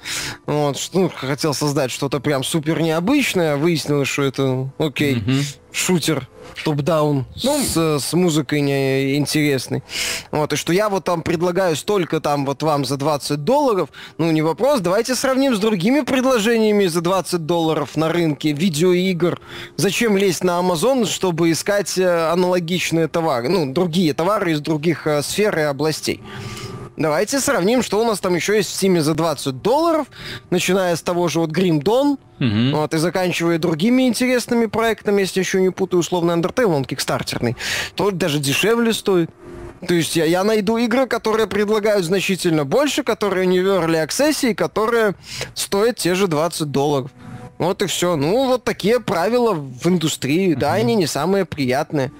Вот, 0.46 0.78
что, 0.78 0.98
ну, 0.98 1.12
хотел 1.14 1.52
создать 1.52 1.90
что-то 1.90 2.20
прям 2.20 2.42
супер 2.42 2.80
необычное, 2.80 3.56
выяснилось, 3.56 4.13
что 4.14 4.22
это, 4.22 4.70
окей, 4.78 5.16
Мгм. 5.16 5.40
шутер 5.72 6.28
топ-даун 6.64 7.24
Ну, 7.42 7.60
с, 7.64 7.98
с 7.98 8.12
музыкой 8.12 8.60
не, 8.60 9.16
интересной. 9.16 9.82
Вот, 10.30 10.52
и 10.52 10.56
что 10.56 10.72
я 10.72 10.88
вот 10.88 11.02
там 11.02 11.22
предлагаю 11.22 11.74
столько 11.74 12.20
там 12.20 12.46
вот 12.46 12.62
вам 12.62 12.84
за 12.84 12.96
20 12.96 13.42
долларов, 13.42 13.88
ну 14.16 14.30
не 14.30 14.40
вопрос, 14.40 14.78
давайте 14.80 15.16
сравним 15.16 15.56
с 15.56 15.58
другими 15.58 16.02
предложениями 16.02 16.86
за 16.86 17.00
20 17.00 17.44
долларов 17.44 17.96
на 17.96 18.08
рынке 18.12 18.52
видеоигр. 18.52 19.40
Зачем 19.76 20.16
лезть 20.16 20.44
на 20.44 20.60
Amazon, 20.60 21.06
чтобы 21.06 21.50
искать 21.50 21.98
э, 21.98 22.30
аналогичные 22.30 23.08
товары, 23.08 23.48
ну, 23.48 23.72
другие 23.72 24.14
товары 24.14 24.52
из 24.52 24.60
других 24.60 25.08
э, 25.08 25.22
сфер 25.22 25.58
и 25.58 25.62
областей? 25.62 26.20
Давайте 26.96 27.40
сравним, 27.40 27.82
что 27.82 28.00
у 28.00 28.04
нас 28.04 28.20
там 28.20 28.34
еще 28.34 28.56
есть 28.56 28.70
в 28.70 28.82
Steam 28.82 29.00
за 29.00 29.14
20 29.14 29.60
долларов, 29.62 30.06
начиная 30.50 30.94
с 30.94 31.02
того 31.02 31.26
же 31.28 31.40
вот 31.40 31.50
Grim 31.50 31.82
Dawn, 31.82 32.18
Мгм. 32.38 32.72
вот, 32.72 32.94
и 32.94 32.98
заканчивая 32.98 33.58
другими 33.58 34.06
интересными 34.06 34.66
проектами, 34.66 35.20
если 35.22 35.40
еще 35.40 35.60
не 35.60 35.70
путаю, 35.70 36.00
условно 36.00 36.32
Undertale, 36.32 36.72
он 36.74 36.84
кикстартерный, 36.84 37.56
то 37.96 38.10
даже 38.10 38.38
дешевле 38.38 38.92
стоит. 38.92 39.30
То 39.86 39.94
есть 39.94 40.16
я, 40.16 40.24
я 40.24 40.44
найду 40.44 40.76
игры, 40.78 41.06
которые 41.06 41.46
предлагают 41.46 42.04
значительно 42.04 42.64
больше, 42.64 43.02
которые 43.02 43.46
не 43.46 43.60
в 43.60 43.66
Early 43.66 44.06
Access 44.06 44.50
и 44.50 44.54
которые 44.54 45.14
стоят 45.54 45.96
те 45.96 46.14
же 46.14 46.26
20 46.28 46.70
долларов. 46.70 47.10
Вот 47.58 47.82
и 47.82 47.86
все. 47.86 48.16
Ну, 48.16 48.46
вот 48.46 48.64
такие 48.64 48.98
правила 48.98 49.52
в 49.52 49.86
индустрии. 49.86 50.54
Да, 50.54 50.72
они 50.72 50.94
не 50.96 51.06
самые 51.06 51.44
приятные. 51.44 52.10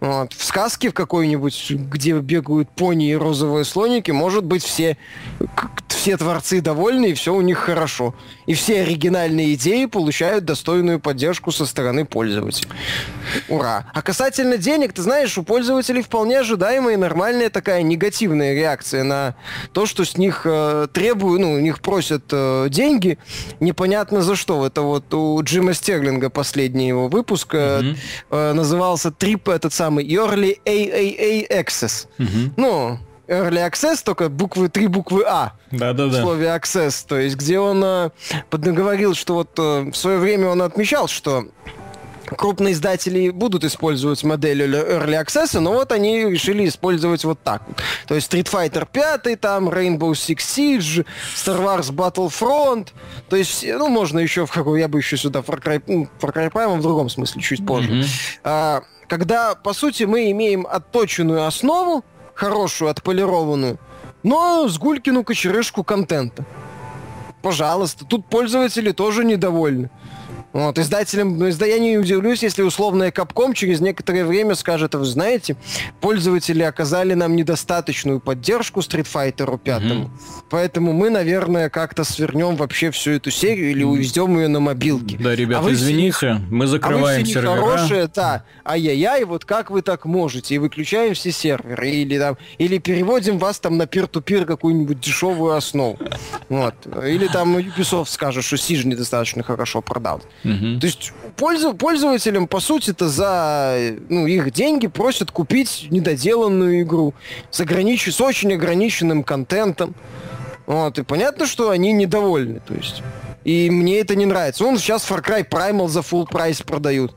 Вот. 0.00 0.32
В 0.34 0.44
сказке 0.44 0.90
в 0.90 0.94
какой-нибудь, 0.94 1.70
где 1.70 2.12
бегают 2.20 2.68
пони 2.70 3.10
и 3.10 3.16
розовые 3.16 3.64
слоники, 3.64 4.10
может 4.10 4.44
быть, 4.44 4.62
все, 4.62 4.96
все 5.88 6.16
творцы 6.16 6.60
довольны, 6.60 7.06
и 7.06 7.14
все 7.14 7.34
у 7.34 7.40
них 7.40 7.58
хорошо. 7.58 8.14
И 8.46 8.54
все 8.54 8.82
оригинальные 8.82 9.54
идеи 9.54 9.86
получают 9.86 10.44
достойную 10.44 11.00
поддержку 11.00 11.50
со 11.52 11.66
стороны 11.66 12.04
пользователей. 12.04 12.68
Ура. 13.48 13.86
А 13.92 14.02
касательно 14.02 14.56
денег, 14.56 14.92
ты 14.92 15.02
знаешь, 15.02 15.36
у 15.36 15.42
пользователей 15.42 16.02
вполне 16.02 16.40
ожидаемая 16.40 16.94
и 16.94 16.96
нормальная 16.96 17.50
такая 17.50 17.82
негативная 17.82 18.54
реакция 18.54 19.04
на 19.04 19.34
то, 19.72 19.86
что 19.86 20.04
с 20.04 20.16
них 20.16 20.42
э, 20.44 20.86
требуют, 20.92 21.40
ну, 21.40 21.54
у 21.54 21.58
них 21.58 21.80
просят 21.80 22.24
э, 22.32 22.68
деньги, 22.70 23.18
непонятно 23.60 24.22
за 24.22 24.36
что 24.36 24.66
это 24.66 24.82
вот 24.82 25.12
у 25.12 25.42
Джима 25.42 25.74
Стерлинга 25.74 26.30
последний 26.30 26.88
его 26.88 27.08
выпуск 27.08 27.54
mm-hmm. 27.54 27.96
э, 28.30 28.52
назывался 28.52 29.08
Trip 29.08 29.52
этот 29.52 29.72
самый 29.72 30.06
Early 30.06 30.58
AAA 30.64 31.48
Access. 31.50 32.06
Mm-hmm. 32.18 32.50
Ну, 32.56 32.98
Early 33.28 33.70
Access, 33.70 34.02
только 34.04 34.28
буквы, 34.28 34.68
три 34.68 34.86
буквы 34.86 35.24
А. 35.26 35.52
Да-да-да. 35.70 36.18
В 36.18 36.20
слове 36.20 36.46
Access, 36.46 37.04
то 37.06 37.18
есть 37.18 37.36
где 37.36 37.58
он 37.58 37.82
э, 37.84 38.10
поднаговорил, 38.50 39.14
что 39.14 39.34
вот 39.34 39.58
э, 39.58 39.90
в 39.90 39.94
свое 39.94 40.18
время 40.18 40.48
он 40.48 40.62
отмечал, 40.62 41.08
что 41.08 41.46
крупные 42.26 42.72
издатели 42.72 43.30
будут 43.30 43.64
использовать 43.64 44.22
модель 44.24 44.62
Early 44.62 45.24
Access, 45.24 45.58
но 45.60 45.72
вот 45.72 45.92
они 45.92 46.24
решили 46.24 46.66
использовать 46.68 47.24
вот 47.24 47.40
так. 47.42 47.62
То 48.06 48.14
есть 48.14 48.32
Street 48.32 48.50
Fighter 48.50 48.86
5, 48.90 49.40
там, 49.40 49.68
Rainbow 49.68 50.12
Six 50.12 50.38
Siege, 50.38 51.06
Star 51.34 51.60
Wars 51.60 51.92
Battlefront, 51.92 52.88
то 53.28 53.36
есть, 53.36 53.64
ну, 53.66 53.88
можно 53.88 54.18
еще 54.18 54.46
в 54.46 54.52
какой, 54.52 54.80
я 54.80 54.88
бы 54.88 54.98
еще 54.98 55.16
сюда 55.16 55.40
Far 55.40 55.62
Cry, 55.62 55.82
ну, 55.86 56.08
Far 56.20 56.34
Cry 56.34 56.50
Prime 56.50 56.78
в 56.78 56.82
другом 56.82 57.08
смысле, 57.08 57.42
чуть 57.42 57.64
позже. 57.64 57.92
Mm-hmm. 57.92 58.06
А, 58.44 58.82
когда, 59.08 59.54
по 59.54 59.72
сути, 59.72 60.04
мы 60.04 60.30
имеем 60.30 60.66
отточенную 60.66 61.46
основу, 61.46 62.04
хорошую, 62.36 62.90
отполированную, 62.90 63.78
но 64.22 64.68
с 64.68 64.78
Гулькину 64.78 65.24
кочерышку 65.24 65.82
контента. 65.82 66.44
Пожалуйста, 67.42 68.04
тут 68.04 68.26
пользователи 68.26 68.92
тоже 68.92 69.24
недовольны. 69.24 69.90
Вот, 70.56 70.78
издателям, 70.78 71.36
ну, 71.36 71.46
я 71.48 71.78
не 71.78 71.98
удивлюсь, 71.98 72.42
если 72.42 72.62
условная 72.62 73.10
Капком 73.10 73.52
через 73.52 73.80
некоторое 73.80 74.24
время 74.24 74.54
скажет, 74.54 74.94
вы 74.94 75.04
знаете, 75.04 75.54
пользователи 76.00 76.62
оказали 76.62 77.12
нам 77.12 77.36
недостаточную 77.36 78.20
поддержку 78.20 78.80
Street 78.80 79.06
Fighter 79.06 79.58
5, 79.62 79.82
mm-hmm. 79.82 80.08
поэтому 80.48 80.94
мы, 80.94 81.10
наверное, 81.10 81.68
как-то 81.68 82.04
свернем 82.04 82.56
вообще 82.56 82.90
всю 82.90 83.10
эту 83.10 83.30
серию 83.30 83.70
или 83.70 83.82
увезем 83.84 84.34
ее 84.38 84.48
на 84.48 84.60
мобилке. 84.60 85.18
Да, 85.20 85.34
ребята, 85.36 85.60
а 85.60 85.62
вы 85.62 85.74
извините, 85.74 86.40
мы 86.50 86.66
закрываем 86.66 87.18
а 87.18 87.20
вы 87.20 87.24
все 87.24 87.34
сервера. 87.34 87.56
хорошие, 87.56 88.10
да, 88.14 88.44
ай-яй-яй, 88.64 89.24
вот 89.24 89.44
как 89.44 89.70
вы 89.70 89.82
так 89.82 90.06
можете, 90.06 90.54
и 90.54 90.58
выключаем 90.58 91.12
все 91.12 91.32
серверы, 91.32 91.90
или 91.90 92.18
там, 92.18 92.38
или 92.56 92.78
переводим 92.78 93.36
вас 93.36 93.60
там 93.60 93.76
на 93.76 93.86
пир-ту-пир 93.86 94.46
какую-нибудь 94.46 95.00
дешевую 95.00 95.54
основу. 95.54 95.98
Вот. 96.48 96.74
Или 97.04 97.26
там 97.26 97.58
Ubisoft 97.58 98.06
скажет, 98.06 98.42
что 98.42 98.56
Сиж 98.56 98.86
недостаточно 98.86 99.42
хорошо 99.42 99.82
продал. 99.82 100.22
Угу. 100.46 100.80
То 100.80 100.86
есть 100.86 101.12
пользователям, 101.36 102.46
по 102.46 102.60
сути, 102.60 102.92
то 102.92 103.08
за 103.08 103.76
ну, 104.08 104.26
их 104.26 104.52
деньги 104.52 104.86
просят 104.86 105.30
купить 105.30 105.88
недоделанную 105.90 106.82
игру 106.82 107.14
с, 107.50 107.60
огранич... 107.60 108.08
с 108.08 108.20
очень 108.20 108.54
ограниченным 108.54 109.24
контентом. 109.24 109.94
Вот, 110.66 110.98
и 110.98 111.02
понятно, 111.02 111.46
что 111.46 111.70
они 111.70 111.92
недовольны. 111.92 112.60
То 112.66 112.74
есть. 112.74 113.02
И 113.44 113.70
мне 113.70 114.00
это 114.00 114.16
не 114.16 114.26
нравится. 114.26 114.64
Он 114.64 114.76
сейчас 114.78 115.08
Far 115.08 115.24
Cry 115.24 115.48
Primal 115.48 115.88
за 115.88 116.00
full 116.00 116.26
прайс 116.28 116.62
продают. 116.62 117.14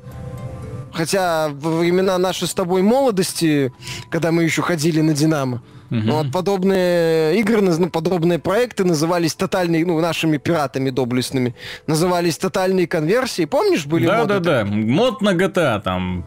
Хотя 0.94 1.50
во 1.50 1.78
времена 1.78 2.18
нашей 2.18 2.48
с 2.48 2.54
тобой 2.54 2.82
молодости, 2.82 3.72
когда 4.10 4.32
мы 4.32 4.44
еще 4.44 4.62
ходили 4.62 5.02
на 5.02 5.14
Динамо, 5.14 5.62
Угу. 5.92 6.12
Вот 6.12 6.32
подобные 6.32 7.40
игры, 7.40 7.62
ну, 7.62 7.90
подобные 7.90 8.40
проекты 8.40 8.84
назывались 8.84 9.34
тотальные, 9.36 9.86
ну, 9.86 10.00
нашими 10.00 10.38
пиратами 10.38 10.90
доблестными, 10.90 11.56
назывались 11.88 12.38
тотальные 12.38 12.88
конверсии. 12.88 13.46
Помнишь, 13.46 13.86
были 13.86 14.06
да, 14.06 14.20
моды? 14.20 14.34
Да, 14.36 14.40
да, 14.40 14.64
да. 14.64 14.66
Мод 14.66 15.22
на 15.22 15.34
GTA, 15.34 15.82
там, 15.82 16.26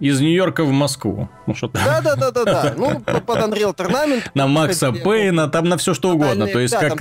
из 0.00 0.20
Нью-Йорка 0.20 0.64
в 0.64 0.70
Москву. 0.70 1.28
Ну, 1.46 1.54
что 1.54 1.68
да, 1.68 2.00
да, 2.02 2.16
да, 2.16 2.30
да, 2.30 2.44
да. 2.44 2.74
Ну, 2.76 3.00
под 3.00 3.38
Unreal 3.38 3.76
Tournament. 3.76 4.22
На 4.34 4.46
Макса 4.46 4.92
Пейна, 4.92 5.48
там 5.48 5.68
на 5.68 5.76
все 5.76 5.94
что 5.94 6.10
угодно. 6.10 6.46
То 6.46 6.58
есть, 6.58 6.74
как 6.74 6.96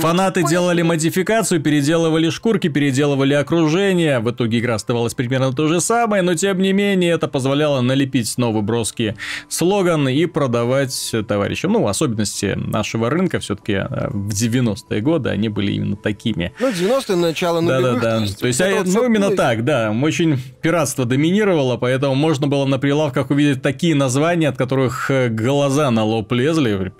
фанаты 0.00 0.42
делали 0.42 0.82
модификацию, 0.82 1.60
переделывали 1.60 2.30
шкурки, 2.30 2.68
переделывали 2.68 3.34
окружение. 3.34 4.18
В 4.18 4.30
итоге 4.30 4.58
игра 4.58 4.74
оставалась 4.74 5.14
примерно 5.14 5.52
то 5.52 5.68
же 5.68 5.80
самое, 5.80 6.22
но 6.22 6.34
тем 6.34 6.58
не 6.58 6.72
менее 6.72 7.12
это 7.12 7.28
позволяло 7.28 7.80
налепить 7.80 8.36
новый 8.38 8.62
броский 8.62 9.14
слоган 9.48 10.08
и 10.08 10.26
продавать 10.26 11.03
товарищам. 11.10 11.72
Ну, 11.72 11.86
особенности 11.86 12.54
нашего 12.56 13.10
рынка 13.10 13.40
все-таки 13.40 13.72
э, 13.72 14.08
в 14.10 14.30
90-е 14.30 15.00
годы 15.00 15.30
они 15.30 15.48
были 15.48 15.72
именно 15.72 15.96
такими. 15.96 16.52
Ну, 16.60 16.70
90-е, 16.70 17.16
начало 17.16 17.60
нулевых. 17.60 18.00
Да-да-да. 18.00 18.18
То 18.18 18.22
есть, 18.22 18.40
то 18.40 18.46
есть 18.46 18.60
а, 18.60 18.82
ну, 18.84 19.04
именно 19.04 19.28
было... 19.28 19.36
так, 19.36 19.64
да. 19.64 19.90
Очень 20.02 20.38
пиратство 20.62 21.04
доминировало, 21.04 21.76
поэтому 21.76 22.14
можно 22.14 22.46
было 22.46 22.64
на 22.64 22.78
прилавках 22.78 23.30
увидеть 23.30 23.62
такие 23.62 23.94
названия, 23.94 24.48
от 24.48 24.56
которых 24.56 25.10
э, 25.10 25.28
глаза 25.28 25.90
на 25.90 26.04
лоб 26.04 26.32
лезли. 26.32 26.92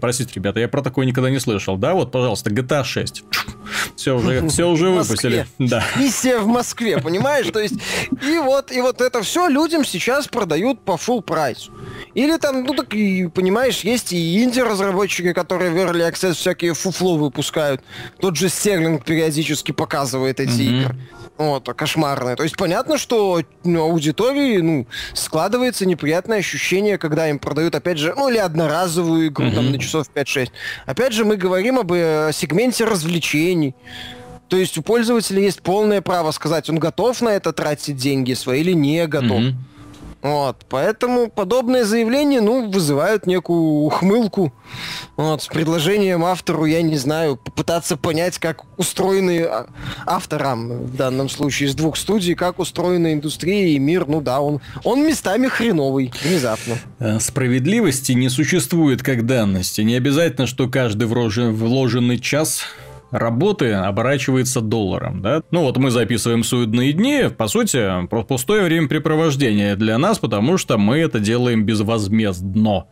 Простите, 0.00 0.32
ребята, 0.34 0.60
я 0.60 0.68
про 0.68 0.82
такое 0.82 1.06
никогда 1.06 1.30
не 1.30 1.40
слышал. 1.40 1.76
Да, 1.76 1.94
вот, 1.94 2.12
пожалуйста, 2.12 2.50
GTA 2.50 2.84
6. 2.84 3.24
Все 3.96 4.16
уже, 4.16 4.48
все 4.48 4.68
уже 4.68 4.90
выпустили. 4.90 5.46
Да. 5.58 5.84
Миссия 5.96 6.38
в 6.38 6.46
Москве, 6.46 6.98
понимаешь? 6.98 7.46
То 7.52 7.60
есть, 7.60 7.74
и 8.22 8.38
вот, 8.38 8.72
и 8.72 8.80
вот 8.80 9.00
это 9.00 9.22
все 9.22 9.48
людям 9.48 9.84
сейчас 9.84 10.28
продают 10.28 10.80
по 10.80 10.92
full 10.92 11.22
прайсу. 11.22 11.72
Или 12.14 12.36
там, 12.36 12.64
ну 12.64 12.74
так 12.74 12.94
и, 12.94 13.26
понимаешь, 13.28 13.80
есть 13.80 14.12
и 14.12 14.42
инди-разработчики, 14.42 15.32
которые 15.32 15.70
в 15.70 15.76
Early 15.76 16.10
Access 16.10 16.34
всякие 16.34 16.74
фуфло 16.74 17.16
выпускают. 17.16 17.80
Тот 18.20 18.36
же 18.36 18.48
Стерлинг 18.48 19.04
периодически 19.04 19.72
показывает 19.72 20.40
эти 20.40 20.50
mm-hmm. 20.50 20.82
игры. 20.82 20.96
Вот, 21.36 21.66
кошмарные. 21.66 22.36
То 22.36 22.44
есть 22.44 22.56
понятно, 22.56 22.96
что 22.96 23.42
ну, 23.64 23.82
аудитории 23.82 24.58
ну, 24.58 24.86
складывается 25.14 25.84
неприятное 25.84 26.38
ощущение, 26.38 26.96
когда 26.96 27.28
им 27.28 27.40
продают, 27.40 27.74
опять 27.74 27.98
же, 27.98 28.14
ну 28.16 28.28
или 28.28 28.38
одноразовую 28.38 29.28
игру 29.28 29.46
mm-hmm. 29.46 29.54
там 29.54 29.72
на 29.72 29.78
часов 29.78 30.06
5-6. 30.14 30.50
Опять 30.86 31.12
же, 31.12 31.24
мы 31.24 31.36
говорим 31.36 31.80
об 31.80 31.92
э, 31.92 32.30
сегменте 32.32 32.84
развлечений. 32.84 33.74
То 34.48 34.56
есть 34.56 34.78
у 34.78 34.82
пользователя 34.82 35.42
есть 35.42 35.62
полное 35.62 36.02
право 36.02 36.30
сказать, 36.30 36.70
он 36.70 36.78
готов 36.78 37.20
на 37.20 37.30
это 37.30 37.52
тратить 37.52 37.96
деньги 37.96 38.34
свои 38.34 38.60
или 38.60 38.72
не 38.72 39.06
готов. 39.08 39.40
Mm-hmm. 39.40 39.54
Вот, 40.24 40.64
поэтому 40.70 41.28
подобные 41.28 41.84
заявления, 41.84 42.40
ну, 42.40 42.70
вызывают 42.70 43.26
некую 43.26 43.60
ухмылку. 43.60 44.54
Вот, 45.18 45.42
с 45.42 45.48
предложением 45.48 46.24
автору, 46.24 46.64
я 46.64 46.80
не 46.80 46.96
знаю, 46.96 47.36
попытаться 47.36 47.98
понять, 47.98 48.38
как 48.38 48.62
устроены 48.78 49.42
а, 49.42 49.66
авторам, 50.06 50.84
в 50.84 50.96
данном 50.96 51.28
случае 51.28 51.68
из 51.68 51.74
двух 51.74 51.98
студий, 51.98 52.34
как 52.34 52.58
устроена 52.58 53.12
индустрия 53.12 53.68
и 53.68 53.78
мир. 53.78 54.06
Ну 54.08 54.22
да, 54.22 54.40
он, 54.40 54.62
он 54.82 55.06
местами 55.06 55.46
хреновый, 55.48 56.10
внезапно. 56.22 56.78
Э, 57.00 57.20
справедливости 57.20 58.12
не 58.12 58.30
существует 58.30 59.02
как 59.02 59.26
данности. 59.26 59.82
Не 59.82 59.94
обязательно, 59.94 60.46
что 60.46 60.70
каждый 60.70 61.06
вложенный 61.06 62.18
час 62.18 62.62
работы 63.14 63.72
оборачивается 63.72 64.60
долларом, 64.60 65.22
да? 65.22 65.42
Ну 65.52 65.62
вот 65.62 65.76
мы 65.76 65.92
записываем 65.92 66.42
судные 66.42 66.92
дни, 66.92 67.30
по 67.36 67.46
сути, 67.46 68.06
пустое 68.26 68.64
времяпрепровождение 68.64 69.76
для 69.76 69.98
нас, 69.98 70.18
потому 70.18 70.58
что 70.58 70.78
мы 70.78 70.98
это 70.98 71.20
делаем 71.20 71.64
безвозмездно. 71.64 72.86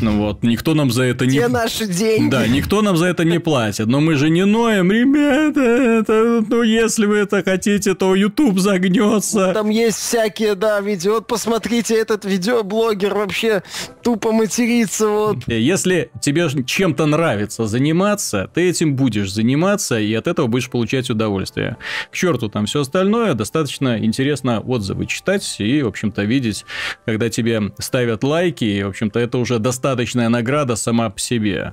Ну 0.00 0.18
вот, 0.18 0.44
никто 0.44 0.74
нам 0.74 0.92
за 0.92 1.02
это 1.02 1.26
не... 1.26 1.38
Где 1.38 1.48
наши 1.48 1.86
деньги? 1.86 2.30
Да, 2.30 2.46
никто 2.46 2.82
нам 2.82 2.96
за 2.96 3.06
это 3.06 3.24
не 3.24 3.40
платит, 3.40 3.86
но 3.86 4.00
мы 4.00 4.14
же 4.14 4.30
не 4.30 4.44
ноем, 4.44 4.92
ребята, 4.92 5.60
это, 5.60 6.44
ну 6.48 6.62
если 6.62 7.06
вы 7.06 7.16
это 7.16 7.42
хотите, 7.42 7.94
то 7.94 8.14
YouTube 8.14 8.60
загнется. 8.60 9.52
Там 9.54 9.70
есть 9.70 9.98
всякие, 9.98 10.54
да, 10.54 10.80
видео, 10.80 11.14
вот 11.14 11.26
посмотрите, 11.26 11.96
этот 11.96 12.24
видеоблогер 12.24 13.12
вообще 13.12 13.64
тупо 14.04 14.30
матерится, 14.30 15.08
вот. 15.08 15.38
Если 15.48 16.10
тебе 16.20 16.48
чем-то 16.64 17.06
нравится 17.06 17.66
заниматься, 17.66 18.48
ты 18.54 18.68
этим 18.68 18.94
будешь 18.94 19.32
заниматься 19.32 19.63
заниматься, 19.64 19.98
и 19.98 20.12
от 20.14 20.26
этого 20.26 20.46
будешь 20.46 20.70
получать 20.70 21.10
удовольствие. 21.10 21.76
К 22.10 22.14
черту 22.14 22.48
там 22.48 22.66
все 22.66 22.80
остальное, 22.80 23.34
достаточно 23.34 23.98
интересно 23.98 24.60
отзывы 24.60 25.06
читать 25.06 25.56
и, 25.58 25.82
в 25.82 25.88
общем-то, 25.88 26.22
видеть, 26.24 26.64
когда 27.06 27.28
тебе 27.28 27.72
ставят 27.78 28.24
лайки, 28.24 28.64
и, 28.64 28.82
в 28.82 28.88
общем-то, 28.88 29.18
это 29.18 29.38
уже 29.38 29.58
достаточная 29.58 30.28
награда 30.28 30.76
сама 30.76 31.10
по 31.10 31.18
себе. 31.18 31.72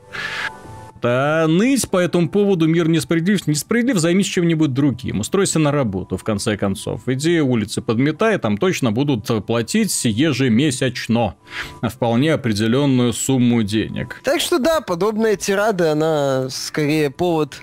А 1.04 1.48
ныть 1.48 1.90
по 1.90 1.98
этому 1.98 2.30
поводу 2.30 2.68
мир 2.68 2.88
несправедлив, 2.88 3.48
несправедлив, 3.48 3.98
займись 3.98 4.28
чем-нибудь 4.28 4.74
другим. 4.74 5.20
Устройся 5.20 5.60
на 5.60 5.72
работу, 5.72 6.16
в 6.16 6.24
конце 6.24 6.58
концов. 6.58 7.08
Иди 7.08 7.42
улицы 7.42 7.82
подметай, 7.82 8.38
там 8.38 8.58
точно 8.58 8.92
будут 8.92 9.28
платить 9.46 10.06
ежемесячно 10.06 11.36
вполне 11.82 12.34
определенную 12.34 13.14
сумму 13.14 13.64
денег. 13.64 14.22
Так 14.24 14.42
что 14.42 14.60
да, 14.60 14.82
подобная 14.82 15.36
тирада, 15.36 15.94
она 15.94 16.50
скорее 16.50 17.10
повод 17.10 17.62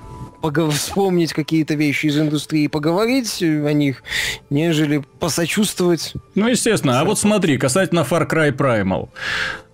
вспомнить 0.71 1.33
какие-то 1.33 1.75
вещи 1.75 2.07
из 2.07 2.19
индустрии, 2.19 2.67
поговорить 2.67 3.43
о 3.43 3.73
них, 3.73 4.03
нежели 4.51 5.03
посочувствовать. 5.19 6.15
Ну, 6.35 6.49
естественно. 6.49 7.01
А 7.01 7.05
вот 7.05 7.19
смотри, 7.19 7.59
касательно 7.59 8.01
Far 8.01 8.29
Cry 8.29 8.53
Primal. 8.53 9.09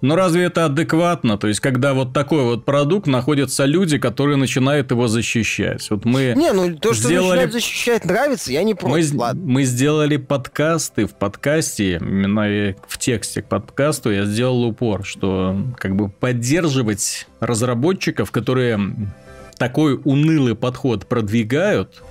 Но 0.04 0.16
разве 0.16 0.44
это 0.44 0.66
адекватно? 0.66 1.38
То 1.38 1.48
есть, 1.48 1.60
когда 1.60 1.94
вот 1.94 2.12
такой 2.12 2.42
вот 2.42 2.66
продукт 2.66 3.06
находятся 3.06 3.64
люди, 3.64 3.96
которые 3.96 4.36
начинают 4.36 4.90
его 4.90 5.08
защищать. 5.08 5.88
Вот 5.90 6.04
мы 6.04 6.34
Не, 6.36 6.52
ну 6.52 6.76
то, 6.76 6.92
что 6.92 7.04
сделали... 7.04 7.28
начинают 7.28 7.52
защищать, 7.52 8.04
нравится, 8.04 8.52
я 8.52 8.64
не 8.64 8.74
против. 8.74 9.12
Мы, 9.12 9.18
Ладно. 9.18 9.42
мы 9.46 9.64
сделали 9.64 10.18
подкасты. 10.18 11.06
В 11.06 11.14
подкасте, 11.14 11.96
именно 12.02 12.74
в 12.86 12.98
тексте 12.98 13.40
к 13.40 13.46
подкасту 13.46 14.10
я 14.10 14.26
сделал 14.26 14.64
упор, 14.64 15.06
что 15.06 15.56
как 15.78 15.96
бы 15.96 16.10
поддерживать 16.10 17.26
разработчиков, 17.40 18.30
которые 18.30 18.78
такой 19.56 20.00
унылый 20.04 20.54
подход 20.54 21.06
продвигают, 21.06 22.02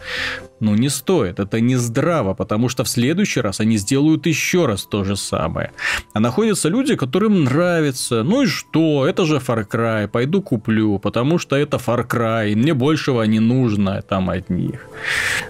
Ну, 0.64 0.76
не 0.76 0.88
стоит, 0.88 1.40
это 1.40 1.60
не 1.60 1.76
здраво, 1.76 2.34
потому 2.34 2.70
что 2.70 2.86
в 2.86 2.90
следующий 2.90 3.42
раз 3.42 3.60
они 3.60 3.76
сделают 3.78 4.26
еще 4.26 4.66
раз 4.66 4.84
то 4.86 5.04
же 5.04 5.18
самое. 5.18 5.72
А 6.14 6.22
находятся 6.22 6.70
люди, 6.70 6.96
которым 6.96 7.44
нравится. 7.44 8.24
Ну 8.24 8.44
и 8.44 8.46
что, 8.46 9.06
это 9.06 9.26
же 9.26 9.42
Far 9.46 9.68
Cry, 9.68 10.08
пойду 10.08 10.42
куплю, 10.42 11.00
потому 11.00 11.38
что 11.38 11.58
это 11.58 11.76
Far 11.78 12.08
Cry, 12.08 12.56
мне 12.56 12.74
большего 12.74 13.24
не 13.24 13.42
нужно 13.42 14.02
там 14.02 14.30
от 14.30 14.50
них. 14.50 14.88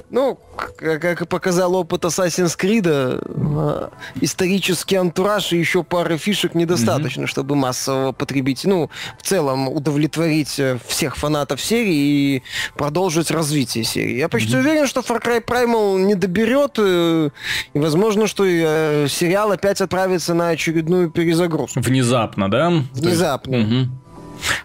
Ну, 0.09 0.39
как 0.55 1.21
и 1.21 1.25
показал 1.25 1.75
опыт 1.75 2.05
Assassin's 2.05 2.57
Creed, 2.57 2.87
э, 2.87 3.89
исторический 4.21 4.95
антураж 4.95 5.53
и 5.53 5.57
еще 5.57 5.83
пары 5.83 6.17
фишек 6.17 6.55
недостаточно, 6.55 7.23
mm-hmm. 7.23 7.27
чтобы 7.27 7.55
массово 7.55 8.11
потребить, 8.11 8.65
ну, 8.65 8.89
в 9.19 9.23
целом 9.23 9.67
удовлетворить 9.67 10.59
э, 10.59 10.79
всех 10.87 11.17
фанатов 11.17 11.61
серии 11.61 11.95
и 11.95 12.43
продолжить 12.75 13.31
развитие 13.31 13.83
серии. 13.83 14.17
Я 14.17 14.29
почти 14.29 14.53
mm-hmm. 14.53 14.59
уверен, 14.59 14.87
что 14.87 15.01
Far 15.07 15.23
Cry 15.23 15.43
Primal 15.43 15.99
не 15.99 16.15
доберет, 16.15 16.73
э, 16.77 17.29
и 17.73 17.79
возможно, 17.79 18.27
что 18.27 18.45
сериал 18.45 19.51
опять 19.51 19.81
отправится 19.81 20.33
на 20.33 20.49
очередную 20.49 21.09
перезагрузку. 21.09 21.81
Внезапно, 21.81 22.49
да? 22.49 22.71
Внезапно. 22.93 23.59
Угу. 23.59 23.89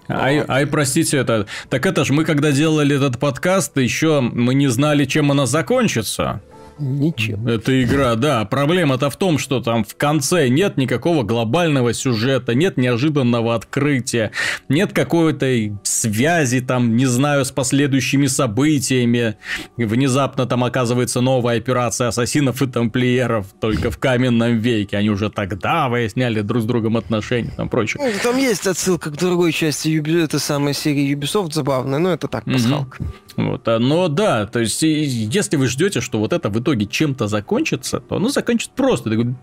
Ай, 0.09 0.45
ай, 0.49 0.67
простите, 0.67 1.19
это... 1.19 1.47
Так 1.69 1.87
это 1.87 2.05
ж 2.05 2.11
мы, 2.11 2.25
когда 2.25 2.53
делали 2.53 2.97
этот 2.97 3.19
подкаст, 3.19 3.77
еще 3.77 4.21
мы 4.21 4.55
не 4.55 4.69
знали, 4.69 5.05
чем 5.05 5.31
она 5.31 5.47
закончится. 5.47 6.41
Ничем. 6.79 7.47
Это 7.47 7.83
игра, 7.83 8.15
да. 8.15 8.45
Проблема-то 8.45 9.11
в 9.11 9.17
том, 9.17 9.39
что 9.39 9.61
там 9.61 9.85
в 9.85 9.97
конце 9.97 10.49
нет 10.49 10.77
никакого 10.77 11.23
глобального 11.23 11.93
сюжета, 11.93 12.55
нет 12.55 12.77
неожиданного 12.77 13.55
открытия, 13.55 14.33
нет 14.69 14.93
какой-то 14.93 15.77
связи 15.83 16.61
там, 16.61 16.97
не 16.97 17.07
знаю, 17.07 17.45
с 17.45 17.51
последующими 17.51 18.27
событиями. 18.27 19.37
Внезапно 19.77 20.47
там 20.47 20.65
оказывается 20.65 21.21
новая 21.21 21.59
операция 21.59 22.09
ассасинов 22.09 22.63
и 22.63 22.67
тамплиеров 22.67 23.47
только 23.61 23.91
в 23.91 23.99
каменном 23.99 24.59
веке. 24.59 24.97
Они 24.97 25.11
уже 25.11 25.31
тогда 25.31 25.89
выясняли 25.89 26.41
друг 26.41 26.63
с 26.63 26.67
другом 26.67 26.97
отношения 26.97 27.53
там 27.57 27.69
прочее. 27.69 28.03
Ну, 28.05 28.13
там 28.23 28.37
есть 28.37 28.67
отсылка 28.67 29.11
к 29.11 29.17
другой 29.17 29.53
части 29.53 29.89
Ubi... 29.89 30.25
это 30.25 30.39
самой 30.39 30.75
серии 30.75 31.15
Ubisoft 31.15 31.53
забавная, 31.53 31.99
но 31.99 32.11
это 32.11 32.29
так, 32.29 32.45
пасхалка. 32.45 33.03
Угу. 33.03 33.11
Вот, 33.39 33.69
а, 33.69 33.79
но 33.79 34.09
да, 34.09 34.47
то 34.47 34.59
есть, 34.59 34.83
если 34.83 35.55
вы 35.55 35.69
ждете, 35.69 36.01
что 36.01 36.19
вот 36.19 36.33
это 36.33 36.49
в 36.49 36.59
итоге 36.59 36.87
чем-то 36.87 37.29
закончится, 37.29 38.01
то 38.01 38.17
оно 38.17 38.31
закончится 38.31 38.73
просто. 38.75 39.11
Такой, 39.11 39.37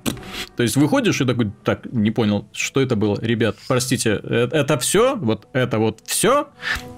то 0.57 0.63
есть, 0.63 0.75
выходишь 0.75 1.21
и 1.21 1.25
такой, 1.25 1.53
так, 1.63 1.85
не 1.93 2.11
понял, 2.11 2.45
что 2.51 2.81
это 2.81 2.97
было. 2.97 3.17
Ребят, 3.21 3.55
простите, 3.69 4.19
э, 4.21 4.49
это 4.51 4.77
все? 4.79 5.15
Вот 5.15 5.47
это 5.53 5.79
вот 5.79 6.01
все, 6.05 6.49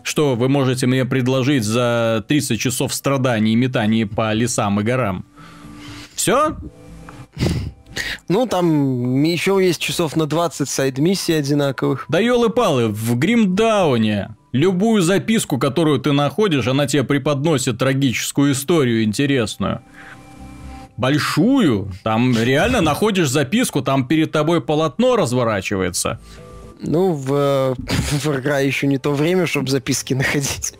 что 0.01 0.33
вы 0.33 0.49
можете 0.49 0.87
мне 0.87 1.05
предложить 1.05 1.65
за 1.65 2.25
30 2.27 2.59
часов 2.59 2.91
страданий 2.95 3.53
и 3.53 3.55
метаний 3.55 4.07
по 4.07 4.33
лесам 4.33 4.79
и 4.79 4.83
горам? 4.83 5.23
Все? 6.15 6.57
Ну, 8.27 8.47
там 8.47 9.21
еще 9.21 9.59
есть 9.61 9.79
часов 9.79 10.15
на 10.15 10.25
20 10.25 10.67
сайд-миссий 10.67 11.33
одинаковых. 11.33 12.05
Да 12.09 12.17
елы-палы, 12.17 12.87
в 12.87 13.19
Гримдауне 13.19 14.35
Любую 14.53 15.01
записку, 15.01 15.57
которую 15.57 15.99
ты 15.99 16.13
находишь, 16.13 16.67
она 16.67 16.87
тебе 16.87 17.03
преподносит 17.03 17.77
трагическую 17.77 18.53
историю 18.53 19.03
интересную. 19.03 19.81
Большую. 20.95 21.91
Там 22.03 22.35
реально 22.35 22.81
находишь 22.81 23.29
записку, 23.29 23.81
там 23.81 24.07
перед 24.07 24.31
тобой 24.31 24.61
полотно 24.61 25.15
разворачивается. 25.15 26.19
Ну, 26.81 27.11
в, 27.11 27.75
в 28.11 28.39
игра 28.39 28.59
еще 28.59 28.87
не 28.87 28.97
то 28.97 29.11
время, 29.11 29.47
чтобы 29.47 29.69
записки 29.69 30.13
находить. 30.13 30.73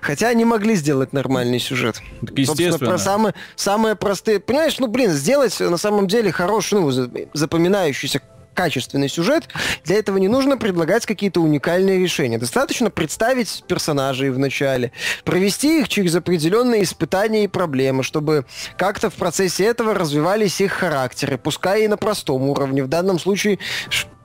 Хотя 0.00 0.28
они 0.28 0.44
могли 0.44 0.74
сделать 0.76 1.12
нормальный 1.12 1.58
сюжет. 1.58 2.02
Так, 2.20 2.38
естественно. 2.38 2.90
Про 2.90 2.98
самые, 2.98 3.34
самые 3.54 3.96
простые... 3.96 4.40
Понимаешь, 4.40 4.78
ну, 4.78 4.88
блин, 4.88 5.10
сделать 5.10 5.58
на 5.60 5.76
самом 5.76 6.06
деле 6.06 6.32
хороший, 6.32 6.80
ну, 6.80 6.90
запоминающийся 7.32 8.20
качественный 8.56 9.08
сюжет, 9.08 9.48
для 9.84 9.96
этого 9.96 10.16
не 10.16 10.26
нужно 10.26 10.56
предлагать 10.56 11.06
какие-то 11.06 11.40
уникальные 11.40 12.00
решения. 12.00 12.38
Достаточно 12.38 12.90
представить 12.90 13.62
персонажей 13.68 14.30
в 14.30 14.38
начале, 14.38 14.90
провести 15.24 15.80
их 15.80 15.88
через 15.88 16.16
определенные 16.16 16.82
испытания 16.82 17.44
и 17.44 17.48
проблемы, 17.48 18.02
чтобы 18.02 18.46
как-то 18.76 19.10
в 19.10 19.14
процессе 19.14 19.64
этого 19.64 19.94
развивались 19.94 20.60
их 20.60 20.72
характеры, 20.72 21.38
пускай 21.38 21.84
и 21.84 21.88
на 21.88 21.96
простом 21.96 22.42
уровне. 22.48 22.82
В 22.82 22.88
данном 22.88 23.18
случае 23.20 23.58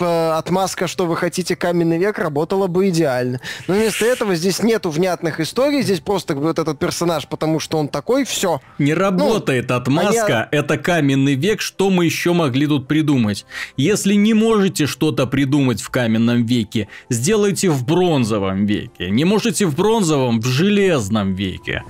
отмазка, 0.02 0.88
что 0.88 1.06
вы 1.06 1.16
хотите 1.16 1.56
каменный 1.56 1.97
век, 1.97 2.18
работала 2.20 2.68
бы 2.68 2.89
идеально. 2.89 3.39
Но 3.68 3.76
вместо 3.76 4.06
этого 4.06 4.36
здесь 4.36 4.62
нету 4.64 4.89
внятных 4.89 5.39
историй, 5.39 5.82
здесь 5.82 5.99
просто 5.99 6.36
вот 6.36 6.60
этот 6.60 6.80
персонаж, 6.80 7.28
потому 7.28 7.60
что 7.60 7.78
он 7.78 7.88
такой, 7.88 8.26
все. 8.26 8.62
Не 8.80 8.93
работает 8.93 9.70
ну, 9.70 9.76
отмазка, 9.76 10.47
а 10.52 10.56
это 10.56 10.78
каменный 10.78 11.36
век, 11.36 11.62
что 11.62 11.89
мы 11.89 12.06
еще 12.06 12.34
могли 12.34 12.68
тут 12.68 12.88
придумать? 12.88 13.45
Если 13.78 14.14
не 14.16 14.34
можете 14.34 14.86
что-то 14.86 15.28
придумать 15.28 15.82
в 15.82 15.89
каменном 15.89 16.45
веке, 16.45 16.88
сделайте 17.10 17.70
в 17.70 17.86
бронзовом 17.86 18.66
веке. 18.66 19.10
Не 19.10 19.26
можете 19.26 19.66
в 19.66 19.76
бронзовом, 19.76 20.41
в 20.41 20.45
железном 20.45 21.36
веке 21.36 21.84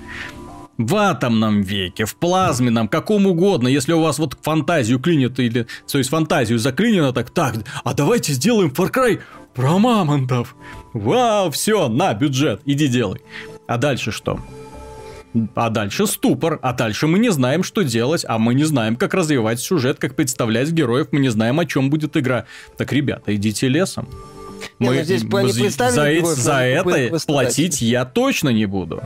в 0.86 0.96
атомном 0.96 1.62
веке, 1.62 2.04
в 2.04 2.16
плазменном, 2.16 2.88
каком 2.88 3.26
угодно, 3.26 3.68
если 3.68 3.92
у 3.92 4.00
вас 4.00 4.18
вот 4.18 4.36
фантазию 4.42 4.98
клинит 4.98 5.38
или, 5.38 5.66
то 5.90 5.98
есть 5.98 6.10
фантазию 6.10 6.58
заклинено, 6.58 7.12
так, 7.12 7.30
так, 7.30 7.56
а 7.84 7.94
давайте 7.94 8.32
сделаем 8.32 8.70
Far 8.70 8.92
Cry 8.92 9.20
про 9.54 9.78
мамонтов. 9.78 10.54
Вау, 10.92 11.50
все, 11.50 11.88
на, 11.88 12.14
бюджет, 12.14 12.62
иди 12.64 12.88
делай. 12.88 13.20
А 13.66 13.78
дальше 13.78 14.12
что? 14.12 14.40
А 15.54 15.70
дальше 15.70 16.06
ступор, 16.06 16.58
а 16.62 16.74
дальше 16.74 17.06
мы 17.06 17.18
не 17.18 17.30
знаем, 17.30 17.62
что 17.62 17.82
делать, 17.82 18.24
а 18.28 18.38
мы 18.38 18.54
не 18.54 18.64
знаем, 18.64 18.96
как 18.96 19.14
развивать 19.14 19.60
сюжет, 19.60 19.98
как 19.98 20.14
представлять 20.14 20.70
героев, 20.70 21.08
мы 21.10 21.20
не 21.20 21.30
знаем, 21.30 21.58
о 21.58 21.64
чем 21.64 21.88
будет 21.88 22.16
игра. 22.16 22.44
Так, 22.76 22.92
ребята, 22.92 23.34
идите 23.34 23.68
лесом. 23.68 24.08
Не, 24.78 24.88
ну 24.90 24.94
мы, 24.94 25.02
здесь 25.02 25.24
мы, 25.24 25.50
за, 25.50 25.70
за, 25.70 26.22
за 26.22 26.58
это 26.60 27.18
платить 27.26 27.80
я 27.80 28.04
точно 28.04 28.50
не 28.50 28.66
буду. 28.66 29.02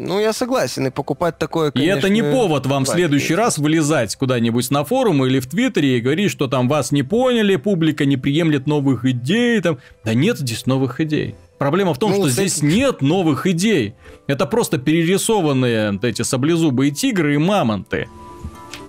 Ну, 0.00 0.20
я 0.20 0.32
согласен, 0.32 0.86
и 0.86 0.90
покупать 0.90 1.38
такое, 1.38 1.72
конечно... 1.72 1.92
И 1.92 1.98
это 1.98 2.08
не 2.08 2.22
повод 2.22 2.66
вам 2.66 2.84
в 2.84 2.88
следующий 2.88 3.34
раз 3.34 3.58
вылезать 3.58 4.14
куда-нибудь 4.14 4.70
на 4.70 4.84
форум 4.84 5.26
или 5.26 5.40
в 5.40 5.48
Твиттере 5.48 5.98
и 5.98 6.00
говорить, 6.00 6.30
что 6.30 6.46
там 6.46 6.68
вас 6.68 6.92
не 6.92 7.02
поняли, 7.02 7.56
публика 7.56 8.04
не 8.04 8.16
приемлет 8.16 8.68
новых 8.68 9.04
идей, 9.04 9.60
там... 9.60 9.78
Да 10.04 10.14
нет 10.14 10.38
здесь 10.38 10.66
новых 10.66 11.00
идей. 11.00 11.34
Проблема 11.58 11.94
в 11.94 11.98
том, 11.98 12.12
ну, 12.12 12.18
что 12.18 12.28
кстати... 12.28 12.46
здесь 12.46 12.62
нет 12.62 13.02
новых 13.02 13.48
идей. 13.48 13.94
Это 14.28 14.46
просто 14.46 14.78
перерисованные 14.78 15.90
вот 15.90 16.04
эти 16.04 16.22
саблезубые 16.22 16.92
тигры 16.92 17.34
и 17.34 17.38
мамонты. 17.38 18.08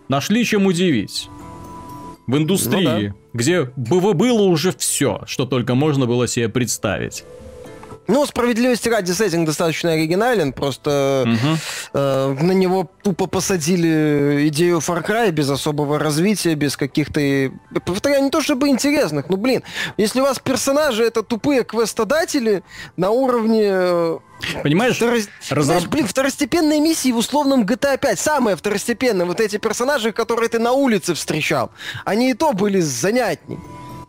Нашли 0.09 0.45
чем 0.45 0.67
удивить. 0.67 1.27
В 2.27 2.37
индустрии, 2.37 3.07
ну, 3.07 3.07
да. 3.07 3.15
где 3.33 3.63
было 3.75 4.43
уже 4.43 4.71
все, 4.77 5.21
что 5.25 5.47
только 5.47 5.73
можно 5.73 6.05
было 6.05 6.27
себе 6.27 6.49
представить. 6.49 7.23
Ну, 8.09 8.25
справедливости 8.25 8.89
ради, 8.89 9.11
сеттинг 9.11 9.45
достаточно 9.45 9.91
оригинален, 9.91 10.51
просто 10.51 11.25
угу. 11.27 11.57
э, 11.93 12.35
на 12.41 12.51
него 12.53 12.89
тупо 13.03 13.27
посадили 13.27 14.47
идею 14.47 14.79
Far 14.79 15.05
Cry 15.05 15.29
без 15.29 15.47
особого 15.47 15.99
развития, 15.99 16.55
без 16.55 16.75
каких-то... 16.75 17.21
Повторяю, 17.85 18.23
не 18.23 18.31
то 18.31 18.41
чтобы 18.41 18.69
интересных, 18.69 19.29
ну, 19.29 19.37
блин, 19.37 19.61
если 19.97 20.21
у 20.21 20.23
вас 20.23 20.39
персонажи 20.39 21.03
это 21.03 21.21
тупые 21.21 21.63
квестодатели 21.63 22.63
на 22.97 23.11
уровне... 23.11 23.65
Э, 23.65 24.17
Понимаешь? 24.63 24.95
Второ... 24.95 25.17
Разраб... 25.51 25.65
Знаешь, 25.65 25.87
блин, 25.87 26.07
второстепенные 26.07 26.81
миссии 26.81 27.11
в 27.11 27.17
условном 27.17 27.61
GTA 27.61 27.99
5, 27.99 28.19
самые 28.19 28.55
второстепенные, 28.55 29.27
вот 29.27 29.39
эти 29.39 29.57
персонажи, 29.57 30.13
которые 30.13 30.49
ты 30.49 30.57
на 30.57 30.71
улице 30.71 31.13
встречал, 31.13 31.69
они 32.05 32.31
и 32.31 32.33
то 32.33 32.53
были 32.53 32.79
занятней. 32.79 33.59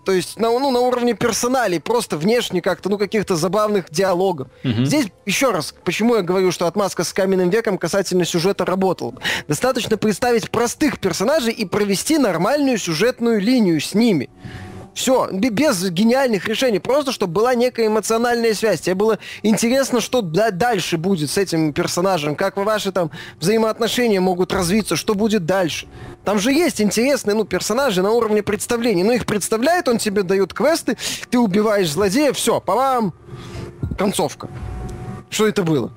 То 0.05 0.13
есть 0.13 0.39
на, 0.39 0.51
ну, 0.51 0.71
на 0.71 0.81
уровне 0.81 1.15
персоналей, 1.15 1.79
просто 1.79 2.17
внешне 2.17 2.63
как-то, 2.63 2.89
ну, 2.89 2.99
каких-то 2.99 3.37
забавных 3.37 3.91
диалогов. 3.91 4.49
Угу. 4.65 4.85
Здесь, 4.85 5.07
еще 5.27 5.51
раз, 5.51 5.75
почему 5.85 6.17
я 6.17 6.23
говорю, 6.23 6.53
что 6.53 6.67
отмазка 6.67 7.05
с 7.05 7.13
каменным 7.13 7.51
веком 7.51 7.79
касательно 7.79 8.25
сюжета 8.25 8.65
работала. 8.65 9.15
Достаточно 9.47 9.97
представить 9.97 10.51
простых 10.51 10.99
персонажей 10.99 11.53
и 11.53 11.65
провести 11.65 12.19
нормальную 12.19 12.79
сюжетную 12.79 13.41
линию 13.41 13.81
с 13.81 13.95
ними. 13.95 14.31
Все, 14.95 15.29
без 15.31 15.89
гениальных 15.91 16.49
решений, 16.49 16.79
просто 16.79 17.13
чтобы 17.13 17.33
была 17.33 17.55
некая 17.55 17.87
эмоциональная 17.87 18.55
связь. 18.55 18.81
Тебе 18.81 18.95
было 18.95 19.19
интересно, 19.43 20.01
что 20.01 20.21
дальше 20.21 20.97
будет 20.97 21.31
с 21.31 21.39
этим 21.39 21.73
персонажем, 21.73 22.35
как 22.35 22.57
ваши 22.57 22.93
там 22.93 23.11
взаимоотношения 23.39 24.21
могут 24.21 24.53
развиться, 24.53 24.97
что 24.97 25.15
будет 25.15 25.47
дальше. 25.47 25.87
Там 26.25 26.39
же 26.39 26.53
есть 26.53 26.81
интересные, 26.81 27.35
ну, 27.35 27.45
персонажи 27.45 28.03
на 28.03 28.11
уровне 28.11 28.43
представления. 28.43 29.05
Ну, 29.05 29.13
их 29.13 29.27
представляет, 29.27 29.89
он 29.89 29.99
тебе 29.99 30.23
дает 30.23 30.53
квесты, 30.53 30.97
ты 31.31 31.39
убиваешь 31.39 31.91
злодея, 31.91 32.33
все, 32.33 32.61
по 32.61 32.75
вам, 32.75 33.15
концовка. 33.97 34.49
Что 35.31 35.47
это 35.47 35.63
было. 35.63 35.93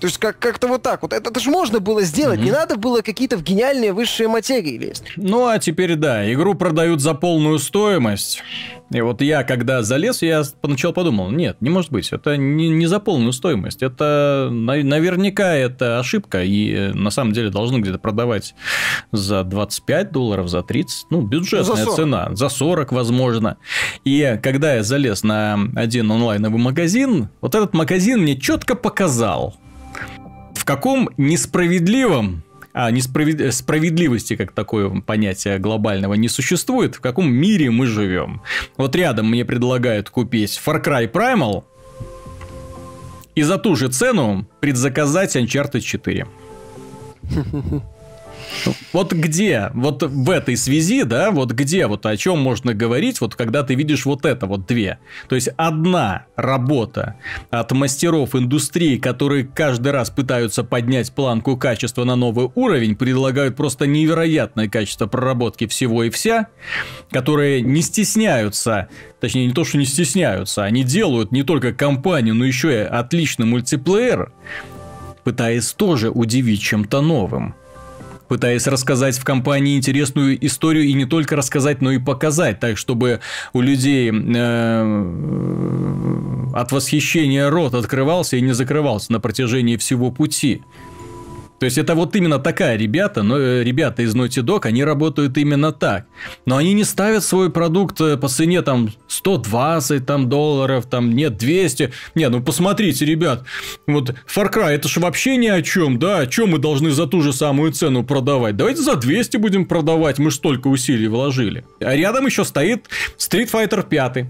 То 0.00 0.06
есть 0.08 0.18
как- 0.18 0.38
как-то 0.40 0.66
вот 0.66 0.82
так 0.82 1.02
вот. 1.02 1.12
Это, 1.12 1.30
это 1.30 1.38
же 1.38 1.50
можно 1.50 1.78
было 1.78 2.02
сделать. 2.02 2.40
Не 2.40 2.50
надо 2.50 2.76
было 2.76 3.02
какие-то 3.02 3.36
в 3.36 3.42
гениальные 3.44 3.92
высшие 3.92 4.28
материи 4.28 4.76
лезть. 4.78 5.04
Ну, 5.16 5.46
а 5.46 5.58
теперь 5.60 5.94
да, 5.94 6.30
игру 6.32 6.54
продают 6.54 7.00
за 7.00 7.14
полную 7.14 7.58
стоимость. 7.60 8.42
И 8.92 9.00
вот 9.00 9.22
я, 9.22 9.42
когда 9.44 9.82
залез, 9.82 10.20
я 10.22 10.42
поначалу 10.60 10.92
подумал, 10.92 11.30
нет, 11.30 11.56
не 11.60 11.70
может 11.70 11.90
быть, 11.90 12.12
это 12.12 12.36
не, 12.36 12.68
не 12.68 12.86
за 12.86 12.98
полную 13.00 13.32
стоимость. 13.32 13.82
Это 13.82 14.48
на- 14.50 14.82
наверняка 14.82 15.54
это 15.54 15.98
ошибка, 15.98 16.42
и 16.42 16.72
э, 16.74 16.92
на 16.92 17.10
самом 17.10 17.32
деле 17.32 17.48
должны 17.48 17.78
где-то 17.78 17.98
продавать 17.98 18.54
за 19.12 19.44
25 19.44 20.12
долларов, 20.12 20.48
за 20.48 20.62
30, 20.62 21.06
ну, 21.10 21.22
бюджетная 21.22 21.62
За 21.76 21.84
40. 21.84 21.96
цена, 21.96 22.28
за 22.34 22.48
40, 22.50 22.92
возможно. 22.92 23.56
И 24.04 24.38
когда 24.42 24.74
я 24.74 24.82
залез 24.82 25.22
на 25.22 25.58
один 25.74 26.10
онлайновый 26.10 26.60
магазин, 26.60 27.28
вот 27.40 27.54
этот 27.54 27.72
магазин 27.72 28.20
мне 28.20 28.36
четко 28.38 28.61
показал, 28.74 29.56
в 30.54 30.64
каком 30.64 31.10
несправедливом 31.16 32.42
а 32.74 32.90
несправед- 32.90 33.52
справедливости 33.52 34.36
как 34.36 34.52
такое 34.52 34.88
понятие 35.00 35.58
глобального 35.58 36.14
не 36.14 36.28
существует, 36.28 36.94
в 36.94 37.00
каком 37.00 37.30
мире 37.30 37.70
мы 37.70 37.86
живем. 37.86 38.40
Вот 38.76 38.96
рядом 38.96 39.28
мне 39.28 39.44
предлагают 39.44 40.08
купить 40.08 40.60
Far 40.64 40.82
Cry 40.82 41.10
Primal 41.10 41.64
и 43.34 43.42
за 43.42 43.58
ту 43.58 43.76
же 43.76 43.88
цену 43.88 44.46
предзаказать 44.60 45.36
Uncharted 45.36 45.80
4. 45.80 46.26
Вот 48.92 49.12
где, 49.12 49.70
вот 49.74 50.02
в 50.02 50.30
этой 50.30 50.56
связи, 50.56 51.04
да, 51.04 51.30
вот 51.30 51.52
где, 51.52 51.86
вот 51.86 52.04
о 52.06 52.16
чем 52.16 52.38
можно 52.38 52.74
говорить, 52.74 53.20
вот 53.20 53.34
когда 53.34 53.62
ты 53.62 53.74
видишь 53.74 54.04
вот 54.04 54.24
это 54.24 54.46
вот 54.46 54.66
две. 54.66 54.98
То 55.28 55.34
есть 55.34 55.48
одна 55.56 56.26
работа 56.36 57.16
от 57.50 57.72
мастеров 57.72 58.34
индустрии, 58.34 58.98
которые 58.98 59.44
каждый 59.44 59.92
раз 59.92 60.10
пытаются 60.10 60.64
поднять 60.64 61.12
планку 61.12 61.56
качества 61.56 62.04
на 62.04 62.16
новый 62.16 62.50
уровень, 62.54 62.96
предлагают 62.96 63.56
просто 63.56 63.86
невероятное 63.86 64.68
качество 64.68 65.06
проработки 65.06 65.66
всего 65.66 66.04
и 66.04 66.10
вся, 66.10 66.48
которые 67.10 67.62
не 67.62 67.82
стесняются, 67.82 68.88
точнее 69.20 69.46
не 69.46 69.52
то, 69.52 69.64
что 69.64 69.78
не 69.78 69.86
стесняются, 69.86 70.64
они 70.64 70.84
делают 70.84 71.32
не 71.32 71.42
только 71.42 71.72
компанию, 71.72 72.34
но 72.34 72.44
еще 72.44 72.72
и 72.72 72.84
отличный 72.84 73.46
мультиплеер, 73.46 74.32
пытаясь 75.24 75.72
тоже 75.72 76.10
удивить 76.10 76.60
чем-то 76.60 77.00
новым 77.00 77.54
пытаясь 78.32 78.66
рассказать 78.66 79.18
в 79.18 79.24
компании 79.24 79.76
интересную 79.76 80.42
историю 80.46 80.84
и 80.84 80.94
не 80.94 81.04
только 81.04 81.36
рассказать, 81.36 81.82
но 81.82 81.90
и 81.90 81.98
показать, 81.98 82.60
так 82.60 82.78
чтобы 82.78 83.20
у 83.52 83.60
людей 83.60 84.10
э, 84.10 85.04
от 86.54 86.72
восхищения 86.72 87.50
рот 87.50 87.74
открывался 87.74 88.38
и 88.38 88.40
не 88.40 88.54
закрывался 88.54 89.12
на 89.12 89.20
протяжении 89.20 89.76
всего 89.76 90.10
пути. 90.10 90.62
То 91.62 91.66
есть 91.66 91.78
это 91.78 91.94
вот 91.94 92.16
именно 92.16 92.40
такая 92.40 92.76
ребята, 92.76 93.22
но 93.22 93.38
э, 93.38 93.62
ребята 93.62 94.02
из 94.02 94.16
Naughty 94.16 94.42
Dog, 94.42 94.66
они 94.66 94.82
работают 94.82 95.38
именно 95.38 95.70
так. 95.70 96.06
Но 96.44 96.56
они 96.56 96.72
не 96.72 96.82
ставят 96.82 97.22
свой 97.22 97.52
продукт 97.52 98.00
э, 98.00 98.16
по 98.16 98.26
цене 98.26 98.62
там 98.62 98.90
120 99.06 100.04
там, 100.04 100.28
долларов, 100.28 100.86
там 100.86 101.12
нет 101.12 101.36
200. 101.36 101.92
Не, 102.16 102.28
ну 102.30 102.42
посмотрите, 102.42 103.04
ребят, 103.04 103.44
вот 103.86 104.12
Far 104.26 104.52
Cry 104.52 104.70
это 104.70 104.88
же 104.88 104.98
вообще 104.98 105.36
ни 105.36 105.46
о 105.46 105.62
чем, 105.62 106.00
да? 106.00 106.18
О 106.18 106.26
чем 106.26 106.50
мы 106.50 106.58
должны 106.58 106.90
за 106.90 107.06
ту 107.06 107.20
же 107.20 107.32
самую 107.32 107.70
цену 107.70 108.02
продавать? 108.02 108.56
Давайте 108.56 108.82
за 108.82 108.96
200 108.96 109.36
будем 109.36 109.64
продавать, 109.64 110.18
мы 110.18 110.32
ж 110.32 110.34
столько 110.34 110.66
усилий 110.66 111.06
вложили. 111.06 111.64
А 111.78 111.94
рядом 111.94 112.26
еще 112.26 112.44
стоит 112.44 112.88
Street 113.18 113.48
Fighter 113.48 113.88
5. 113.88 114.26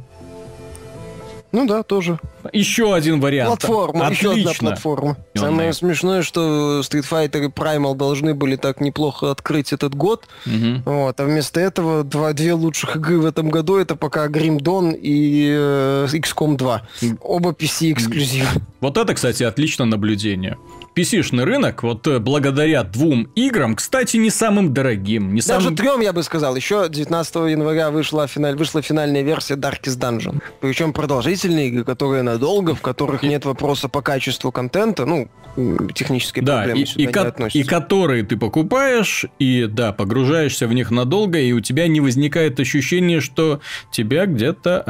Ну 1.53 1.67
да, 1.67 1.83
тоже. 1.83 2.19
Еще 2.53 2.95
один 2.95 3.21
вариант. 3.21 3.49
Платформа, 3.61 4.11
еще 4.11 4.31
одна 4.31 4.43
Отлично. 4.43 4.69
платформа. 4.69 5.17
Он 5.37 5.41
Самое 5.41 5.69
на- 5.69 5.73
смешное, 5.75 6.23
что 6.23 6.81
Street 6.81 7.05
Fighter 7.09 7.45
и 7.45 7.49
Primal 7.49 7.95
должны 7.95 8.35
были 8.35 8.57
так 8.57 8.81
неплохо 8.81 9.31
открыть 9.31 9.73
этот 9.73 9.95
год. 9.95 10.25
Мгм. 10.47 10.83
Вот, 10.87 11.21
а 11.21 11.25
вместо 11.25 11.61
этого 11.61 12.05
два, 12.05 12.33
две 12.33 12.55
лучших 12.55 12.97
игры 12.97 13.19
в 13.19 13.27
этом 13.27 13.51
году 13.51 13.77
это 13.77 13.97
пока 13.97 14.27
Grim 14.29 14.59
Dawn 14.59 14.99
и 14.99 15.49
э, 15.55 16.07
XCOM 16.11 16.57
2. 16.57 16.83
Оба 17.21 17.51
PC 17.51 17.93
эксклюзивы. 17.93 18.47
Вот 18.81 18.97
это, 18.97 19.15
кстати, 19.15 19.43
отличное 19.43 19.87
наблюдение. 19.87 20.57
PC-шный 20.95 21.45
рынок, 21.45 21.83
вот 21.83 22.07
э, 22.07 22.19
благодаря 22.19 22.83
двум 22.83 23.25
играм, 23.35 23.75
кстати, 23.77 24.17
не 24.19 24.31
самым 24.31 24.75
дорогим, 24.75 25.35
не 25.35 25.41
Даже 25.41 25.63
самым... 25.65 25.77
трем, 25.77 26.01
я 26.01 26.13
бы 26.13 26.23
сказал. 26.23 26.55
Еще 26.57 26.87
19 26.91 27.35
января 27.51 27.91
вышла, 27.91 28.27
финаль, 28.27 28.57
вышла 28.57 28.83
финальная 28.83 29.23
версия 29.23 29.55
Darkest 29.55 29.99
Dungeon. 29.99 30.43
Причем 30.61 30.93
продолжительные 30.93 31.69
игры, 31.69 31.85
которые 31.85 32.23
надолго, 32.23 32.75
в 32.75 32.81
которых 32.83 33.23
нет 33.23 33.45
вопроса 33.45 33.89
по 33.89 34.03
качеству 34.03 34.53
контента, 34.53 35.07
ну, 35.07 35.29
м, 35.57 35.89
технической 35.91 36.43
Да, 36.43 36.59
проблемы 36.59 36.81
и, 36.83 36.87
сюда 36.87 37.03
и, 37.03 37.07
не 37.07 37.13
ко- 37.13 37.23
относятся. 37.29 37.59
и 37.59 37.63
которые 37.63 38.23
ты 38.25 38.37
покупаешь, 38.37 39.25
и 39.39 39.67
да, 39.71 39.93
погружаешься 39.93 40.67
в 40.69 40.73
них 40.75 40.91
надолго, 40.91 41.39
и 41.39 41.53
у 41.53 41.61
тебя 41.61 41.89
не 41.89 42.01
возникает 42.01 42.61
ощущение, 42.61 43.21
что 43.21 43.61
тебя 43.91 44.27
где-то 44.27 44.81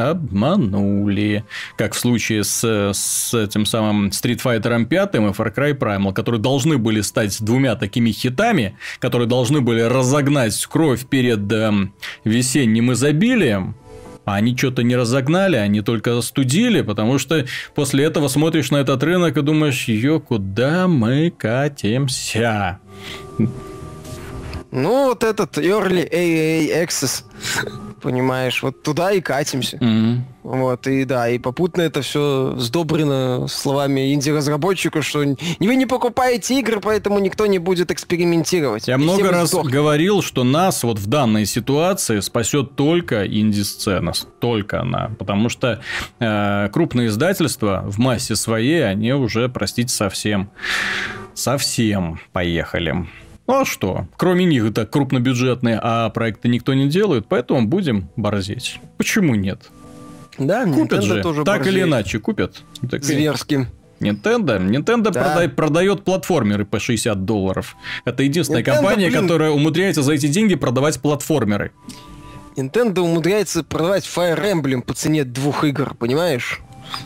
обманули. 0.53 1.45
Как 1.77 1.95
в 1.95 1.99
случае 1.99 2.45
с, 2.45 2.65
с 2.93 3.35
этим 3.35 3.67
самым 3.67 4.09
Street 4.09 4.41
Fighter 4.43 4.85
5 4.85 5.15
и 5.15 5.19
Far 5.19 5.55
Cry 5.55 5.75
Primal, 5.93 6.13
которые 6.13 6.41
должны 6.41 6.79
были 6.79 7.01
стать 7.01 7.43
двумя 7.43 7.77
такими 7.77 8.11
хитами, 8.11 8.77
которые 8.99 9.29
должны 9.29 9.61
были 9.61 9.81
разогнать 9.81 10.65
кровь 10.67 11.07
перед 11.07 11.51
эм, 11.53 11.95
весенним 12.25 12.93
изобилием. 12.93 13.77
А 14.25 14.37
они 14.37 14.57
что-то 14.57 14.83
не 14.85 14.95
разогнали, 14.95 15.57
они 15.57 15.81
только 15.81 16.17
остудили, 16.17 16.83
потому 16.83 17.19
что 17.19 17.45
после 17.75 18.05
этого 18.05 18.29
смотришь 18.29 18.71
на 18.71 18.77
этот 18.77 19.03
рынок 19.03 19.37
и 19.37 19.43
думаешь, 19.43 19.89
ее 19.89 20.21
куда 20.21 20.87
мы 20.87 21.31
катимся? 21.37 22.79
Ну, 24.71 25.09
вот 25.09 25.25
этот 25.25 25.59
Early 25.59 26.09
AAA 26.09 26.87
Access, 26.87 27.25
понимаешь, 28.03 28.63
вот 28.63 28.83
туда 28.83 29.13
и 29.13 29.21
катимся. 29.21 29.79
Мгм. 29.81 30.25
Вот, 30.43 30.87
и 30.89 31.05
да, 31.05 31.29
и 31.29 31.39
попутно 31.39 31.83
это 31.83 32.03
все 32.03 32.55
сдобрено 32.57 33.47
словами 33.47 34.13
инди-разработчика, 34.13 35.01
что 35.01 35.21
вы 35.21 35.77
не 35.77 35.87
покупаете 35.87 36.59
игры, 36.59 36.81
поэтому 36.81 37.21
никто 37.21 37.47
не 37.47 37.59
будет 37.61 37.93
экспериментировать. 37.93 38.89
Я 38.89 38.95
И 38.95 38.97
много 38.97 39.31
раз 39.31 39.51
сдохнете. 39.51 39.77
говорил, 39.77 40.21
что 40.23 40.43
нас 40.43 40.83
вот 40.83 40.99
в 40.99 41.07
данной 41.07 41.47
ситуации 41.47 42.19
спасет 42.21 42.75
только 42.75 43.25
инди-сцена, 43.25 44.13
только 44.41 44.81
она, 44.81 45.13
потому 45.19 45.49
что 45.49 45.81
э, 46.19 46.69
крупные 46.73 47.07
издательства 47.07 47.85
в 47.87 47.99
массе 48.01 48.35
своей, 48.35 48.85
они 48.85 49.13
уже, 49.13 49.49
простите, 49.49 49.95
совсем, 49.95 50.51
совсем 51.35 52.21
поехали. 52.33 53.07
Ну 53.47 53.61
а 53.61 53.65
что? 53.65 54.07
Кроме 54.17 54.45
них 54.45 54.65
это 54.65 54.87
крупнобюджетные, 54.87 55.79
а 55.83 56.09
проекты 56.11 56.49
никто 56.49 56.75
не 56.75 56.89
делает, 56.89 57.27
поэтому 57.29 57.67
будем 57.67 58.09
борзеть. 58.17 58.79
Почему 58.99 59.35
нет? 59.35 59.71
Да, 60.39 60.65
Купят 60.65 61.01
Nintendo 61.01 61.03
же, 61.03 61.23
тоже 61.23 61.45
так 61.45 61.63
или 61.63 61.81
борзеет. 61.81 61.89
иначе, 61.89 62.19
купят. 62.19 62.63
Так 62.91 63.01
и- 63.01 63.05
Зверски. 63.05 63.67
Nintendo, 64.01 64.59
Nintendo 64.59 65.11
Да. 65.11 65.23
продай- 65.23 65.49
продает 65.49 66.03
платформеры 66.05 66.65
по 66.65 66.81
60 66.81 67.25
долларов. 67.25 67.77
Это 68.05 68.23
единственная 68.25 68.63
Nintendo, 68.63 68.75
компания, 68.75 69.09
блин. 69.11 69.23
которая 69.23 69.51
умудряется 69.51 70.03
за 70.03 70.15
эти 70.15 70.27
деньги 70.27 70.55
продавать 70.57 71.01
платформеры. 71.01 71.71
Nintendo 72.57 73.01
умудряется 73.01 73.63
продавать 73.63 74.05
Fire 74.05 74.41
Emblem 74.43 74.83
по 74.83 74.93
цене 74.95 75.25
двух 75.25 75.65
игр, 75.65 75.95
понимаешь? 75.95 76.61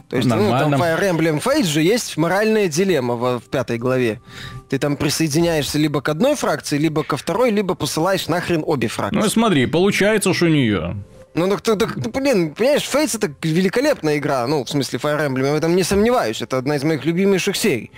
То 0.09 0.17
есть, 0.17 0.29
ну, 0.29 0.51
там 0.51 0.71
Нормально. 0.71 0.77
Fire 0.77 1.17
Emblem 1.17 1.43
Fates 1.43 1.67
же 1.67 1.83
есть 1.83 2.17
моральная 2.17 2.69
дилемма 2.69 3.15
в, 3.15 3.41
в 3.41 3.45
пятой 3.45 3.79
главе. 3.79 4.21
Ты 4.69 4.79
там 4.79 4.97
присоединяешься 4.97 5.79
либо 5.79 6.01
к 6.01 6.09
одной 6.09 6.35
фракции, 6.35 6.79
либо 6.79 7.05
ко 7.05 7.17
второй, 7.17 7.51
либо 7.51 7.75
посылаешь 7.75 8.29
нахрен 8.29 8.63
обе 8.67 8.89
фракции. 8.89 9.19
Ну 9.19 9.29
смотри, 9.29 9.67
получается, 9.67 10.35
что 10.35 10.47
у 10.47 10.49
нее. 10.49 10.97
Ну, 11.37 11.51
так, 11.51 11.61
так, 11.61 11.79
так, 11.79 11.99
блин, 12.13 12.55
понимаешь, 12.55 12.89
Фейтс 12.89 13.15
это 13.15 13.31
великолепная 13.43 14.17
игра, 14.17 14.47
ну, 14.47 14.65
в 14.65 14.71
смысле, 14.71 14.99
Fire 14.99 15.29
Emblem, 15.29 15.45
я 15.47 15.53
в 15.53 15.57
этом 15.57 15.77
не 15.77 15.83
сомневаюсь, 15.83 16.41
это 16.41 16.57
одна 16.57 16.77
из 16.77 16.83
моих 16.83 17.05
любимейших 17.05 17.57
серий. 17.57 17.91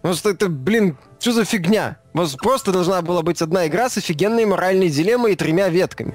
Просто 0.00 0.30
это, 0.30 0.48
блин, 0.48 0.96
что 1.20 1.32
за 1.32 1.44
фигня? 1.44 1.98
У 2.14 2.18
вас 2.18 2.34
просто 2.34 2.72
должна 2.72 3.02
была 3.02 3.20
быть 3.20 3.42
одна 3.42 3.66
игра 3.66 3.90
с 3.90 3.98
офигенной 3.98 4.46
моральной 4.46 4.88
дилеммой 4.88 5.32
и 5.32 5.36
тремя 5.36 5.68
ветками. 5.68 6.14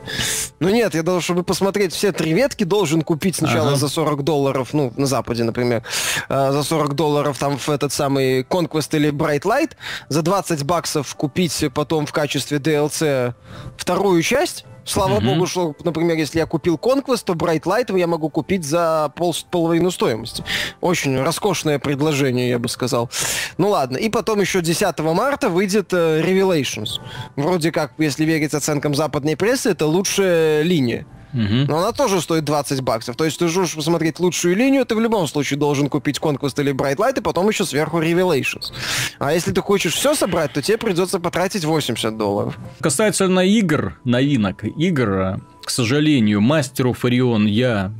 Ну 0.59 0.69
нет, 0.69 0.95
я 0.95 1.03
должен, 1.03 1.21
чтобы 1.21 1.43
посмотреть 1.43 1.93
все 1.93 2.11
три 2.11 2.33
ветки, 2.33 2.63
должен 2.63 3.03
купить 3.03 3.35
сначала 3.35 3.69
Ага. 3.69 3.77
за 3.77 3.87
40 3.87 4.23
долларов, 4.23 4.69
ну, 4.73 4.91
на 4.97 5.05
Западе, 5.05 5.43
например, 5.43 5.83
э, 6.27 6.51
за 6.51 6.63
40 6.63 6.95
долларов 6.95 7.37
там 7.37 7.59
в 7.59 7.69
этот 7.69 7.93
самый 7.93 8.41
Conquest 8.41 8.95
или 8.95 9.11
Bright 9.11 9.43
Light, 9.43 9.71
за 10.09 10.23
20 10.23 10.63
баксов 10.63 11.13
купить 11.13 11.65
потом 11.75 12.07
в 12.07 12.11
качестве 12.11 12.57
DLC 12.57 13.35
вторую 13.77 14.23
часть, 14.23 14.65
Слава 14.85 15.15
Мгм. 15.19 15.27
богу, 15.27 15.47
что, 15.47 15.75
например, 15.83 16.17
если 16.17 16.39
я 16.39 16.45
купил 16.45 16.75
Conquest, 16.75 17.23
то 17.25 17.33
Bright 17.33 17.63
Light 17.63 17.97
я 17.97 18.07
могу 18.07 18.29
купить 18.29 18.65
за 18.65 19.11
пол, 19.15 19.35
половину 19.49 19.91
стоимости. 19.91 20.43
Очень 20.81 21.19
роскошное 21.21 21.79
предложение, 21.79 22.49
я 22.49 22.59
бы 22.59 22.67
сказал. 22.67 23.09
Ну 23.57 23.69
ладно. 23.69 23.97
И 23.97 24.09
потом 24.09 24.41
еще 24.41 24.61
10 24.61 24.99
марта 24.99 25.49
выйдет 25.49 25.93
э, 25.93 26.21
Revelations. 26.21 26.99
Вроде 27.35 27.71
как, 27.71 27.93
если 27.97 28.25
верить 28.25 28.53
оценкам 28.53 28.93
западной 28.95 29.37
прессы, 29.37 29.69
это 29.71 29.85
лучшая 29.85 30.63
линия. 30.63 31.05
Угу. 31.33 31.65
Но 31.67 31.79
она 31.79 31.91
тоже 31.91 32.21
стоит 32.21 32.43
20 32.45 32.81
баксов. 32.81 33.15
То 33.15 33.25
есть 33.25 33.39
ты 33.39 33.45
можешь 33.45 33.75
посмотреть 33.75 34.19
лучшую 34.19 34.55
линию, 34.55 34.85
ты 34.85 34.95
в 34.95 34.99
любом 34.99 35.27
случае 35.27 35.59
должен 35.59 35.89
купить 35.89 36.19
Conquest 36.19 36.61
или 36.61 36.73
Bright 36.73 36.97
Light, 36.97 37.19
и 37.19 37.21
потом 37.21 37.49
еще 37.49 37.65
сверху 37.65 38.01
Revelations. 38.01 38.71
А 39.19 39.33
если 39.33 39.51
ты 39.51 39.61
хочешь 39.61 39.93
все 39.93 40.15
собрать, 40.15 40.53
то 40.53 40.61
тебе 40.61 40.77
придется 40.77 41.19
потратить 41.19 41.65
80 41.65 42.17
долларов. 42.17 42.57
Касательно 42.79 43.41
игр, 43.41 43.99
новинок, 44.03 44.63
игр, 44.63 45.39
к 45.63 45.69
сожалению, 45.69 46.41
мастеру 46.41 46.93
Фарион 46.93 47.45
я 47.45 47.91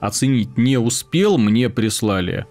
оценить 0.00 0.56
не 0.56 0.78
успел, 0.78 1.38
мне 1.38 1.68
прислали 1.68 2.46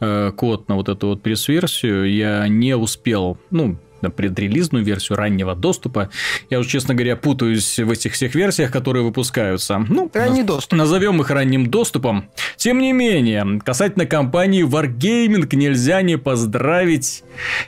э, 0.00 0.32
код 0.36 0.68
на 0.68 0.76
вот 0.76 0.88
эту 0.88 1.08
вот 1.08 1.22
пресс-версию, 1.22 2.12
я 2.12 2.46
не 2.48 2.76
успел, 2.76 3.36
ну, 3.50 3.76
на 4.04 4.10
предрелизную 4.10 4.84
версию 4.84 5.18
раннего 5.18 5.54
доступа. 5.54 6.10
Я 6.50 6.60
уже, 6.60 6.68
честно 6.68 6.94
говоря, 6.94 7.16
путаюсь 7.16 7.78
в 7.78 7.90
этих 7.90 8.12
всех 8.12 8.34
версиях, 8.34 8.70
которые 8.70 9.02
выпускаются. 9.02 9.84
Ну, 9.88 10.10
Ранний 10.12 10.42
наз... 10.42 10.46
доступ. 10.46 10.78
назовем 10.78 11.20
их 11.20 11.30
ранним 11.30 11.66
доступом. 11.66 12.28
Тем 12.56 12.78
не 12.78 12.92
менее, 12.92 13.60
касательно 13.64 14.06
компании 14.06 14.64
Wargaming 14.64 15.48
нельзя 15.56 16.02
не 16.02 16.18
поздравить 16.18 17.24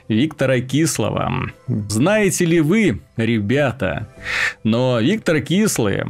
Виктора 0.09 0.61
Кислова. 0.61 1.51
Знаете 1.89 2.45
ли 2.45 2.61
вы, 2.61 3.01
ребята, 3.17 4.09
но 4.63 5.01
Виктор 5.01 5.41
Кислый 5.41 6.03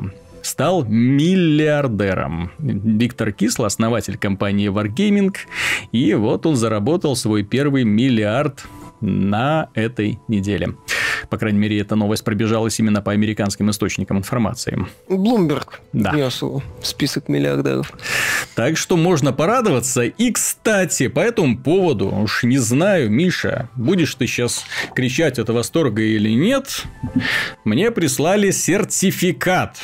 стал 0.46 0.84
миллиардером. 0.84 2.52
Виктор 2.58 3.32
Кисло, 3.32 3.66
основатель 3.66 4.16
компании 4.16 4.70
Wargaming, 4.70 5.34
и 5.92 6.14
вот 6.14 6.46
он 6.46 6.56
заработал 6.56 7.16
свой 7.16 7.42
первый 7.42 7.84
миллиард 7.84 8.64
на 9.00 9.68
этой 9.74 10.18
неделе. 10.28 10.74
По 11.30 11.38
крайней 11.38 11.58
мере, 11.58 11.80
эта 11.80 11.96
новость 11.96 12.24
пробежалась 12.24 12.78
именно 12.78 13.02
по 13.02 13.12
американским 13.12 13.70
источникам 13.70 14.18
информации. 14.18 14.86
Блумберг 15.08 15.80
да. 15.92 16.12
внес 16.12 16.42
список 16.82 17.28
миллиардеров. 17.28 17.92
Так 18.54 18.76
что 18.76 18.96
можно 18.96 19.32
порадоваться. 19.32 20.02
И, 20.02 20.30
кстати, 20.30 21.08
по 21.08 21.20
этому 21.20 21.58
поводу, 21.58 22.08
уж 22.08 22.44
не 22.44 22.58
знаю, 22.58 23.10
Миша, 23.10 23.68
будешь 23.74 24.14
ты 24.14 24.26
сейчас 24.26 24.64
кричать 24.94 25.38
от 25.38 25.48
восторга 25.48 26.02
или 26.02 26.30
нет, 26.30 26.84
мне 27.64 27.90
прислали 27.90 28.50
сертификат 28.50 29.76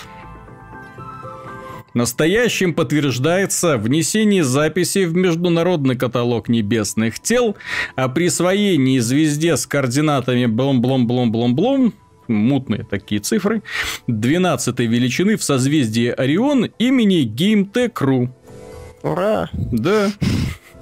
Настоящим 1.95 2.75
подтверждается 2.75 3.77
внесение 3.77 4.45
записи 4.45 5.05
в 5.05 5.15
Международный 5.15 5.97
каталог 5.97 6.49
небесных 6.49 7.21
тел 7.21 7.57
о 7.97 8.09
присвоении 8.09 8.99
звезде 8.99 9.57
с 9.57 9.67
координатами 9.67 10.47
блом-блом-блом-блом-блом 10.47 11.95
мутные 12.29 12.85
такие 12.85 13.21
цифры, 13.21 13.63
12 14.07 14.79
величины 14.81 15.37
в 15.37 15.45
созвездии 15.45 16.09
Орион 16.09 16.71
имени 16.79 17.23
Геймтекру. 17.23 18.35
Ура! 19.03 19.51
Да. 19.53 20.13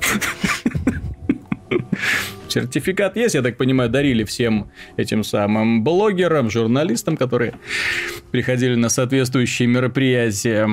Сертификат 2.50 3.16
есть, 3.16 3.34
я 3.34 3.42
так 3.42 3.56
понимаю, 3.56 3.90
дарили 3.90 4.24
всем 4.24 4.70
этим 4.96 5.24
самым 5.24 5.84
блогерам, 5.84 6.50
журналистам, 6.50 7.16
которые 7.16 7.54
приходили 8.30 8.74
на 8.74 8.88
соответствующие 8.88 9.68
мероприятия. 9.68 10.68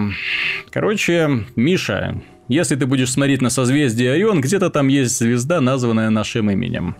Короче, 0.72 1.46
Миша, 1.56 2.22
если 2.48 2.76
ты 2.76 2.86
будешь 2.86 3.12
смотреть 3.12 3.42
на 3.42 3.50
созвездие 3.50 4.14
Орион, 4.14 4.42
где-то 4.42 4.70
там 4.70 4.88
есть 4.88 5.18
звезда, 5.18 5.62
названная 5.62 6.10
нашим 6.10 6.50
именем. 6.50 6.96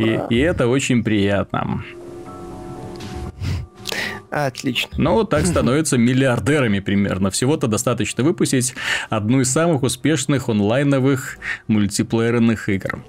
И, 0.00 0.18
и 0.30 0.38
это 0.38 0.66
очень 0.68 1.04
приятно. 1.04 1.84
Отлично. 4.30 4.90
Ну, 4.96 5.24
так 5.24 5.46
становятся 5.46 5.98
миллиардерами 5.98 6.80
примерно. 6.80 7.30
Всего-то 7.30 7.66
достаточно 7.66 8.24
выпустить 8.24 8.74
одну 9.08 9.40
из 9.40 9.50
самых 9.50 9.82
успешных 9.82 10.48
онлайновых 10.48 11.38
мультиплеерных 11.66 12.68
игр. 12.68 13.04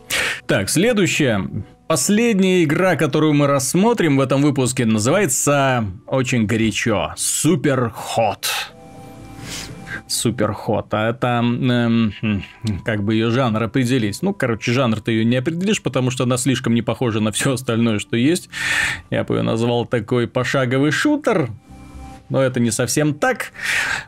Так, 0.48 0.70
следующая. 0.70 1.48
Последняя 1.88 2.64
игра, 2.64 2.96
которую 2.96 3.34
мы 3.34 3.48
рассмотрим 3.48 4.18
в 4.18 4.22
этом 4.22 4.42
выпуске, 4.42 4.86
называется 4.86 5.86
очень 6.08 6.46
горячо. 6.46 7.14
Супер 7.18 7.94
Hot. 8.16 8.46
Супер 10.12 10.52
Hot. 10.52 10.88
А 10.92 11.10
это 11.10 11.42
эм, 11.42 12.14
как 12.84 13.04
бы 13.04 13.14
ее 13.14 13.32
жанр 13.32 13.64
определить. 13.64 14.22
Ну, 14.22 14.34
короче, 14.34 14.72
жанр 14.72 15.02
ты 15.02 15.12
ее 15.12 15.26
не 15.26 15.38
определишь, 15.38 15.82
потому 15.82 16.12
что 16.12 16.26
она 16.26 16.38
слишком 16.38 16.74
не 16.74 16.82
похожа 16.82 17.20
на 17.20 17.32
все 17.32 17.54
остальное, 17.54 18.00
что 18.00 18.16
есть. 18.18 18.50
Я 19.10 19.24
бы 19.24 19.38
ее 19.38 19.42
назвал 19.42 19.86
такой 19.86 20.28
пошаговый 20.28 20.92
шутер 20.92 21.50
но 22.32 22.42
это 22.42 22.60
не 22.60 22.72
совсем 22.72 23.14
так. 23.14 23.52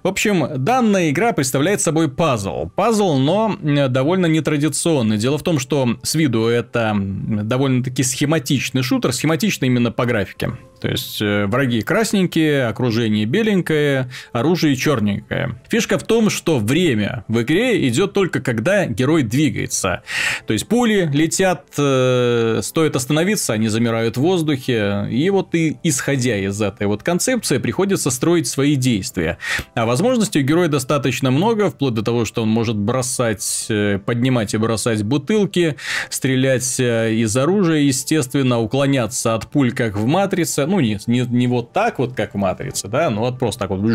В 0.01 0.07
общем, 0.07 0.47
данная 0.57 1.11
игра 1.11 1.33
представляет 1.33 1.81
собой 1.81 2.09
пазл. 2.09 2.69
Пазл, 2.73 3.17
но 3.17 3.57
довольно 3.61 4.27
нетрадиционный. 4.27 5.17
Дело 5.17 5.37
в 5.37 5.43
том, 5.43 5.59
что 5.59 5.97
с 6.01 6.15
виду 6.15 6.45
это 6.45 6.95
довольно-таки 6.97 8.01
схематичный 8.01 8.81
шутер, 8.81 9.11
схематичный 9.11 9.67
именно 9.67 9.91
по 9.91 10.05
графике. 10.05 10.53
То 10.83 10.89
есть 10.89 11.21
э, 11.21 11.45
враги 11.45 11.79
красненькие, 11.79 12.65
окружение 12.65 13.23
беленькое, 13.23 14.09
оружие 14.33 14.75
черненькое. 14.75 15.55
Фишка 15.69 15.97
в 15.97 16.03
том, 16.03 16.29
что 16.29 16.59
время 16.59 17.23
в 17.29 17.41
игре 17.41 17.87
идет 17.87 18.11
только 18.11 18.41
когда 18.41 18.85
герой 18.85 19.23
двигается. 19.23 20.03
То 20.45 20.51
есть 20.51 20.67
пули 20.67 21.09
летят, 21.13 21.67
э, 21.77 22.59
стоит 22.61 22.97
остановиться, 22.97 23.53
они 23.53 23.69
замирают 23.69 24.17
в 24.17 24.19
воздухе. 24.19 25.07
И 25.09 25.29
вот 25.29 25.55
и 25.55 25.77
исходя 25.83 26.35
из 26.35 26.61
этой 26.61 26.87
вот 26.87 27.01
концепции 27.01 27.59
приходится 27.59 28.11
строить 28.11 28.47
свои 28.47 28.75
действия. 28.75 29.37
А 29.75 29.85
возможностей 29.85 30.39
у 30.39 30.43
героя 30.43 30.67
достаточно 30.67 31.31
много, 31.31 31.69
вплоть 31.69 31.93
до 31.93 32.01
того, 32.01 32.25
что 32.25 32.43
он 32.43 32.49
может 32.49 32.75
бросать, 32.75 33.67
э, 33.69 33.99
поднимать 34.05 34.53
и 34.53 34.57
бросать 34.57 35.01
бутылки, 35.03 35.77
стрелять 36.09 36.77
из 36.77 37.37
оружия, 37.37 37.79
естественно, 37.79 38.59
уклоняться 38.59 39.33
от 39.33 39.47
пуль, 39.47 39.71
как 39.71 39.95
в 39.95 40.05
Матрице 40.05 40.72
ну, 40.73 40.79
не, 40.79 40.97
не, 41.05 41.19
не 41.19 41.45
вот 41.45 41.71
так 41.71 41.99
вот, 41.99 42.13
как 42.13 42.33
в 42.33 42.37
Матрице, 42.37 42.87
да, 42.87 43.11
но 43.11 43.21
вот 43.21 43.37
просто 43.37 43.59
так 43.59 43.69
вот, 43.69 43.91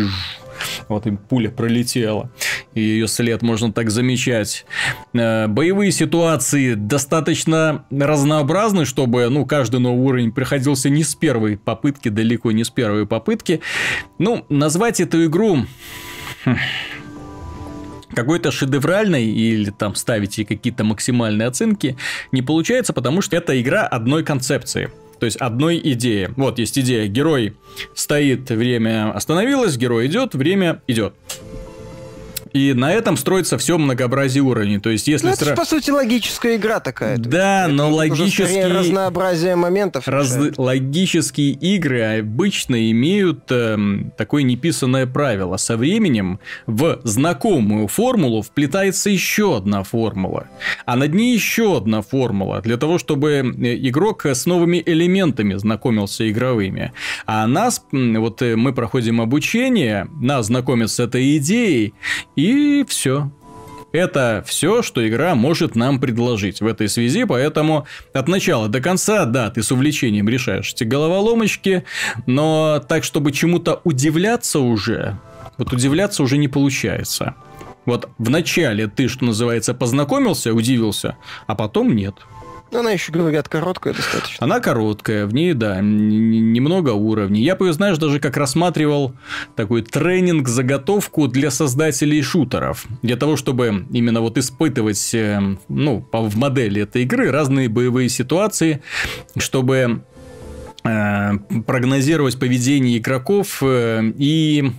вот 0.87 1.05
им 1.07 1.17
пуля 1.17 1.49
пролетела, 1.49 2.31
и 2.73 2.79
ее 2.79 3.09
след 3.09 3.41
можно 3.41 3.73
так 3.73 3.91
замечать. 3.91 4.65
Э, 5.13 5.47
боевые 5.47 5.91
ситуации 5.91 6.75
достаточно 6.75 7.83
разнообразны, 7.91 8.85
чтобы, 8.85 9.27
ну, 9.27 9.45
каждый 9.45 9.81
новый 9.81 10.05
уровень 10.05 10.31
приходился 10.31 10.89
не 10.89 11.03
с 11.03 11.15
первой 11.15 11.57
попытки, 11.57 12.07
далеко 12.07 12.53
не 12.53 12.63
с 12.63 12.69
первой 12.69 13.05
попытки. 13.05 13.59
Ну, 14.17 14.45
назвать 14.47 15.01
эту 15.01 15.25
игру 15.25 15.65
какой-то 18.15 18.51
шедевральной 18.51 19.25
или 19.25 19.69
там 19.69 19.95
ставить 19.95 20.37
ей 20.37 20.45
какие-то 20.45 20.85
максимальные 20.85 21.49
оценки 21.49 21.97
не 22.31 22.41
получается, 22.41 22.93
потому 22.93 23.21
что 23.21 23.35
это 23.35 23.59
игра 23.61 23.85
одной 23.85 24.23
концепции. 24.23 24.89
То 25.19 25.25
есть 25.25 25.37
одной 25.37 25.79
идеи. 25.83 26.29
Вот 26.35 26.59
есть 26.59 26.77
идея, 26.79 27.07
герой 27.07 27.55
стоит, 27.93 28.49
время 28.49 29.11
остановилось, 29.11 29.77
герой 29.77 30.07
идет, 30.07 30.33
время 30.35 30.81
идет. 30.87 31.13
И 32.53 32.73
на 32.73 32.91
этом 32.91 33.17
строится 33.17 33.57
все 33.57 33.77
многообразие 33.77 34.43
уровней. 34.43 34.79
То 34.79 34.89
есть, 34.89 35.07
если 35.07 35.27
ну, 35.27 35.33
это 35.33 35.45
сра... 35.45 35.55
по 35.55 35.65
сути 35.65 35.91
логическая 35.91 36.55
игра 36.55 36.79
такая. 36.79 37.17
Да, 37.17 37.65
есть, 37.65 37.75
но 37.75 37.91
логические 37.91 38.67
разнообразие 38.67 39.55
моментов. 39.55 40.07
Раз... 40.07 40.37
Логические 40.57 41.51
игры 41.51 42.19
обычно 42.19 42.89
имеют 42.91 43.51
э, 43.51 43.77
такое 44.17 44.43
неписанное 44.43 45.05
правило: 45.05 45.57
со 45.57 45.77
временем 45.77 46.39
в 46.65 46.99
знакомую 47.03 47.87
формулу 47.87 48.41
вплетается 48.41 49.09
еще 49.09 49.57
одна 49.57 49.83
формула, 49.83 50.47
а 50.85 50.95
над 50.95 51.13
ней 51.13 51.33
еще 51.33 51.77
одна 51.77 52.01
формула 52.01 52.61
для 52.61 52.77
того, 52.77 52.97
чтобы 52.97 53.31
э, 53.31 53.75
игрок 53.87 54.25
с 54.25 54.45
новыми 54.45 54.81
элементами 54.85 55.53
знакомился 55.55 56.29
игровыми. 56.29 56.93
А 57.25 57.45
нас 57.47 57.83
вот 57.91 58.41
э, 58.41 58.55
мы 58.55 58.73
проходим 58.73 59.21
обучение, 59.21 60.07
нас 60.21 60.47
знакомят 60.47 60.91
с 60.91 60.99
этой 60.99 61.37
идеей 61.37 61.93
и 62.39 62.85
все. 62.85 63.31
Это 63.91 64.43
все, 64.45 64.83
что 64.83 65.07
игра 65.07 65.33
может 65.33 65.75
нам 65.75 65.99
предложить 65.99 66.61
в 66.61 66.67
этой 66.67 66.87
связи, 66.87 67.23
поэтому 67.23 67.87
от 68.13 68.27
начала 68.27 68.67
до 68.67 68.81
конца, 68.81 69.25
да, 69.25 69.49
ты 69.49 69.63
с 69.63 69.71
увлечением 69.71 70.29
решаешь 70.29 70.71
эти 70.73 70.83
головоломочки, 70.83 71.85
но 72.27 72.83
так, 72.87 73.03
чтобы 73.03 73.31
чему-то 73.31 73.81
удивляться 73.83 74.59
уже, 74.59 75.17
вот 75.57 75.73
удивляться 75.73 76.21
уже 76.21 76.37
не 76.37 76.47
получается. 76.47 77.35
Вот 77.85 78.09
в 78.19 78.29
начале 78.29 78.87
ты, 78.87 79.07
что 79.07 79.25
называется, 79.25 79.73
познакомился, 79.73 80.53
удивился, 80.53 81.17
а 81.47 81.55
потом 81.55 81.95
нет. 81.95 82.13
Она 82.71 82.91
еще, 82.91 83.11
говорят, 83.11 83.47
короткая 83.47 83.93
достаточно. 83.93 84.45
Она 84.45 84.59
короткая, 84.59 85.25
в 85.25 85.33
ней, 85.33 85.53
да, 85.53 85.79
немного 85.81 86.91
уровней. 86.91 87.41
Я 87.43 87.55
бы 87.55 87.67
ее, 87.67 87.73
знаешь, 87.73 87.97
даже 87.97 88.19
как 88.19 88.37
рассматривал 88.37 89.13
такой 89.55 89.81
тренинг, 89.81 90.47
заготовку 90.47 91.27
для 91.27 91.51
создателей 91.51 92.21
шутеров. 92.21 92.85
Для 93.01 93.15
того, 93.15 93.35
чтобы 93.35 93.85
именно 93.91 94.21
вот 94.21 94.37
испытывать, 94.37 95.13
э, 95.13 95.39
ну, 95.67 96.07
в 96.11 96.37
модели 96.37 96.83
этой 96.83 97.03
игры 97.03 97.31
разные 97.31 97.69
боевые 97.69 98.09
ситуации, 98.09 98.81
чтобы 99.37 100.03
прогнозировать 100.81 102.39
поведение 102.39 102.97
игроков 102.97 103.61
э, 103.61 104.11
и 104.17 104.71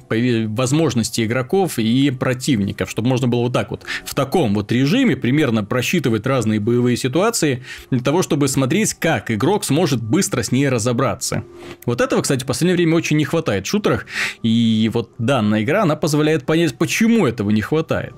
возможности 0.46 1.24
игроков 1.24 1.78
и 1.78 2.10
противников, 2.10 2.90
чтобы 2.90 3.08
можно 3.08 3.28
было 3.28 3.42
вот 3.42 3.52
так 3.52 3.70
вот 3.70 3.84
в 4.04 4.14
таком 4.14 4.54
вот 4.54 4.72
режиме 4.72 5.16
примерно 5.16 5.64
просчитывать 5.64 6.26
разные 6.26 6.60
боевые 6.60 6.96
ситуации 6.96 7.62
для 7.90 8.00
того, 8.00 8.22
чтобы 8.22 8.48
смотреть, 8.48 8.94
как 8.94 9.30
игрок 9.30 9.64
сможет 9.64 10.02
быстро 10.02 10.42
с 10.42 10.52
ней 10.52 10.68
разобраться. 10.68 11.44
Вот 11.84 12.00
этого, 12.00 12.22
кстати, 12.22 12.44
в 12.44 12.46
последнее 12.46 12.76
время 12.76 12.96
очень 12.96 13.16
не 13.16 13.24
хватает 13.24 13.66
в 13.66 13.70
шутерах, 13.70 14.06
и 14.42 14.90
вот 14.92 15.10
данная 15.18 15.62
игра, 15.62 15.82
она 15.82 15.96
позволяет 15.96 16.46
понять, 16.46 16.76
почему 16.78 17.26
этого 17.26 17.50
не 17.50 17.60
хватает. 17.60 18.14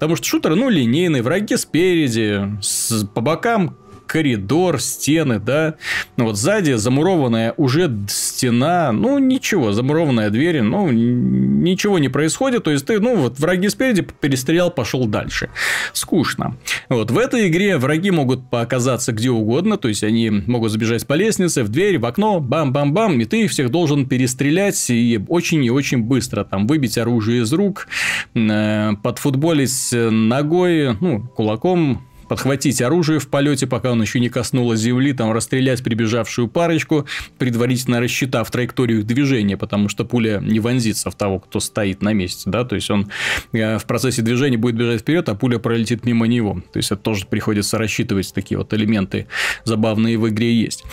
Потому 0.00 0.16
что 0.16 0.26
шутеры, 0.26 0.54
ну, 0.54 0.70
линейные, 0.70 1.22
враги 1.22 1.56
спереди, 1.56 2.58
с, 2.62 3.04
по 3.14 3.20
бокам 3.20 3.76
коридор, 4.10 4.80
стены, 4.80 5.38
да. 5.38 5.76
Ну 6.16 6.24
вот 6.24 6.36
сзади 6.36 6.72
замурованная 6.72 7.54
уже 7.56 7.88
стена, 8.08 8.90
ну 8.90 9.18
ничего, 9.18 9.70
замурованная 9.70 10.30
дверь, 10.30 10.62
ну 10.62 10.90
ничего 10.90 12.00
не 12.00 12.08
происходит. 12.08 12.64
То 12.64 12.72
есть 12.72 12.86
ты, 12.86 12.98
ну 12.98 13.14
вот 13.14 13.38
враги 13.38 13.68
спереди 13.68 14.02
перестрелял, 14.02 14.72
пошел 14.72 15.06
дальше. 15.06 15.50
Скучно. 15.92 16.56
Вот 16.88 17.12
в 17.12 17.18
этой 17.18 17.46
игре 17.46 17.78
враги 17.78 18.10
могут 18.10 18.52
оказаться 18.52 19.12
где 19.12 19.30
угодно, 19.30 19.76
то 19.76 19.86
есть 19.86 20.02
они 20.02 20.28
могут 20.30 20.72
забежать 20.72 21.06
по 21.06 21.14
лестнице, 21.14 21.62
в 21.62 21.68
дверь, 21.68 22.00
в 22.00 22.04
окно, 22.04 22.40
бам-бам-бам, 22.40 23.20
и 23.20 23.24
ты 23.26 23.46
всех 23.46 23.70
должен 23.70 24.06
перестрелять 24.06 24.90
и 24.90 25.20
очень 25.28 25.64
и 25.64 25.70
очень 25.70 26.02
быстро 26.02 26.42
там 26.42 26.66
выбить 26.66 26.98
оружие 26.98 27.42
из 27.42 27.52
рук, 27.52 27.86
э, 28.34 28.92
подфутболить 29.04 29.90
ногой, 29.92 30.96
ну, 31.00 31.20
кулаком, 31.36 32.02
подхватить 32.30 32.80
оружие 32.80 33.18
в 33.18 33.26
полете, 33.26 33.66
пока 33.66 33.90
он 33.90 34.00
еще 34.00 34.20
не 34.20 34.28
коснулось 34.28 34.78
земли, 34.78 35.12
там 35.12 35.32
расстрелять 35.32 35.82
прибежавшую 35.82 36.46
парочку, 36.46 37.04
предварительно 37.38 38.00
рассчитав 38.00 38.48
траекторию 38.52 39.02
движения, 39.02 39.56
потому 39.56 39.88
что 39.88 40.04
пуля 40.04 40.38
не 40.40 40.60
вонзится 40.60 41.10
в 41.10 41.16
того, 41.16 41.40
кто 41.40 41.58
стоит 41.58 42.02
на 42.02 42.12
месте, 42.12 42.48
да, 42.48 42.64
то 42.64 42.76
есть 42.76 42.88
он 42.88 43.08
э, 43.52 43.78
в 43.78 43.84
процессе 43.84 44.22
движения 44.22 44.58
будет 44.58 44.76
бежать 44.76 45.00
вперед, 45.00 45.28
а 45.28 45.34
пуля 45.34 45.58
пролетит 45.58 46.04
мимо 46.04 46.28
него. 46.28 46.62
То 46.72 46.76
есть 46.76 46.92
это 46.92 47.02
тоже 47.02 47.26
приходится 47.26 47.78
рассчитывать, 47.78 48.32
такие 48.32 48.58
вот 48.58 48.72
элементы 48.74 49.26
забавные 49.64 50.16
в 50.16 50.28
игре 50.28 50.54
есть. 50.54 50.84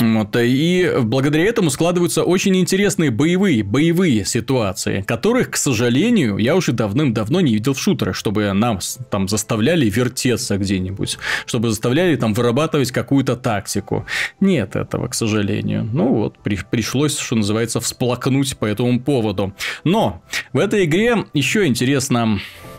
Вот, 0.00 0.36
и 0.36 0.92
благодаря 1.02 1.44
этому 1.44 1.70
складываются 1.70 2.22
очень 2.22 2.56
интересные 2.56 3.10
боевые, 3.10 3.64
боевые 3.64 4.24
ситуации, 4.24 5.02
которых, 5.02 5.50
к 5.50 5.56
сожалению, 5.56 6.36
я 6.38 6.54
уже 6.54 6.70
давным-давно 6.70 7.40
не 7.40 7.54
видел 7.54 7.74
в 7.74 7.80
шутерах, 7.80 8.14
чтобы 8.14 8.52
нам 8.52 8.78
там 9.10 9.26
заставляли 9.26 9.90
вертеться 9.90 10.56
где-нибудь, 10.56 11.18
чтобы 11.46 11.70
заставляли 11.70 12.14
там 12.14 12.32
вырабатывать 12.32 12.92
какую-то 12.92 13.34
тактику. 13.34 14.06
Нет 14.38 14.76
этого, 14.76 15.08
к 15.08 15.14
сожалению. 15.14 15.88
Ну 15.92 16.14
вот, 16.14 16.38
при, 16.38 16.56
пришлось, 16.70 17.18
что 17.18 17.34
называется, 17.34 17.80
всплакнуть 17.80 18.56
по 18.56 18.66
этому 18.66 19.00
поводу. 19.00 19.52
Но 19.82 20.22
в 20.52 20.58
этой 20.58 20.84
игре 20.84 21.24
еще 21.34 21.66
интересно 21.66 22.38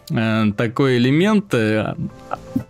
э, 0.09 0.45
такой 0.55 0.97
элемент. 0.97 1.53
Э, 1.53 1.95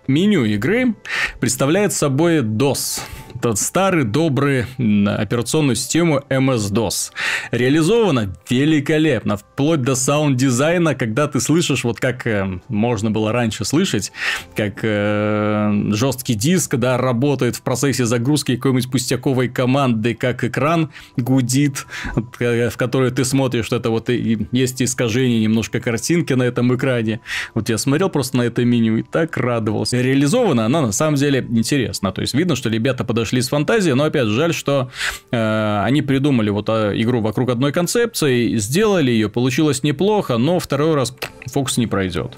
меню 0.08 0.44
игры 0.46 0.96
представляет 1.40 1.94
собой 1.94 2.40
DOS 2.40 3.02
тот 3.42 3.58
старый 3.58 4.04
добрый 4.04 4.66
операционную 4.78 5.76
систему 5.76 6.22
MS-DOS. 6.30 7.12
Реализовано 7.52 8.36
великолепно, 8.50 9.38
вплоть 9.38 9.82
до 9.82 9.96
саунд-дизайна, 9.96 10.96
когда 10.96 11.28
ты 11.28 11.40
слышишь, 11.40 11.84
вот 11.84 12.00
как 12.00 12.28
э, 12.28 12.60
можно 12.68 13.12
было 13.12 13.32
раньше 13.32 13.66
слышать, 13.66 14.12
как 14.56 14.80
э, 14.84 15.92
жесткий 15.92 16.36
диск, 16.36 16.76
да, 16.76 16.98
работает 16.98 17.56
в 17.56 17.62
процессе 17.62 18.06
загрузки 18.06 18.56
какой-нибудь 18.56 18.92
пустяковой 18.92 19.48
команды, 19.48 20.14
как 20.16 20.44
экран 20.44 20.92
гудит, 21.18 21.86
в 22.16 22.78
который 22.78 23.12
ты 23.12 23.24
смотришь, 23.24 23.66
что 23.66 23.78
это 23.78 23.90
вот 23.90 24.10
и 24.10 24.48
есть 24.52 24.82
искажение 24.82 25.40
немножко 25.42 25.80
картинки 25.80 26.34
на 26.34 26.44
этом 26.44 26.76
экране. 26.76 27.22
Вот 27.54 27.70
я 27.70 27.78
смотрел 27.78 28.10
просто 28.10 28.38
на 28.38 28.42
это 28.44 28.66
меню 28.66 28.98
и 28.98 29.04
так 29.04 29.38
радовался. 29.38 30.02
Реализована 30.02 30.66
она 30.66 30.82
на 30.82 30.92
самом 30.92 31.16
деле 31.16 31.46
интересно. 31.50 32.12
То 32.12 32.22
есть 32.22 32.34
видно, 32.34 32.56
что 32.56 32.70
ребята 32.70 33.04
подошли 33.04 33.29
шли 33.30 33.42
с 33.42 33.50
фантазией, 33.50 33.94
но 33.94 34.06
опять 34.06 34.28
жаль, 34.28 34.54
что 34.54 34.90
э, 35.32 35.82
они 35.84 36.02
придумали 36.02 36.50
вот 36.50 36.70
а, 36.70 36.92
игру 36.94 37.22
вокруг 37.22 37.50
одной 37.50 37.72
концепции, 37.72 38.58
сделали 38.58 39.12
ее, 39.12 39.30
получилось 39.30 39.84
неплохо, 39.84 40.38
но 40.38 40.60
второй 40.60 40.96
раз 40.96 41.16
фокус 41.48 41.78
не 41.78 41.88
пройдет. 41.88 42.34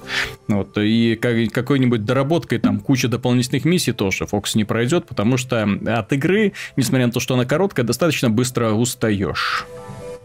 Вот, 0.48 0.78
и 0.78 1.16
как, 1.16 1.52
какой-нибудь 1.52 2.06
доработкой 2.06 2.60
там 2.60 2.80
куча 2.80 3.08
дополнительных 3.08 3.66
миссий 3.66 3.94
тоже 3.94 4.26
фокус 4.26 4.56
не 4.56 4.66
пройдет, 4.66 5.08
потому 5.08 5.38
что 5.38 5.68
от 5.88 6.14
игры, 6.14 6.54
несмотря 6.76 7.08
на 7.08 7.14
то, 7.14 7.20
что 7.20 7.34
она 7.34 7.46
короткая, 7.46 7.86
достаточно 7.86 8.30
быстро 8.30 8.72
устаешь. 8.72 9.66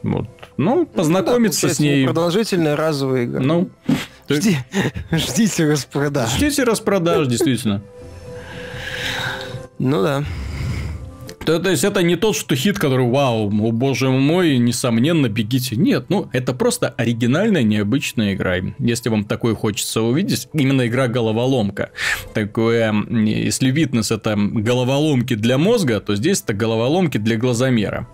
Вот. 0.03 0.29
Ну, 0.57 0.87
познакомиться 0.87 1.67
ну, 1.67 1.71
да, 1.71 1.75
с 1.75 1.79
ней. 1.79 2.05
Продолжительная 2.05 2.77
разовая 2.77 3.25
игра. 3.25 3.41
Ну, 3.41 3.71
Жди, 4.29 4.59
ждите 5.13 5.71
распродаж. 5.71 6.31
Ждите 6.35 6.65
распродаж, 6.65 7.29
действительно. 7.29 7.83
Ну 9.79 10.03
да. 10.03 10.25
То, 11.47 11.61
то 11.61 11.71
есть 11.71 11.85
это 11.85 12.03
не 12.03 12.17
тот, 12.17 12.35
что 12.35 12.57
хит, 12.57 12.77
который, 12.77 13.07
вау, 13.07 13.47
о 13.47 13.71
боже 13.71 14.11
мой, 14.11 14.59
несомненно, 14.59 15.29
бегите. 15.29 15.77
Нет, 15.77 16.07
ну 16.09 16.29
это 16.33 16.53
просто 16.53 16.89
оригинальная, 16.89 17.63
необычная 17.63 18.35
игра. 18.35 18.57
Если 18.81 19.09
вам 19.11 19.25
такое 19.25 19.55
хочется 19.55 20.03
увидеть, 20.03 20.49
именно 20.53 20.89
игра 20.89 21.07
головоломка. 21.07 21.91
Такое, 22.35 22.93
если 23.09 23.73
Witness 23.73 24.13
это 24.13 24.35
головоломки 24.37 25.35
для 25.35 25.57
мозга, 25.57 26.01
то 26.01 26.17
здесь 26.17 26.43
это 26.43 26.53
головоломки 26.53 27.19
для 27.19 27.37
глазомера. 27.37 28.09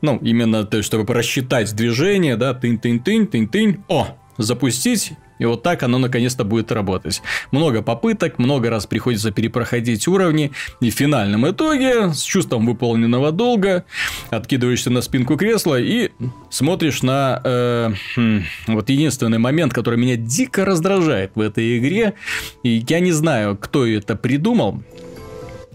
Ну, 0.00 0.18
именно, 0.18 0.64
то, 0.64 0.80
чтобы 0.82 1.12
рассчитать 1.12 1.74
движение, 1.74 2.36
да, 2.36 2.52
тынь-тынь-тынь, 2.52 3.26
тынь-тынь, 3.26 3.80
о, 3.88 4.16
запустить 4.38 5.12
и 5.38 5.44
вот 5.44 5.62
так 5.62 5.82
оно 5.82 5.98
наконец-то 5.98 6.44
будет 6.44 6.72
работать. 6.72 7.22
Много 7.50 7.82
попыток, 7.82 8.38
много 8.38 8.70
раз 8.70 8.86
приходится 8.86 9.30
перепроходить 9.30 10.06
уровни. 10.08 10.52
И 10.80 10.90
в 10.90 10.94
финальном 10.94 11.48
итоге, 11.48 12.12
с 12.12 12.22
чувством 12.22 12.66
выполненного 12.66 13.32
долга, 13.32 13.84
откидываешься 14.30 14.90
на 14.90 15.02
спинку 15.02 15.36
кресла 15.36 15.80
и 15.80 16.10
смотришь 16.50 17.02
на... 17.02 17.40
Э, 17.44 17.92
хм, 18.16 18.44
вот 18.68 18.88
единственный 18.88 19.38
момент, 19.38 19.72
который 19.72 19.98
меня 19.98 20.16
дико 20.16 20.64
раздражает 20.64 21.32
в 21.34 21.40
этой 21.40 21.78
игре. 21.78 22.14
И 22.62 22.84
я 22.88 23.00
не 23.00 23.12
знаю, 23.12 23.56
кто 23.56 23.86
это 23.86 24.16
придумал. 24.16 24.82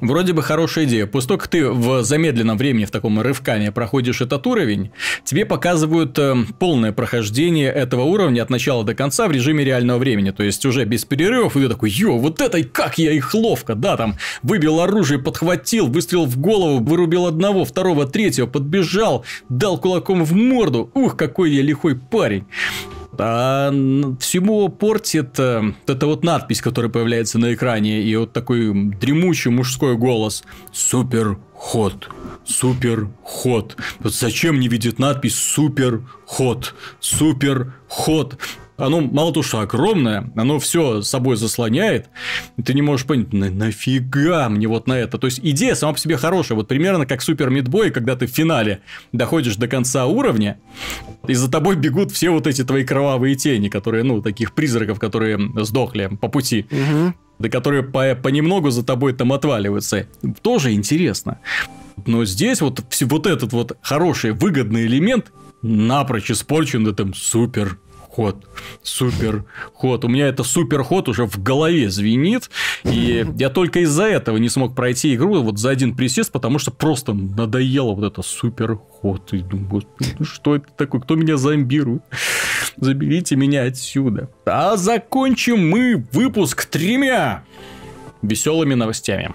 Вроде 0.02 0.34
бы 0.34 0.42
хорошая 0.42 0.86
идея. 0.86 1.06
После 1.06 1.28
того, 1.30 1.38
как 1.38 1.48
ты 1.48 1.70
в 1.70 2.04
замедленном 2.04 2.58
времени, 2.58 2.86
в 2.86 2.92
таком 2.92 3.22
рывкане 3.22 3.72
проходишь 3.72 4.22
этот 4.22 4.46
уровень, 4.48 4.92
тебе 5.24 5.46
показывают 5.46 6.18
э, 6.18 6.36
полное 6.58 6.92
прохождение 6.92 7.72
этого 7.72 8.02
уровня 8.02 8.42
от 8.42 8.50
начала 8.50 8.84
до 8.84 8.96
конца 8.96 9.28
в 9.28 9.32
режиме 9.32 9.64
реального 9.64 10.00
времени. 10.00 10.32
То 10.32 10.42
есть 10.42 10.66
уже 10.66 10.86
без 10.86 11.06
перерывов, 11.06 11.56
и 11.56 11.62
ты 11.62 11.70
такой, 11.70 11.92
ё, 11.92 12.18
вот 12.18 12.42
это 12.42 12.64
как 12.64 12.98
я 12.98 13.12
их 13.12 13.34
ловко, 13.36 13.76
да, 13.76 13.96
там, 13.96 14.16
выбил 14.42 14.80
оружие, 14.80 15.20
подхватил, 15.20 15.88
выстрелил 15.88 16.26
в 16.26 16.38
голову, 16.38 16.84
вырубил 16.84 17.28
одного, 17.28 17.64
второго, 17.64 18.08
третьего, 18.08 18.48
подбежал, 18.48 19.24
дал 19.50 19.78
кулаком 19.78 20.24
в 20.24 20.34
морду. 20.34 20.90
Ух, 20.96 21.16
какой 21.16 21.52
я 21.52 21.62
лихой 21.62 21.96
парень. 21.96 22.46
А 23.18 23.72
всему 24.20 24.70
портит 24.70 25.38
э, 25.40 25.62
вот 25.62 25.90
эта 25.90 26.06
вот 26.06 26.24
надпись, 26.24 26.62
которая 26.62 26.92
появляется 26.92 27.40
на 27.40 27.54
экране, 27.54 28.02
и 28.02 28.16
вот 28.16 28.34
такой 28.34 28.74
дремучий 28.74 29.52
мужской 29.52 29.98
голос. 29.98 30.44
Супер 30.72 31.38
ход. 31.54 32.10
Супер 32.46 33.10
ход. 33.24 33.76
Вот 34.00 34.14
зачем 34.14 34.60
не 34.60 34.68
видит 34.68 34.98
надпись 34.98 35.36
супер 35.36 36.04
ход? 36.26 36.74
Супер 37.00 37.74
ход 37.88 38.38
оно 38.86 39.02
мало 39.02 39.34
того, 39.34 39.44
что 39.44 39.60
огромное, 39.60 40.32
оно 40.36 40.60
все 40.60 41.02
собой 41.02 41.36
заслоняет, 41.38 42.10
и 42.58 42.64
ты 42.64 42.74
не 42.74 42.82
можешь 42.82 43.06
понять, 43.06 43.34
на 43.34 43.50
нафига 43.50 44.50
мне 44.50 44.68
вот 44.68 44.88
на 44.88 44.94
это. 44.94 45.18
То 45.18 45.28
есть 45.28 45.40
идея 45.44 45.76
сама 45.76 45.94
по 45.94 46.00
себе 46.00 46.18
хорошая, 46.18 46.56
вот 46.56 46.68
примерно 46.68 47.06
как 47.06 47.22
Супер 47.22 47.50
Мидбой, 47.50 47.92
когда 47.92 48.16
ты 48.16 48.28
в 48.28 48.32
финале 48.32 48.82
доходишь 49.12 49.56
до 49.56 49.68
конца 49.68 50.06
уровня, 50.06 50.60
и 51.28 51.34
за 51.34 51.50
тобой 51.50 51.76
бегут 51.76 52.12
все 52.12 52.30
вот 52.32 52.48
эти 52.48 52.64
твои 52.64 52.84
кровавые 52.84 53.36
тени, 53.36 53.70
которые, 53.70 54.04
ну, 54.04 54.22
таких 54.22 54.54
призраков, 54.54 55.00
которые 55.00 55.40
сдохли 55.64 56.10
по 56.20 56.28
пути. 56.28 56.66
Угу. 56.72 57.14
Да 57.40 57.50
которые 57.50 57.84
по 57.84 58.16
понемногу 58.16 58.70
за 58.70 58.84
тобой 58.84 59.14
там 59.14 59.34
отваливаются. 59.34 60.08
Тоже 60.42 60.74
интересно. 60.74 61.40
Но 62.06 62.26
здесь 62.26 62.62
вот, 62.62 62.84
вот 63.02 63.28
этот 63.28 63.54
вот 63.54 63.78
хороший, 63.82 64.32
выгодный 64.32 64.86
элемент 64.86 65.32
напрочь 65.62 66.32
испорчен 66.32 66.88
этим 66.88 67.14
супер 67.14 67.78
ход, 68.12 68.46
супер 68.84 69.46
ход. 69.74 70.04
У 70.04 70.08
меня 70.10 70.28
это 70.28 70.44
супер 70.44 70.84
ход 70.84 71.08
уже 71.08 71.26
в 71.26 71.42
голове 71.42 71.90
звенит, 71.90 72.50
и 72.84 73.26
я 73.38 73.50
только 73.50 73.80
из-за 73.80 74.04
этого 74.04 74.38
не 74.38 74.50
смог 74.50 74.76
пройти 74.76 75.16
игру 75.16 75.42
вот 75.42 75.58
за 75.58 75.70
один 75.70 75.96
присест, 75.96 76.32
потому 76.32 76.60
что 76.60 76.72
просто 76.72 77.14
надоело 77.14 77.94
вот 77.94 78.12
это 78.12 78.22
супер 78.22 78.76
ход. 78.76 79.34
И 79.34 79.40
думаю, 79.40 79.84
ну 80.20 80.26
что 80.26 80.56
это 80.56 80.68
такое, 80.76 81.02
кто 81.02 81.16
меня 81.16 81.38
зомбирует? 81.38 82.04
Заберите 82.78 83.36
меня 83.36 83.64
отсюда. 83.64 84.30
А 84.46 84.76
закончим 84.76 85.70
мы 85.70 86.06
выпуск 86.12 86.66
тремя 86.66 87.44
веселыми 88.22 88.74
новостями. 88.74 89.34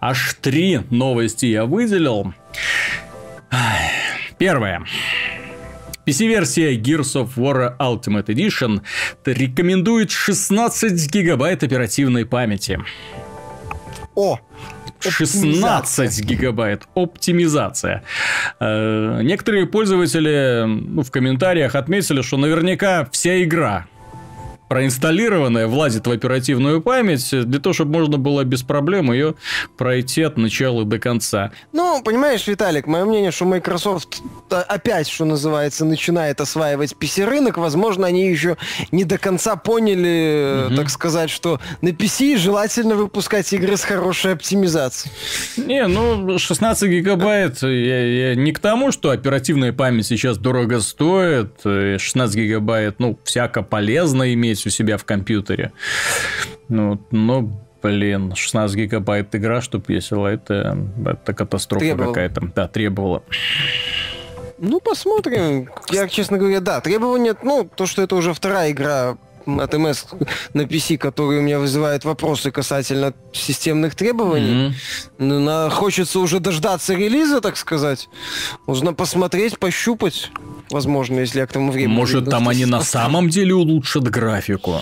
Аж 0.00 0.36
три 0.40 0.80
новости 0.90 1.46
я 1.46 1.64
выделил. 1.64 2.34
Первое. 4.38 4.84
PC-версия 6.06 6.76
Gears 6.76 7.14
of 7.14 7.30
War 7.36 7.76
Ultimate 7.78 8.26
Edition 8.26 8.80
рекомендует 9.24 10.10
16 10.10 11.10
гигабайт 11.10 11.64
оперативной 11.64 12.24
памяти. 12.24 12.78
О! 14.14 14.38
16 15.00 16.24
гигабайт. 16.24 16.84
Оптимизация. 16.94 18.02
Э, 18.60 19.20
некоторые 19.22 19.66
пользователи 19.66 20.64
ну, 20.66 21.02
в 21.02 21.10
комментариях 21.10 21.74
отметили, 21.74 22.22
что 22.22 22.36
наверняка 22.36 23.08
вся 23.12 23.42
игра 23.42 23.86
проинсталлированная 24.68 25.66
влазит 25.66 26.06
в 26.06 26.10
оперативную 26.10 26.80
память 26.80 27.30
для 27.30 27.60
того, 27.60 27.72
чтобы 27.72 27.92
можно 27.92 28.18
было 28.18 28.44
без 28.44 28.62
проблем 28.62 29.12
ее 29.12 29.34
пройти 29.76 30.22
от 30.22 30.36
начала 30.36 30.84
до 30.84 30.98
конца. 30.98 31.52
Ну, 31.72 32.02
понимаешь, 32.02 32.46
Виталик, 32.46 32.86
мое 32.86 33.04
мнение, 33.04 33.30
что 33.30 33.44
Microsoft 33.44 34.20
опять, 34.50 35.08
что 35.08 35.24
называется, 35.24 35.84
начинает 35.84 36.40
осваивать 36.40 36.94
PC-рынок. 36.98 37.58
Возможно, 37.58 38.06
они 38.06 38.28
еще 38.28 38.56
не 38.90 39.04
до 39.04 39.18
конца 39.18 39.56
поняли, 39.56 40.66
угу. 40.66 40.76
так 40.76 40.90
сказать, 40.90 41.30
что 41.30 41.60
на 41.82 41.88
PC 41.88 42.36
желательно 42.36 42.96
выпускать 42.96 43.52
игры 43.52 43.76
с 43.76 43.84
хорошей 43.84 44.32
оптимизацией. 44.32 45.12
Не, 45.56 45.86
ну, 45.86 46.38
16 46.38 46.90
гигабайт, 46.90 47.62
я, 47.62 48.28
я 48.30 48.34
не 48.34 48.52
к 48.52 48.58
тому, 48.58 48.92
что 48.92 49.10
оперативная 49.10 49.72
память 49.72 50.06
сейчас 50.06 50.38
дорого 50.38 50.80
стоит, 50.80 51.60
16 51.62 52.36
гигабайт, 52.36 52.98
ну, 52.98 53.18
всяко 53.24 53.62
полезно 53.62 54.32
иметь 54.34 54.55
иметь 54.56 54.66
у 54.66 54.70
себя 54.70 54.96
в 54.96 55.04
компьютере. 55.04 55.72
Ну, 56.68 57.00
но 57.10 57.50
блин, 57.82 58.34
16 58.34 58.76
гигабайт 58.76 59.34
игра, 59.34 59.60
чтобы 59.60 59.84
весело, 59.88 60.26
это, 60.26 60.76
это 61.04 61.34
катастрофа 61.34 61.96
какая-то. 61.96 62.40
Да, 62.54 62.68
требовала. 62.68 63.22
Ну, 64.58 64.80
посмотрим. 64.80 65.68
Я, 65.90 66.08
честно 66.08 66.38
говоря, 66.38 66.60
да, 66.60 66.80
требования, 66.80 67.36
ну, 67.42 67.68
то, 67.74 67.86
что 67.86 68.02
это 68.02 68.16
уже 68.16 68.32
вторая 68.32 68.72
игра 68.72 69.18
от 69.46 69.74
МС 69.74 70.06
на 70.54 70.62
PC, 70.62 70.98
которые 70.98 71.40
у 71.40 71.42
меня 71.42 71.58
вызывают 71.58 72.04
вопросы 72.04 72.50
касательно 72.50 73.14
системных 73.32 73.94
требований. 73.94 74.74
Mm-hmm. 75.18 75.38
Но 75.40 75.70
хочется 75.70 76.20
уже 76.20 76.40
дождаться 76.40 76.94
релиза, 76.94 77.40
так 77.40 77.56
сказать. 77.56 78.08
Нужно 78.66 78.94
посмотреть, 78.94 79.58
пощупать 79.58 80.30
возможно, 80.70 81.20
если 81.20 81.40
я 81.40 81.46
к 81.46 81.52
тому 81.52 81.72
времени... 81.72 81.94
Может, 81.96 82.28
там 82.28 82.48
они 82.48 82.64
на 82.64 82.80
самом 82.82 83.28
деле 83.28 83.54
улучшат 83.54 84.04
графику? 84.04 84.80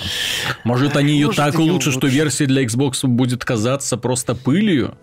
Может, 0.64 0.96
они 0.96 1.14
ее 1.14 1.30
так 1.32 1.58
улучшат, 1.58 1.94
что 1.94 2.06
версия 2.06 2.46
для 2.46 2.64
Xbox 2.64 3.06
будет 3.06 3.44
казаться 3.44 3.96
просто 3.96 4.34
пылью? 4.34 4.96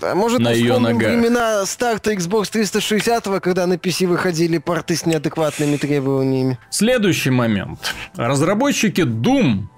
А 0.00 0.14
может, 0.14 0.40
на 0.40 0.52
ее 0.52 0.78
ногах? 0.78 1.10
времена 1.10 1.64
старта 1.66 2.12
Xbox 2.12 2.50
360, 2.50 3.40
когда 3.40 3.66
на 3.66 3.74
PC 3.74 4.06
выходили 4.06 4.58
порты 4.58 4.96
с 4.96 5.06
неадекватными 5.06 5.76
требованиями. 5.76 6.58
Следующий 6.70 7.30
момент. 7.30 7.94
Разработчики 8.16 8.77
Doom 8.84 9.68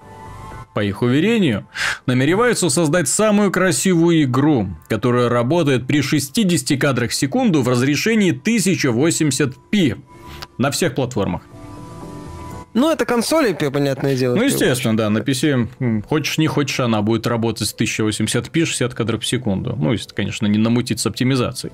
по 0.74 0.84
их 0.84 1.03
уверению, 1.03 1.66
намереваются 2.07 2.70
создать 2.70 3.09
самую 3.09 3.51
красивую 3.51 4.22
игру, 4.22 4.68
которая 4.88 5.28
работает 5.28 5.86
при 5.86 6.01
60 6.01 6.78
кадрах 6.80 7.11
в 7.11 7.14
секунду 7.14 7.62
в 7.62 7.68
разрешении 7.68 8.32
1080p 8.32 10.01
на 10.59 10.70
всех 10.70 10.94
платформах. 10.94 11.42
Ну, 12.72 12.90
это 12.90 13.04
консоли, 13.04 13.52
понятное 13.52 14.16
дело. 14.16 14.36
Ну, 14.36 14.44
естественно, 14.44 14.96
да. 14.96 15.10
На 15.10 15.18
PC, 15.18 16.04
хочешь 16.08 16.38
не 16.38 16.46
хочешь, 16.46 16.78
она 16.80 17.02
будет 17.02 17.26
работать 17.26 17.68
с 17.68 17.74
1080p 17.74 18.64
60 18.64 18.94
кадров 18.94 19.22
в 19.22 19.26
секунду. 19.26 19.74
Ну, 19.76 19.92
если, 19.92 20.14
конечно, 20.14 20.46
не 20.46 20.58
намутить 20.58 21.00
с 21.00 21.06
оптимизацией. 21.06 21.72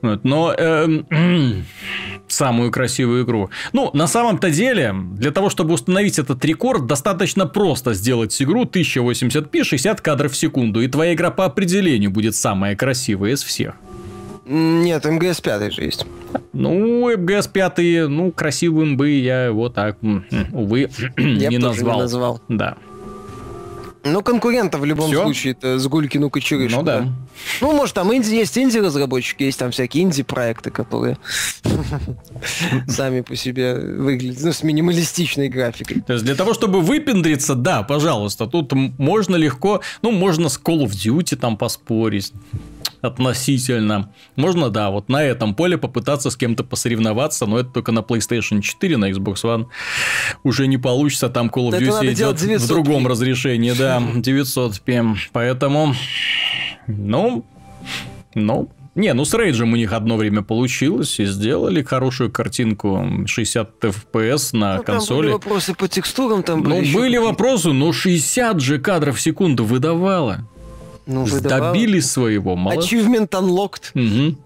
Вот. 0.00 0.22
Но 0.24 0.54
э, 0.56 1.02
самую 2.28 2.70
красивую 2.70 3.24
игру. 3.24 3.50
Ну, 3.72 3.90
на 3.94 4.06
самом-то 4.06 4.50
деле, 4.50 4.94
для 4.94 5.32
того, 5.32 5.50
чтобы 5.50 5.74
установить 5.74 6.18
этот 6.18 6.44
рекорд, 6.44 6.86
достаточно 6.86 7.46
просто 7.46 7.92
сделать 7.94 8.40
игру 8.40 8.64
1080p 8.64 9.64
60 9.64 10.00
кадров 10.00 10.32
в 10.32 10.36
секунду. 10.36 10.80
И 10.80 10.88
твоя 10.88 11.14
игра 11.14 11.30
по 11.30 11.44
определению 11.44 12.10
будет 12.10 12.36
самая 12.36 12.76
красивая 12.76 13.32
из 13.32 13.42
всех. 13.42 13.74
Нет, 14.44 15.04
МГС 15.04 15.40
5 15.40 15.72
же 15.72 15.84
есть. 15.84 16.06
Ну, 16.52 17.16
МГС 17.16 17.46
5, 17.46 18.08
ну, 18.08 18.32
красивым 18.32 18.96
бы 18.96 19.10
я 19.10 19.46
его 19.46 19.68
так, 19.68 19.98
увы, 20.52 20.90
я 21.16 21.48
не 21.48 21.58
назвал. 21.58 21.96
не 21.96 22.02
назвал. 22.02 22.40
Да. 22.48 22.76
Ну, 24.04 24.20
конкурентов 24.22 24.80
в 24.80 24.84
любом 24.84 25.10
Всё? 25.10 25.22
случае, 25.22 25.52
это 25.52 25.78
с 25.78 25.86
Гулькину 25.86 26.28
Кочерышку. 26.28 26.80
Ну 26.80 26.84
да. 26.84 27.00
да. 27.00 27.08
Ну, 27.60 27.72
может, 27.72 27.94
там 27.94 28.12
инди, 28.12 28.34
есть 28.34 28.58
инди-разработчики, 28.58 29.44
есть 29.44 29.60
там 29.60 29.70
всякие 29.70 30.02
инди-проекты, 30.02 30.70
которые 30.70 31.18
сами 32.88 33.20
по 33.20 33.36
себе 33.36 33.74
выглядят, 33.74 34.42
ну, 34.42 34.52
с 34.52 34.64
минималистичной 34.64 35.48
графикой. 35.48 36.00
То 36.00 36.14
есть, 36.14 36.24
для 36.24 36.34
того, 36.34 36.52
чтобы 36.52 36.80
выпендриться, 36.80 37.54
да, 37.54 37.84
пожалуйста, 37.84 38.46
тут 38.46 38.72
можно 38.72 39.36
легко, 39.36 39.82
ну, 40.02 40.10
можно 40.10 40.48
с 40.48 40.60
Call 40.60 40.84
of 40.84 40.90
Duty 40.90 41.36
там 41.36 41.56
поспорить 41.56 42.32
относительно. 43.02 44.12
Можно, 44.36 44.70
да, 44.70 44.90
вот 44.90 45.08
на 45.08 45.22
этом 45.22 45.54
поле 45.54 45.76
попытаться 45.76 46.30
с 46.30 46.36
кем-то 46.36 46.64
посоревноваться, 46.64 47.46
но 47.46 47.58
это 47.58 47.70
только 47.70 47.92
на 47.92 47.98
PlayStation 47.98 48.62
4, 48.62 48.96
на 48.96 49.10
Xbox 49.10 49.42
One 49.42 49.66
уже 50.44 50.66
не 50.66 50.78
получится, 50.78 51.28
там 51.28 51.48
Call 51.48 51.70
of 51.70 51.80
Duty 51.80 52.12
идет 52.12 52.40
в 52.40 52.68
другом 52.68 53.06
разрешении, 53.06 53.72
да, 53.72 54.00
900p. 54.14 55.16
Поэтому, 55.32 55.94
ну, 56.86 57.44
ну, 58.34 58.70
не, 58.94 59.14
ну 59.14 59.24
с 59.24 59.32
Рейджем 59.32 59.72
у 59.72 59.76
них 59.76 59.92
одно 59.92 60.16
время 60.16 60.42
получилось 60.42 61.18
и 61.18 61.24
сделали 61.24 61.82
хорошую 61.82 62.30
картинку 62.30 63.24
60 63.26 63.82
FPS 63.82 64.54
на 64.54 64.76
ну, 64.76 64.82
консоли. 64.82 65.08
Там 65.08 65.16
были 65.16 65.32
вопросы 65.32 65.74
по 65.74 65.88
текстурам, 65.88 66.42
там 66.42 66.62
были. 66.62 66.86
Ну, 66.86 66.98
были 66.98 67.16
вопросы, 67.16 67.72
но 67.72 67.92
60 67.92 68.60
же 68.60 68.78
кадров 68.78 69.16
в 69.16 69.20
секунду 69.20 69.64
выдавало. 69.64 70.46
Ну, 71.06 71.24
выдавало. 71.24 71.72
Добились 71.72 72.10
своего, 72.10 72.56
молодцы. 72.56 72.96
Achievement 72.96 73.30
unlocked. 73.30 73.90
Угу. 73.94 74.36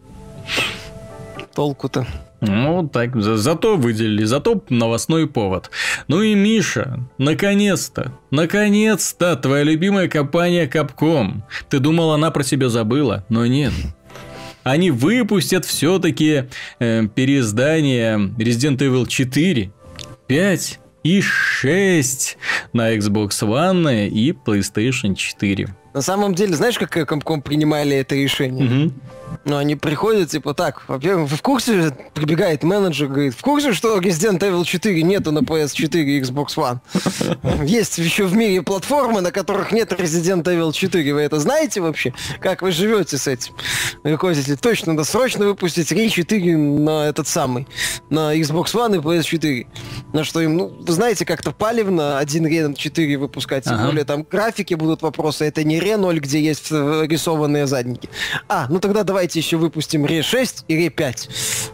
Толку-то. 1.55 2.07
Ну, 2.41 2.89
так, 2.93 3.21
за, 3.21 3.37
зато 3.37 3.77
выделили, 3.77 4.25
зато 4.25 4.63
новостной 4.69 5.27
повод. 5.27 5.71
Ну 6.09 6.23
и 6.23 6.35
Миша, 6.35 7.01
наконец-то, 7.19 8.13
наконец-то 8.31 9.37
твоя 9.37 9.65
любимая 9.65 10.09
компания 10.09 10.67
Capcom. 10.67 11.43
Ты 11.71 11.79
думал, 11.79 12.13
она 12.13 12.31
про 12.31 12.43
себя 12.45 12.69
забыла, 12.69 13.25
но 13.29 13.47
нет. 13.47 13.73
Они 14.65 14.91
выпустят 14.91 15.65
все-таки 15.65 16.45
э, 16.79 17.07
переиздание 17.15 18.17
Resident 18.17 18.79
Evil 18.79 19.07
4, 19.07 19.71
5 20.27 20.81
и 21.05 21.21
6 21.21 22.39
на 22.73 22.95
Xbox 22.97 23.29
One 23.43 24.09
и 24.09 24.33
PlayStation 24.33 25.15
4. 25.15 25.69
На 25.97 26.03
самом 26.03 26.35
деле, 26.35 26.55
знаешь, 26.55 26.79
как 26.79 26.95
Capcom 26.95 27.41
принимали 27.41 27.97
это 27.97 28.17
решение? 28.17 28.85
Угу. 28.85 28.93
Ну, 29.47 29.57
они 29.57 29.77
приходят, 29.77 30.29
типа, 30.29 30.53
так, 30.53 30.83
во-первых, 30.89 31.31
вы 31.31 31.37
в 31.37 31.43
курсе, 31.43 31.97
прибегает 32.13 32.63
менеджер, 32.65 33.09
говорит, 33.09 33.35
в 33.35 33.41
курсе, 33.41 33.73
что 33.73 33.99
Resident 33.99 34.41
Evil 34.41 34.65
4 34.65 35.03
нету 35.03 35.33
на 35.33 35.39
PS4 35.39 36.03
и 36.03 36.21
Xbox 36.21 36.57
One? 36.57 36.81
Есть 37.65 37.97
еще 37.97 38.25
в 38.25 38.37
мире 38.37 38.61
платформы, 38.63 39.23
на 39.23 39.33
которых 39.33 39.73
нет 39.73 39.93
Resident 39.93 40.43
Evil 40.43 40.73
4. 40.73 41.15
Вы 41.15 41.21
это 41.21 41.39
знаете 41.41 41.81
вообще? 41.81 42.13
Как 42.41 42.61
вы 42.61 42.73
живете 42.73 43.17
с 43.17 43.27
этим? 43.27 43.55
Руководитель, 44.03 44.59
точно, 44.59 44.93
надо 44.93 45.05
срочно 45.05 45.47
выпустить 45.47 45.93
Ray 45.93 46.11
4 46.11 46.57
на 46.57 47.07
этот 47.07 47.27
самый, 47.27 47.67
на 48.11 48.37
Xbox 48.37 48.75
One 48.75 48.97
и 48.97 48.99
PS4. 48.99 49.67
На 50.13 50.25
что 50.25 50.41
им, 50.41 50.57
ну, 50.57 50.77
вы 50.79 50.93
знаете, 50.93 51.25
как-то 51.25 51.53
палевно 51.53 52.19
один 52.19 52.47
Ray 52.47 52.75
4 52.75 53.17
выпускать, 53.17 53.65
тем 53.65 53.83
более 53.87 54.05
там 54.05 54.27
графики 54.29 54.75
будут 54.75 55.03
вопросы, 55.03 55.47
это 55.47 55.65
не 55.65 55.79
Re 55.87 55.97
0, 55.97 56.21
где 56.21 56.41
есть 56.41 56.71
рисованные 56.71 57.67
задники. 57.67 58.09
А, 58.49 58.67
ну 58.69 58.81
тогда 58.81 59.05
давайте 59.05 59.39
еще 59.39 59.57
выпустим 59.57 60.05
Ре 60.05 60.23
6 60.23 60.65
и 60.69 60.77
Ре 60.77 60.91
5, 60.91 61.29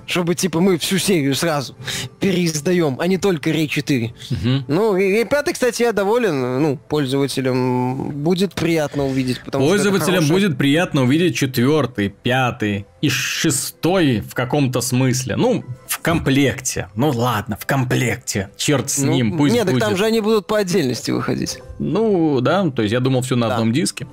чтобы 0.06 0.34
типа 0.34 0.60
мы 0.60 0.78
всю 0.78 0.98
серию 0.98 1.34
сразу 1.34 1.74
переиздаем, 2.20 2.98
а 3.00 3.06
не 3.06 3.18
только 3.18 3.52
Ре 3.52 3.66
4. 3.68 4.06
Угу. 4.06 4.64
Ну, 4.68 4.94
Ре 4.94 5.24
5, 5.24 5.52
кстати, 5.52 5.82
я 5.82 5.92
доволен, 5.92 6.62
ну, 6.62 6.78
пользователям 6.88 8.10
будет 8.22 8.54
приятно 8.54 9.06
увидеть. 9.06 9.40
Потому 9.44 9.68
Пользователям 9.68 10.24
хорошая... 10.24 10.32
будет 10.32 10.58
приятно 10.58 11.02
увидеть 11.02 11.36
четвертый, 11.36 12.08
пятый 12.08 12.86
и 13.02 13.08
шестой 13.08 14.20
в 14.20 14.34
каком-то 14.34 14.80
смысле. 14.80 15.36
Ну, 15.36 15.64
в 15.88 15.98
комплекте. 15.98 16.88
Ну 16.94 17.10
ладно, 17.10 17.58
в 17.60 17.66
комплекте. 17.66 18.48
Черт 18.56 18.88
с 18.90 18.98
ну, 18.98 19.12
ним, 19.12 19.36
пусть 19.36 19.54
Нет, 19.54 19.66
будет. 19.66 19.80
так 19.80 19.88
там 19.88 19.98
же 19.98 20.04
они 20.04 20.20
будут 20.20 20.46
по 20.46 20.58
отдельности 20.58 21.10
выходить. 21.10 21.58
Ну, 21.80 22.40
да, 22.40 22.70
то 22.70 22.82
есть 22.82 22.92
я 22.92 23.00
думал 23.00 23.22
все 23.22 23.34
на 23.36 23.48
да. 23.48 23.54
одном 23.56 23.72
диске. 23.72 24.06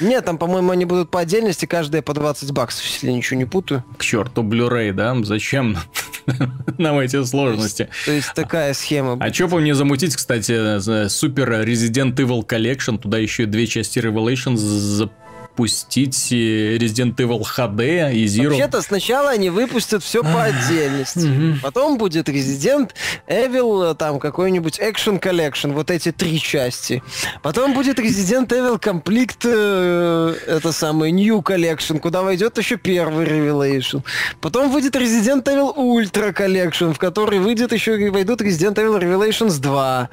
Нет, 0.00 0.24
там, 0.24 0.38
по-моему, 0.38 0.72
они 0.72 0.84
будут 0.84 1.10
по 1.10 1.20
отдельности, 1.20 1.66
каждая 1.66 2.02
по 2.02 2.14
20 2.14 2.50
баксов, 2.50 2.84
если 2.84 3.06
я 3.06 3.12
ничего 3.16 3.38
не 3.38 3.46
путаю. 3.46 3.84
К 3.96 4.02
черту, 4.02 4.42
Blu-ray, 4.42 4.92
да? 4.92 5.16
Зачем? 5.22 5.78
нам 6.78 6.98
эти 6.98 7.22
сложности. 7.24 7.88
То 8.04 8.12
есть 8.12 8.32
такая 8.34 8.74
схема. 8.74 9.16
А 9.20 9.32
что 9.32 9.48
по 9.48 9.58
мне 9.58 9.74
замутить, 9.74 10.16
кстати, 10.16 11.08
супер 11.08 11.50
Resident 11.52 12.14
Evil 12.16 12.46
Collection, 12.46 12.98
туда 12.98 13.18
еще 13.18 13.46
две 13.46 13.66
части 13.66 13.98
Revelations 13.98 15.08
запустить 15.52 16.32
Resident 16.32 17.14
Evil 17.16 17.42
HD 17.42 18.12
и 18.14 18.24
Zero. 18.24 18.48
Вообще-то 18.48 18.82
сначала 18.82 19.30
они 19.30 19.50
выпустят 19.50 20.02
все 20.02 20.22
по 20.22 20.44
отдельности. 20.44 21.58
Потом 21.62 21.98
будет 21.98 22.28
Resident 22.28 22.90
Evil, 23.28 23.94
там 23.94 24.18
какой-нибудь 24.18 24.80
Action 24.80 25.20
Collection, 25.20 25.72
вот 25.72 25.90
эти 25.90 26.10
три 26.10 26.40
части. 26.40 27.02
Потом 27.42 27.74
будет 27.74 27.98
Resident 27.98 28.48
Evil 28.48 28.80
Complete, 28.80 29.36
э, 29.44 30.34
это 30.46 30.72
самый 30.72 31.12
New 31.12 31.40
Collection, 31.40 31.98
куда 31.98 32.22
войдет 32.22 32.56
еще 32.58 32.76
первый 32.76 33.26
Revelation. 33.26 34.02
Потом 34.40 34.70
выйдет 34.70 34.96
Resident 34.96 35.44
Evil 35.44 35.76
Ultra 35.76 36.34
Collection, 36.34 36.94
в 36.94 36.98
который 36.98 37.40
выйдет 37.40 37.72
еще 37.72 38.00
и 38.00 38.08
войдут 38.08 38.40
Resident 38.40 38.74
Evil 38.76 38.98
Revelations 38.98 39.60
2. 39.60 40.08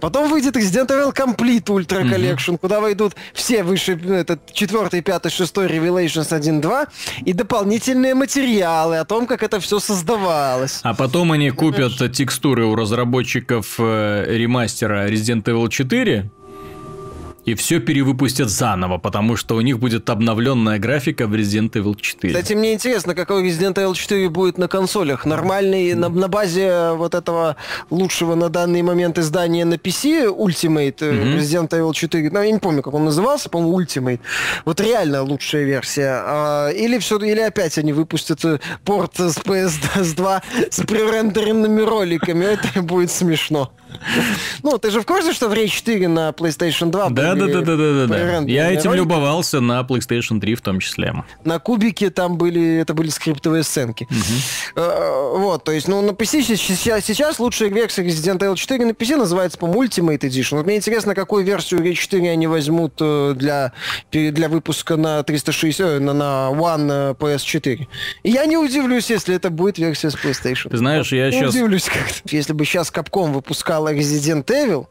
Потом 0.00 0.30
выйдет 0.30 0.56
Resident 0.56 0.88
Evil 0.88 1.14
Complete 1.14 1.64
Ultra 1.64 2.02
Collection, 2.10 2.56
куда 2.56 2.80
войдут 2.80 3.14
все 3.34 3.62
выше, 3.62 3.92
этот 3.92 4.52
четвертый 4.52 4.77
4, 4.84 5.02
5, 5.02 5.32
6 5.32 5.56
Revelations 5.56 6.28
1.2 6.30 6.88
и 7.24 7.32
дополнительные 7.32 8.14
материалы 8.14 8.98
о 8.98 9.04
том, 9.04 9.26
как 9.26 9.42
это 9.42 9.58
все 9.60 9.80
создавалось. 9.80 10.80
А 10.82 10.94
потом 10.94 11.32
они 11.32 11.50
купят 11.50 12.12
текстуры 12.12 12.64
у 12.64 12.74
разработчиков 12.74 13.74
э, 13.78 14.24
ремастера 14.28 15.08
Resident 15.08 15.44
Evil 15.44 15.68
4 15.68 16.30
и 17.48 17.54
все 17.54 17.80
перевыпустят 17.80 18.50
заново, 18.50 18.98
потому 18.98 19.36
что 19.36 19.56
у 19.56 19.60
них 19.60 19.78
будет 19.78 20.10
обновленная 20.10 20.78
графика 20.78 21.26
в 21.26 21.34
Resident 21.34 21.72
Evil 21.72 21.96
4. 21.98 22.34
Кстати, 22.34 22.52
мне 22.52 22.74
интересно, 22.74 23.14
какой 23.14 23.48
Resident 23.48 23.74
Evil 23.74 23.94
4 23.94 24.28
будет 24.28 24.58
на 24.58 24.68
консолях. 24.68 25.24
Нормальный, 25.24 25.94
на, 25.94 26.08
на 26.08 26.28
базе 26.28 26.92
вот 26.92 27.14
этого 27.14 27.56
лучшего 27.90 28.34
на 28.34 28.48
данный 28.48 28.82
момент 28.82 29.18
издания 29.18 29.64
на 29.64 29.74
PC 29.74 30.26
Ultimate 30.26 30.98
mm-hmm. 30.98 31.38
Resident 31.38 31.68
Evil 31.70 31.94
4, 31.94 32.30
ну, 32.30 32.42
я 32.42 32.52
не 32.52 32.58
помню, 32.58 32.82
как 32.82 32.94
он 32.94 33.04
назывался, 33.04 33.48
по-моему, 33.48 33.80
Ultimate. 33.80 34.20
Вот 34.64 34.80
реально 34.80 35.22
лучшая 35.22 35.64
версия. 35.64 36.22
А, 36.24 36.68
или 36.68 36.98
все, 36.98 37.18
или 37.18 37.40
опять 37.40 37.78
они 37.78 37.92
выпустят 37.92 38.44
э, 38.44 38.60
порт 38.84 39.18
с 39.18 39.38
PS2 39.38 40.42
с 40.70 40.80
пререндеренными 40.86 41.80
роликами. 41.80 42.44
Это 42.68 42.82
будет 42.82 43.10
смешно. 43.10 43.72
Ну, 44.62 44.78
ты 44.78 44.90
же 44.90 45.00
в 45.00 45.06
курсе, 45.06 45.32
что 45.32 45.48
в 45.48 45.52
Rage 45.52 45.68
4 45.68 46.08
на 46.08 46.30
PlayStation 46.30 46.90
2 46.90 47.10
да, 47.10 47.34
да, 47.34 47.46
да, 47.46 47.60
да, 47.60 47.76
да, 47.76 48.06
да. 48.06 48.38
Я 48.46 48.70
этим 48.70 48.90
ролики? 48.90 49.02
любовался 49.02 49.60
на 49.60 49.80
PlayStation 49.80 50.40
3 50.40 50.54
в 50.54 50.60
том 50.60 50.80
числе. 50.80 51.12
На 51.44 51.58
кубике 51.58 52.10
там 52.10 52.36
были, 52.36 52.78
это 52.78 52.94
были 52.94 53.08
скриптовые 53.10 53.62
сценки. 53.62 54.06
Угу. 54.10 55.38
Вот, 55.38 55.64
то 55.64 55.72
есть, 55.72 55.88
ну, 55.88 56.00
на 56.02 56.10
PC 56.10 56.42
сейчас, 56.56 57.04
сейчас 57.04 57.38
лучшая 57.38 57.68
версия 57.70 58.02
Resident 58.02 58.38
Evil 58.38 58.56
4 58.56 58.84
на 58.84 58.90
PC 58.90 59.16
называется, 59.16 59.58
по-моему, 59.58 59.84
Ultimate 59.84 60.20
Edition. 60.20 60.56
Вот 60.56 60.66
мне 60.66 60.76
интересно, 60.76 61.14
какую 61.14 61.44
версию 61.44 61.80
Rage 61.80 61.94
4 61.94 62.30
они 62.30 62.46
возьмут 62.46 62.94
э, 63.00 63.34
для, 63.36 63.72
для 64.12 64.48
выпуска 64.48 64.96
на 64.96 65.22
360, 65.22 65.86
э, 65.86 65.98
на, 65.98 66.12
на 66.12 66.50
One 66.52 67.16
PS4. 67.16 67.86
И 68.22 68.30
я 68.30 68.46
не 68.46 68.56
удивлюсь, 68.56 69.10
если 69.10 69.34
это 69.34 69.50
будет 69.50 69.78
версия 69.78 70.10
с 70.10 70.14
PlayStation. 70.14 70.70
Ты 70.70 70.76
знаешь, 70.76 71.10
вот, 71.10 71.16
я 71.16 71.26
не 71.26 71.32
сейчас... 71.32 71.54
удивлюсь 71.54 71.84
как-то. 71.84 72.14
Если 72.24 72.52
бы 72.52 72.64
сейчас 72.64 72.92
Capcom 72.92 73.42
выпускала 73.78 73.92
Resident 73.94 74.44
Evil, 74.46 74.86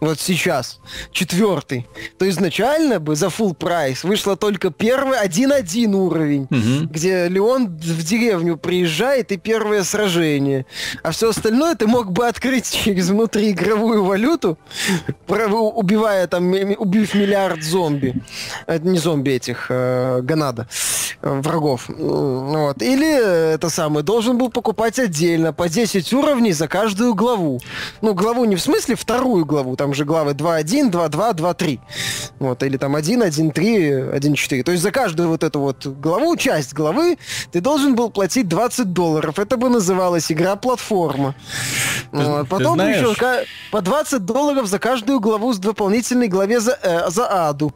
вот 0.00 0.20
сейчас, 0.20 0.80
четвертый, 1.12 1.86
то 2.18 2.28
изначально 2.28 3.00
бы 3.00 3.16
за 3.16 3.26
full 3.26 3.54
прайс 3.54 4.04
вышло 4.04 4.36
только 4.36 4.70
первый 4.70 5.18
один-один 5.18 5.94
уровень, 5.94 6.42
угу. 6.50 6.88
где 6.90 7.28
Леон 7.28 7.68
в 7.68 8.02
деревню 8.02 8.56
приезжает 8.56 9.32
и 9.32 9.36
первое 9.36 9.84
сражение. 9.84 10.66
А 11.02 11.10
все 11.10 11.30
остальное 11.30 11.74
ты 11.74 11.86
мог 11.86 12.12
бы 12.12 12.26
открыть 12.26 12.70
через 12.84 13.08
внутриигровую 13.08 14.04
валюту, 14.04 14.58
убивая 15.28 16.26
там, 16.26 16.52
убив 16.52 17.14
миллиард 17.14 17.62
зомби. 17.62 18.14
Это 18.66 18.86
не 18.86 18.98
зомби 18.98 19.30
этих, 19.30 19.66
э, 19.68 20.20
Ганада, 20.22 20.68
э, 21.22 21.40
врагов. 21.40 21.88
Вот. 21.88 22.82
Или 22.82 23.54
это 23.54 23.70
самое, 23.70 24.04
должен 24.04 24.38
был 24.38 24.50
покупать 24.50 24.98
отдельно 24.98 25.52
по 25.52 25.68
10 25.68 26.12
уровней 26.12 26.52
за 26.52 26.68
каждую 26.68 27.14
главу. 27.14 27.60
Ну, 28.02 28.14
главу 28.14 28.44
не 28.44 28.56
в 28.56 28.60
смысле 28.60 28.96
вторую 28.96 29.44
главу, 29.44 29.76
там 29.84 29.92
же 29.92 30.06
главы 30.06 30.32
2.1, 30.32 30.90
2.2, 30.90 31.34
2.3. 31.34 31.78
Вот, 32.38 32.62
или 32.62 32.78
там 32.78 32.96
1, 32.96 33.22
1.3, 33.22 34.18
1.4. 34.18 34.62
То 34.62 34.72
есть 34.72 34.82
за 34.82 34.90
каждую 34.90 35.28
вот 35.28 35.44
эту 35.44 35.60
вот 35.60 35.86
главу, 35.86 36.36
часть 36.36 36.72
главы, 36.72 37.18
ты 37.52 37.60
должен 37.60 37.94
был 37.94 38.10
платить 38.10 38.48
20 38.48 38.94
долларов. 38.94 39.38
Это 39.38 39.58
бы 39.58 39.68
называлась 39.68 40.32
игра-платформа. 40.32 41.34
Вот. 42.12 42.48
Потом 42.48 42.76
знаешь... 42.76 42.96
еще 42.96 43.44
по 43.70 43.82
20 43.82 44.24
долларов 44.24 44.66
за 44.68 44.78
каждую 44.78 45.20
главу 45.20 45.52
с 45.52 45.58
дополнительной 45.58 46.28
главе 46.28 46.60
за, 46.60 46.78
э, 46.82 47.10
за 47.10 47.48
Аду. 47.48 47.74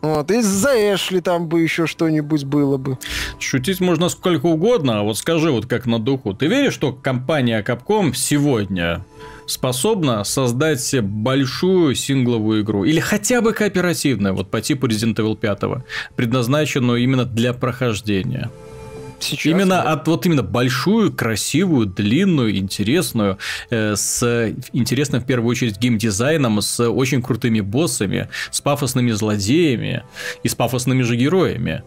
Вот. 0.00 0.30
И 0.30 0.40
за 0.40 0.94
Эшли 0.94 1.20
там 1.20 1.46
бы 1.46 1.60
еще 1.60 1.86
что-нибудь 1.86 2.44
было 2.44 2.78
бы. 2.78 2.96
Шутить 3.38 3.80
можно 3.80 4.08
сколько 4.08 4.46
угодно, 4.46 5.00
а 5.00 5.02
вот 5.02 5.18
скажи 5.18 5.50
вот 5.50 5.66
как 5.66 5.84
на 5.84 5.98
духу. 5.98 6.32
Ты 6.32 6.46
веришь, 6.46 6.72
что 6.72 6.94
компания 6.94 7.62
Capcom 7.62 8.14
сегодня 8.14 9.04
способна 9.50 10.24
создать 10.24 11.00
большую 11.02 11.94
сингловую 11.94 12.62
игру, 12.62 12.84
или 12.84 13.00
хотя 13.00 13.40
бы 13.40 13.52
кооперативную, 13.52 14.34
вот 14.34 14.50
по 14.50 14.60
типу 14.60 14.86
Resident 14.86 15.16
Evil 15.16 15.36
5, 15.36 15.84
предназначенную 16.16 17.02
именно 17.02 17.24
для 17.24 17.52
прохождения. 17.52 18.50
Сейчас, 19.18 19.46
именно 19.52 19.82
да. 19.82 19.92
от 19.92 20.08
вот 20.08 20.24
именно 20.24 20.42
большую, 20.42 21.12
красивую, 21.12 21.86
длинную, 21.86 22.56
интересную, 22.56 23.36
э, 23.68 23.94
с 23.94 24.54
интересным 24.72 25.20
в 25.20 25.26
первую 25.26 25.50
очередь 25.50 25.78
геймдизайном, 25.78 26.62
с 26.62 26.80
очень 26.88 27.20
крутыми 27.20 27.60
боссами, 27.60 28.28
с 28.50 28.62
пафосными 28.62 29.10
злодеями 29.10 30.04
и 30.42 30.48
с 30.48 30.54
пафосными 30.54 31.02
же 31.02 31.16
героями. 31.16 31.82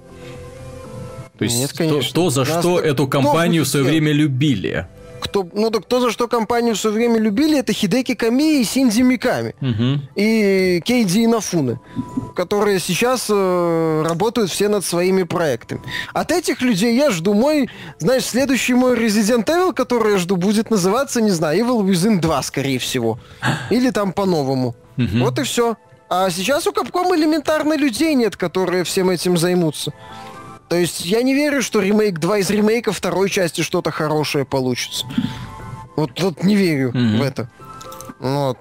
То 1.40 1.46
есть 1.46 1.58
Нет, 1.58 1.74
конечно. 1.76 2.02
то, 2.02 2.14
то 2.14 2.30
за 2.30 2.42
Нас 2.42 2.60
что 2.60 2.80
эту 2.80 3.08
компанию 3.08 3.64
в 3.64 3.68
свое 3.68 3.84
время 3.86 4.12
любили 4.12 4.86
кто, 5.34 5.48
ну 5.54 5.72
так 5.72 5.86
кто 5.86 6.00
за 6.00 6.12
что 6.12 6.28
компанию 6.28 6.76
все 6.76 6.92
время 6.92 7.18
любили, 7.18 7.58
это 7.58 7.74
Хидеки 7.74 8.14
Ками 8.14 8.62
и 8.62 8.64
Синдзи 8.64 9.02
Миками. 9.02 9.56
Угу. 9.62 10.02
И 10.16 10.82
Кейди 10.86 11.26
Инафуны, 11.26 11.80
которые 12.36 12.80
сейчас 12.80 13.28
э, 13.30 14.04
работают 14.08 14.52
все 14.52 14.70
над 14.70 14.86
своими 14.86 15.24
проектами. 15.24 15.82
От 16.14 16.32
этих 16.32 16.62
людей 16.62 16.96
я 16.96 17.10
жду 17.10 17.34
мой, 17.34 17.70
знаешь, 17.98 18.26
следующий 18.26 18.76
мой 18.76 18.96
Resident 18.96 19.46
Evil, 19.46 19.74
который 19.74 20.14
я 20.14 20.18
жду, 20.20 20.36
будет 20.36 20.70
называться, 20.70 21.20
не 21.20 21.32
знаю, 21.32 21.66
Evil 21.66 21.84
Within 21.84 22.20
2, 22.20 22.44
скорее 22.44 22.78
всего. 22.78 23.18
Или 23.72 23.90
там 23.90 24.14
по-новому. 24.14 24.76
Угу. 24.98 25.18
Вот 25.20 25.40
и 25.40 25.44
все. 25.44 25.78
А 26.10 26.30
сейчас 26.30 26.68
у 26.68 26.72
Capcom 26.72 27.16
элементарно 27.16 27.76
людей 27.76 28.14
нет, 28.14 28.36
которые 28.36 28.84
всем 28.84 29.10
этим 29.10 29.36
займутся. 29.38 29.94
То 30.74 30.80
есть 30.80 31.06
я 31.06 31.22
не 31.22 31.36
верю, 31.36 31.62
что 31.62 31.82
ремейк 31.82 32.18
2 32.18 32.40
из 32.40 32.50
ремейка 32.50 32.92
второй 32.92 33.30
части 33.30 33.62
что-то 33.62 33.92
хорошее 33.92 34.44
получится. 34.44 35.06
Вот 35.96 36.16
тут 36.16 36.44
не 36.44 36.56
верю 36.56 36.90
mm-hmm. 36.90 37.20
в 37.20 37.22
это. 37.22 37.48
Вот. 38.24 38.58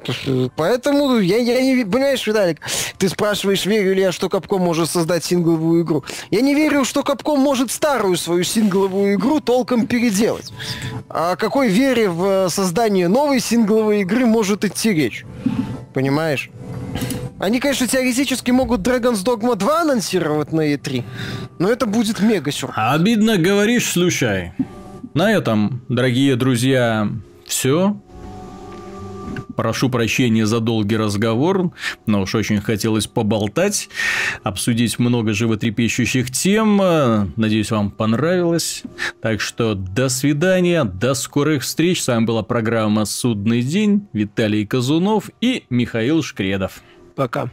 Поэтому 0.57 1.19
я, 1.19 1.37
я 1.37 1.63
не... 1.63 1.85
Понимаешь, 1.85 2.27
Виталик, 2.27 2.59
ты 2.99 3.09
спрашиваешь, 3.09 3.65
верю 3.65 3.95
ли 3.95 4.03
я, 4.03 4.11
что 4.11 4.29
Капком 4.29 4.61
может 4.61 4.91
создать 4.91 5.25
сингловую 5.25 5.85
игру. 5.85 6.05
Я 6.33 6.41
не 6.41 6.53
верю, 6.53 6.85
что 6.85 7.05
Капком 7.05 7.39
может 7.39 7.71
старую 7.71 8.17
свою 8.17 8.43
сингловую 8.43 9.15
игру 9.15 9.39
толком 9.39 9.87
переделать. 9.87 10.53
О 11.09 11.37
какой 11.37 11.69
вере 11.69 12.11
в 12.11 12.49
создание 12.49 13.07
новой 13.07 13.39
сингловой 13.39 14.01
игры 14.01 14.27
может 14.27 14.65
идти 14.65 14.93
речь? 14.93 15.25
Понимаешь? 15.95 16.51
Они, 17.39 17.61
конечно, 17.61 17.87
теоретически 17.87 18.51
могут 18.51 18.81
Dragon's 18.81 19.25
Dogma 19.25 19.55
2 19.55 19.83
анонсировать 19.83 20.51
на 20.51 20.75
E3, 20.75 21.05
но 21.61 21.71
это 21.71 21.87
будет 21.87 22.19
мега 22.19 22.51
сюрприз. 22.51 22.77
Обидно 22.85 23.39
говоришь, 23.39 23.93
слушай. 23.93 24.55
На 25.15 25.33
этом, 25.33 25.83
дорогие 25.89 26.35
друзья, 26.35 27.09
все. 27.47 27.97
Прошу 29.57 29.91
прощения 29.91 30.47
за 30.47 30.61
долгий 30.61 30.97
разговор, 30.97 31.73
но 32.07 32.23
уж 32.23 32.35
очень 32.35 32.61
хотелось 32.61 33.07
поболтать, 33.07 33.89
обсудить 34.43 34.99
много 34.99 35.33
животрепещущих 35.33 36.31
тем. 36.31 36.77
Надеюсь, 37.37 37.71
вам 37.71 37.91
понравилось. 37.91 38.83
Так 39.21 39.41
что 39.41 39.75
до 39.75 40.09
свидания, 40.09 40.85
до 40.85 41.15
скорых 41.15 41.63
встреч. 41.63 42.03
С 42.03 42.09
вами 42.09 42.25
была 42.25 42.43
программа 42.43 43.05
«Судный 43.05 43.63
день». 43.63 44.09
Виталий 44.13 44.67
Казунов 44.67 45.31
и 45.41 45.65
Михаил 45.71 46.23
Шкредов. 46.23 46.83
Пока. 47.15 47.51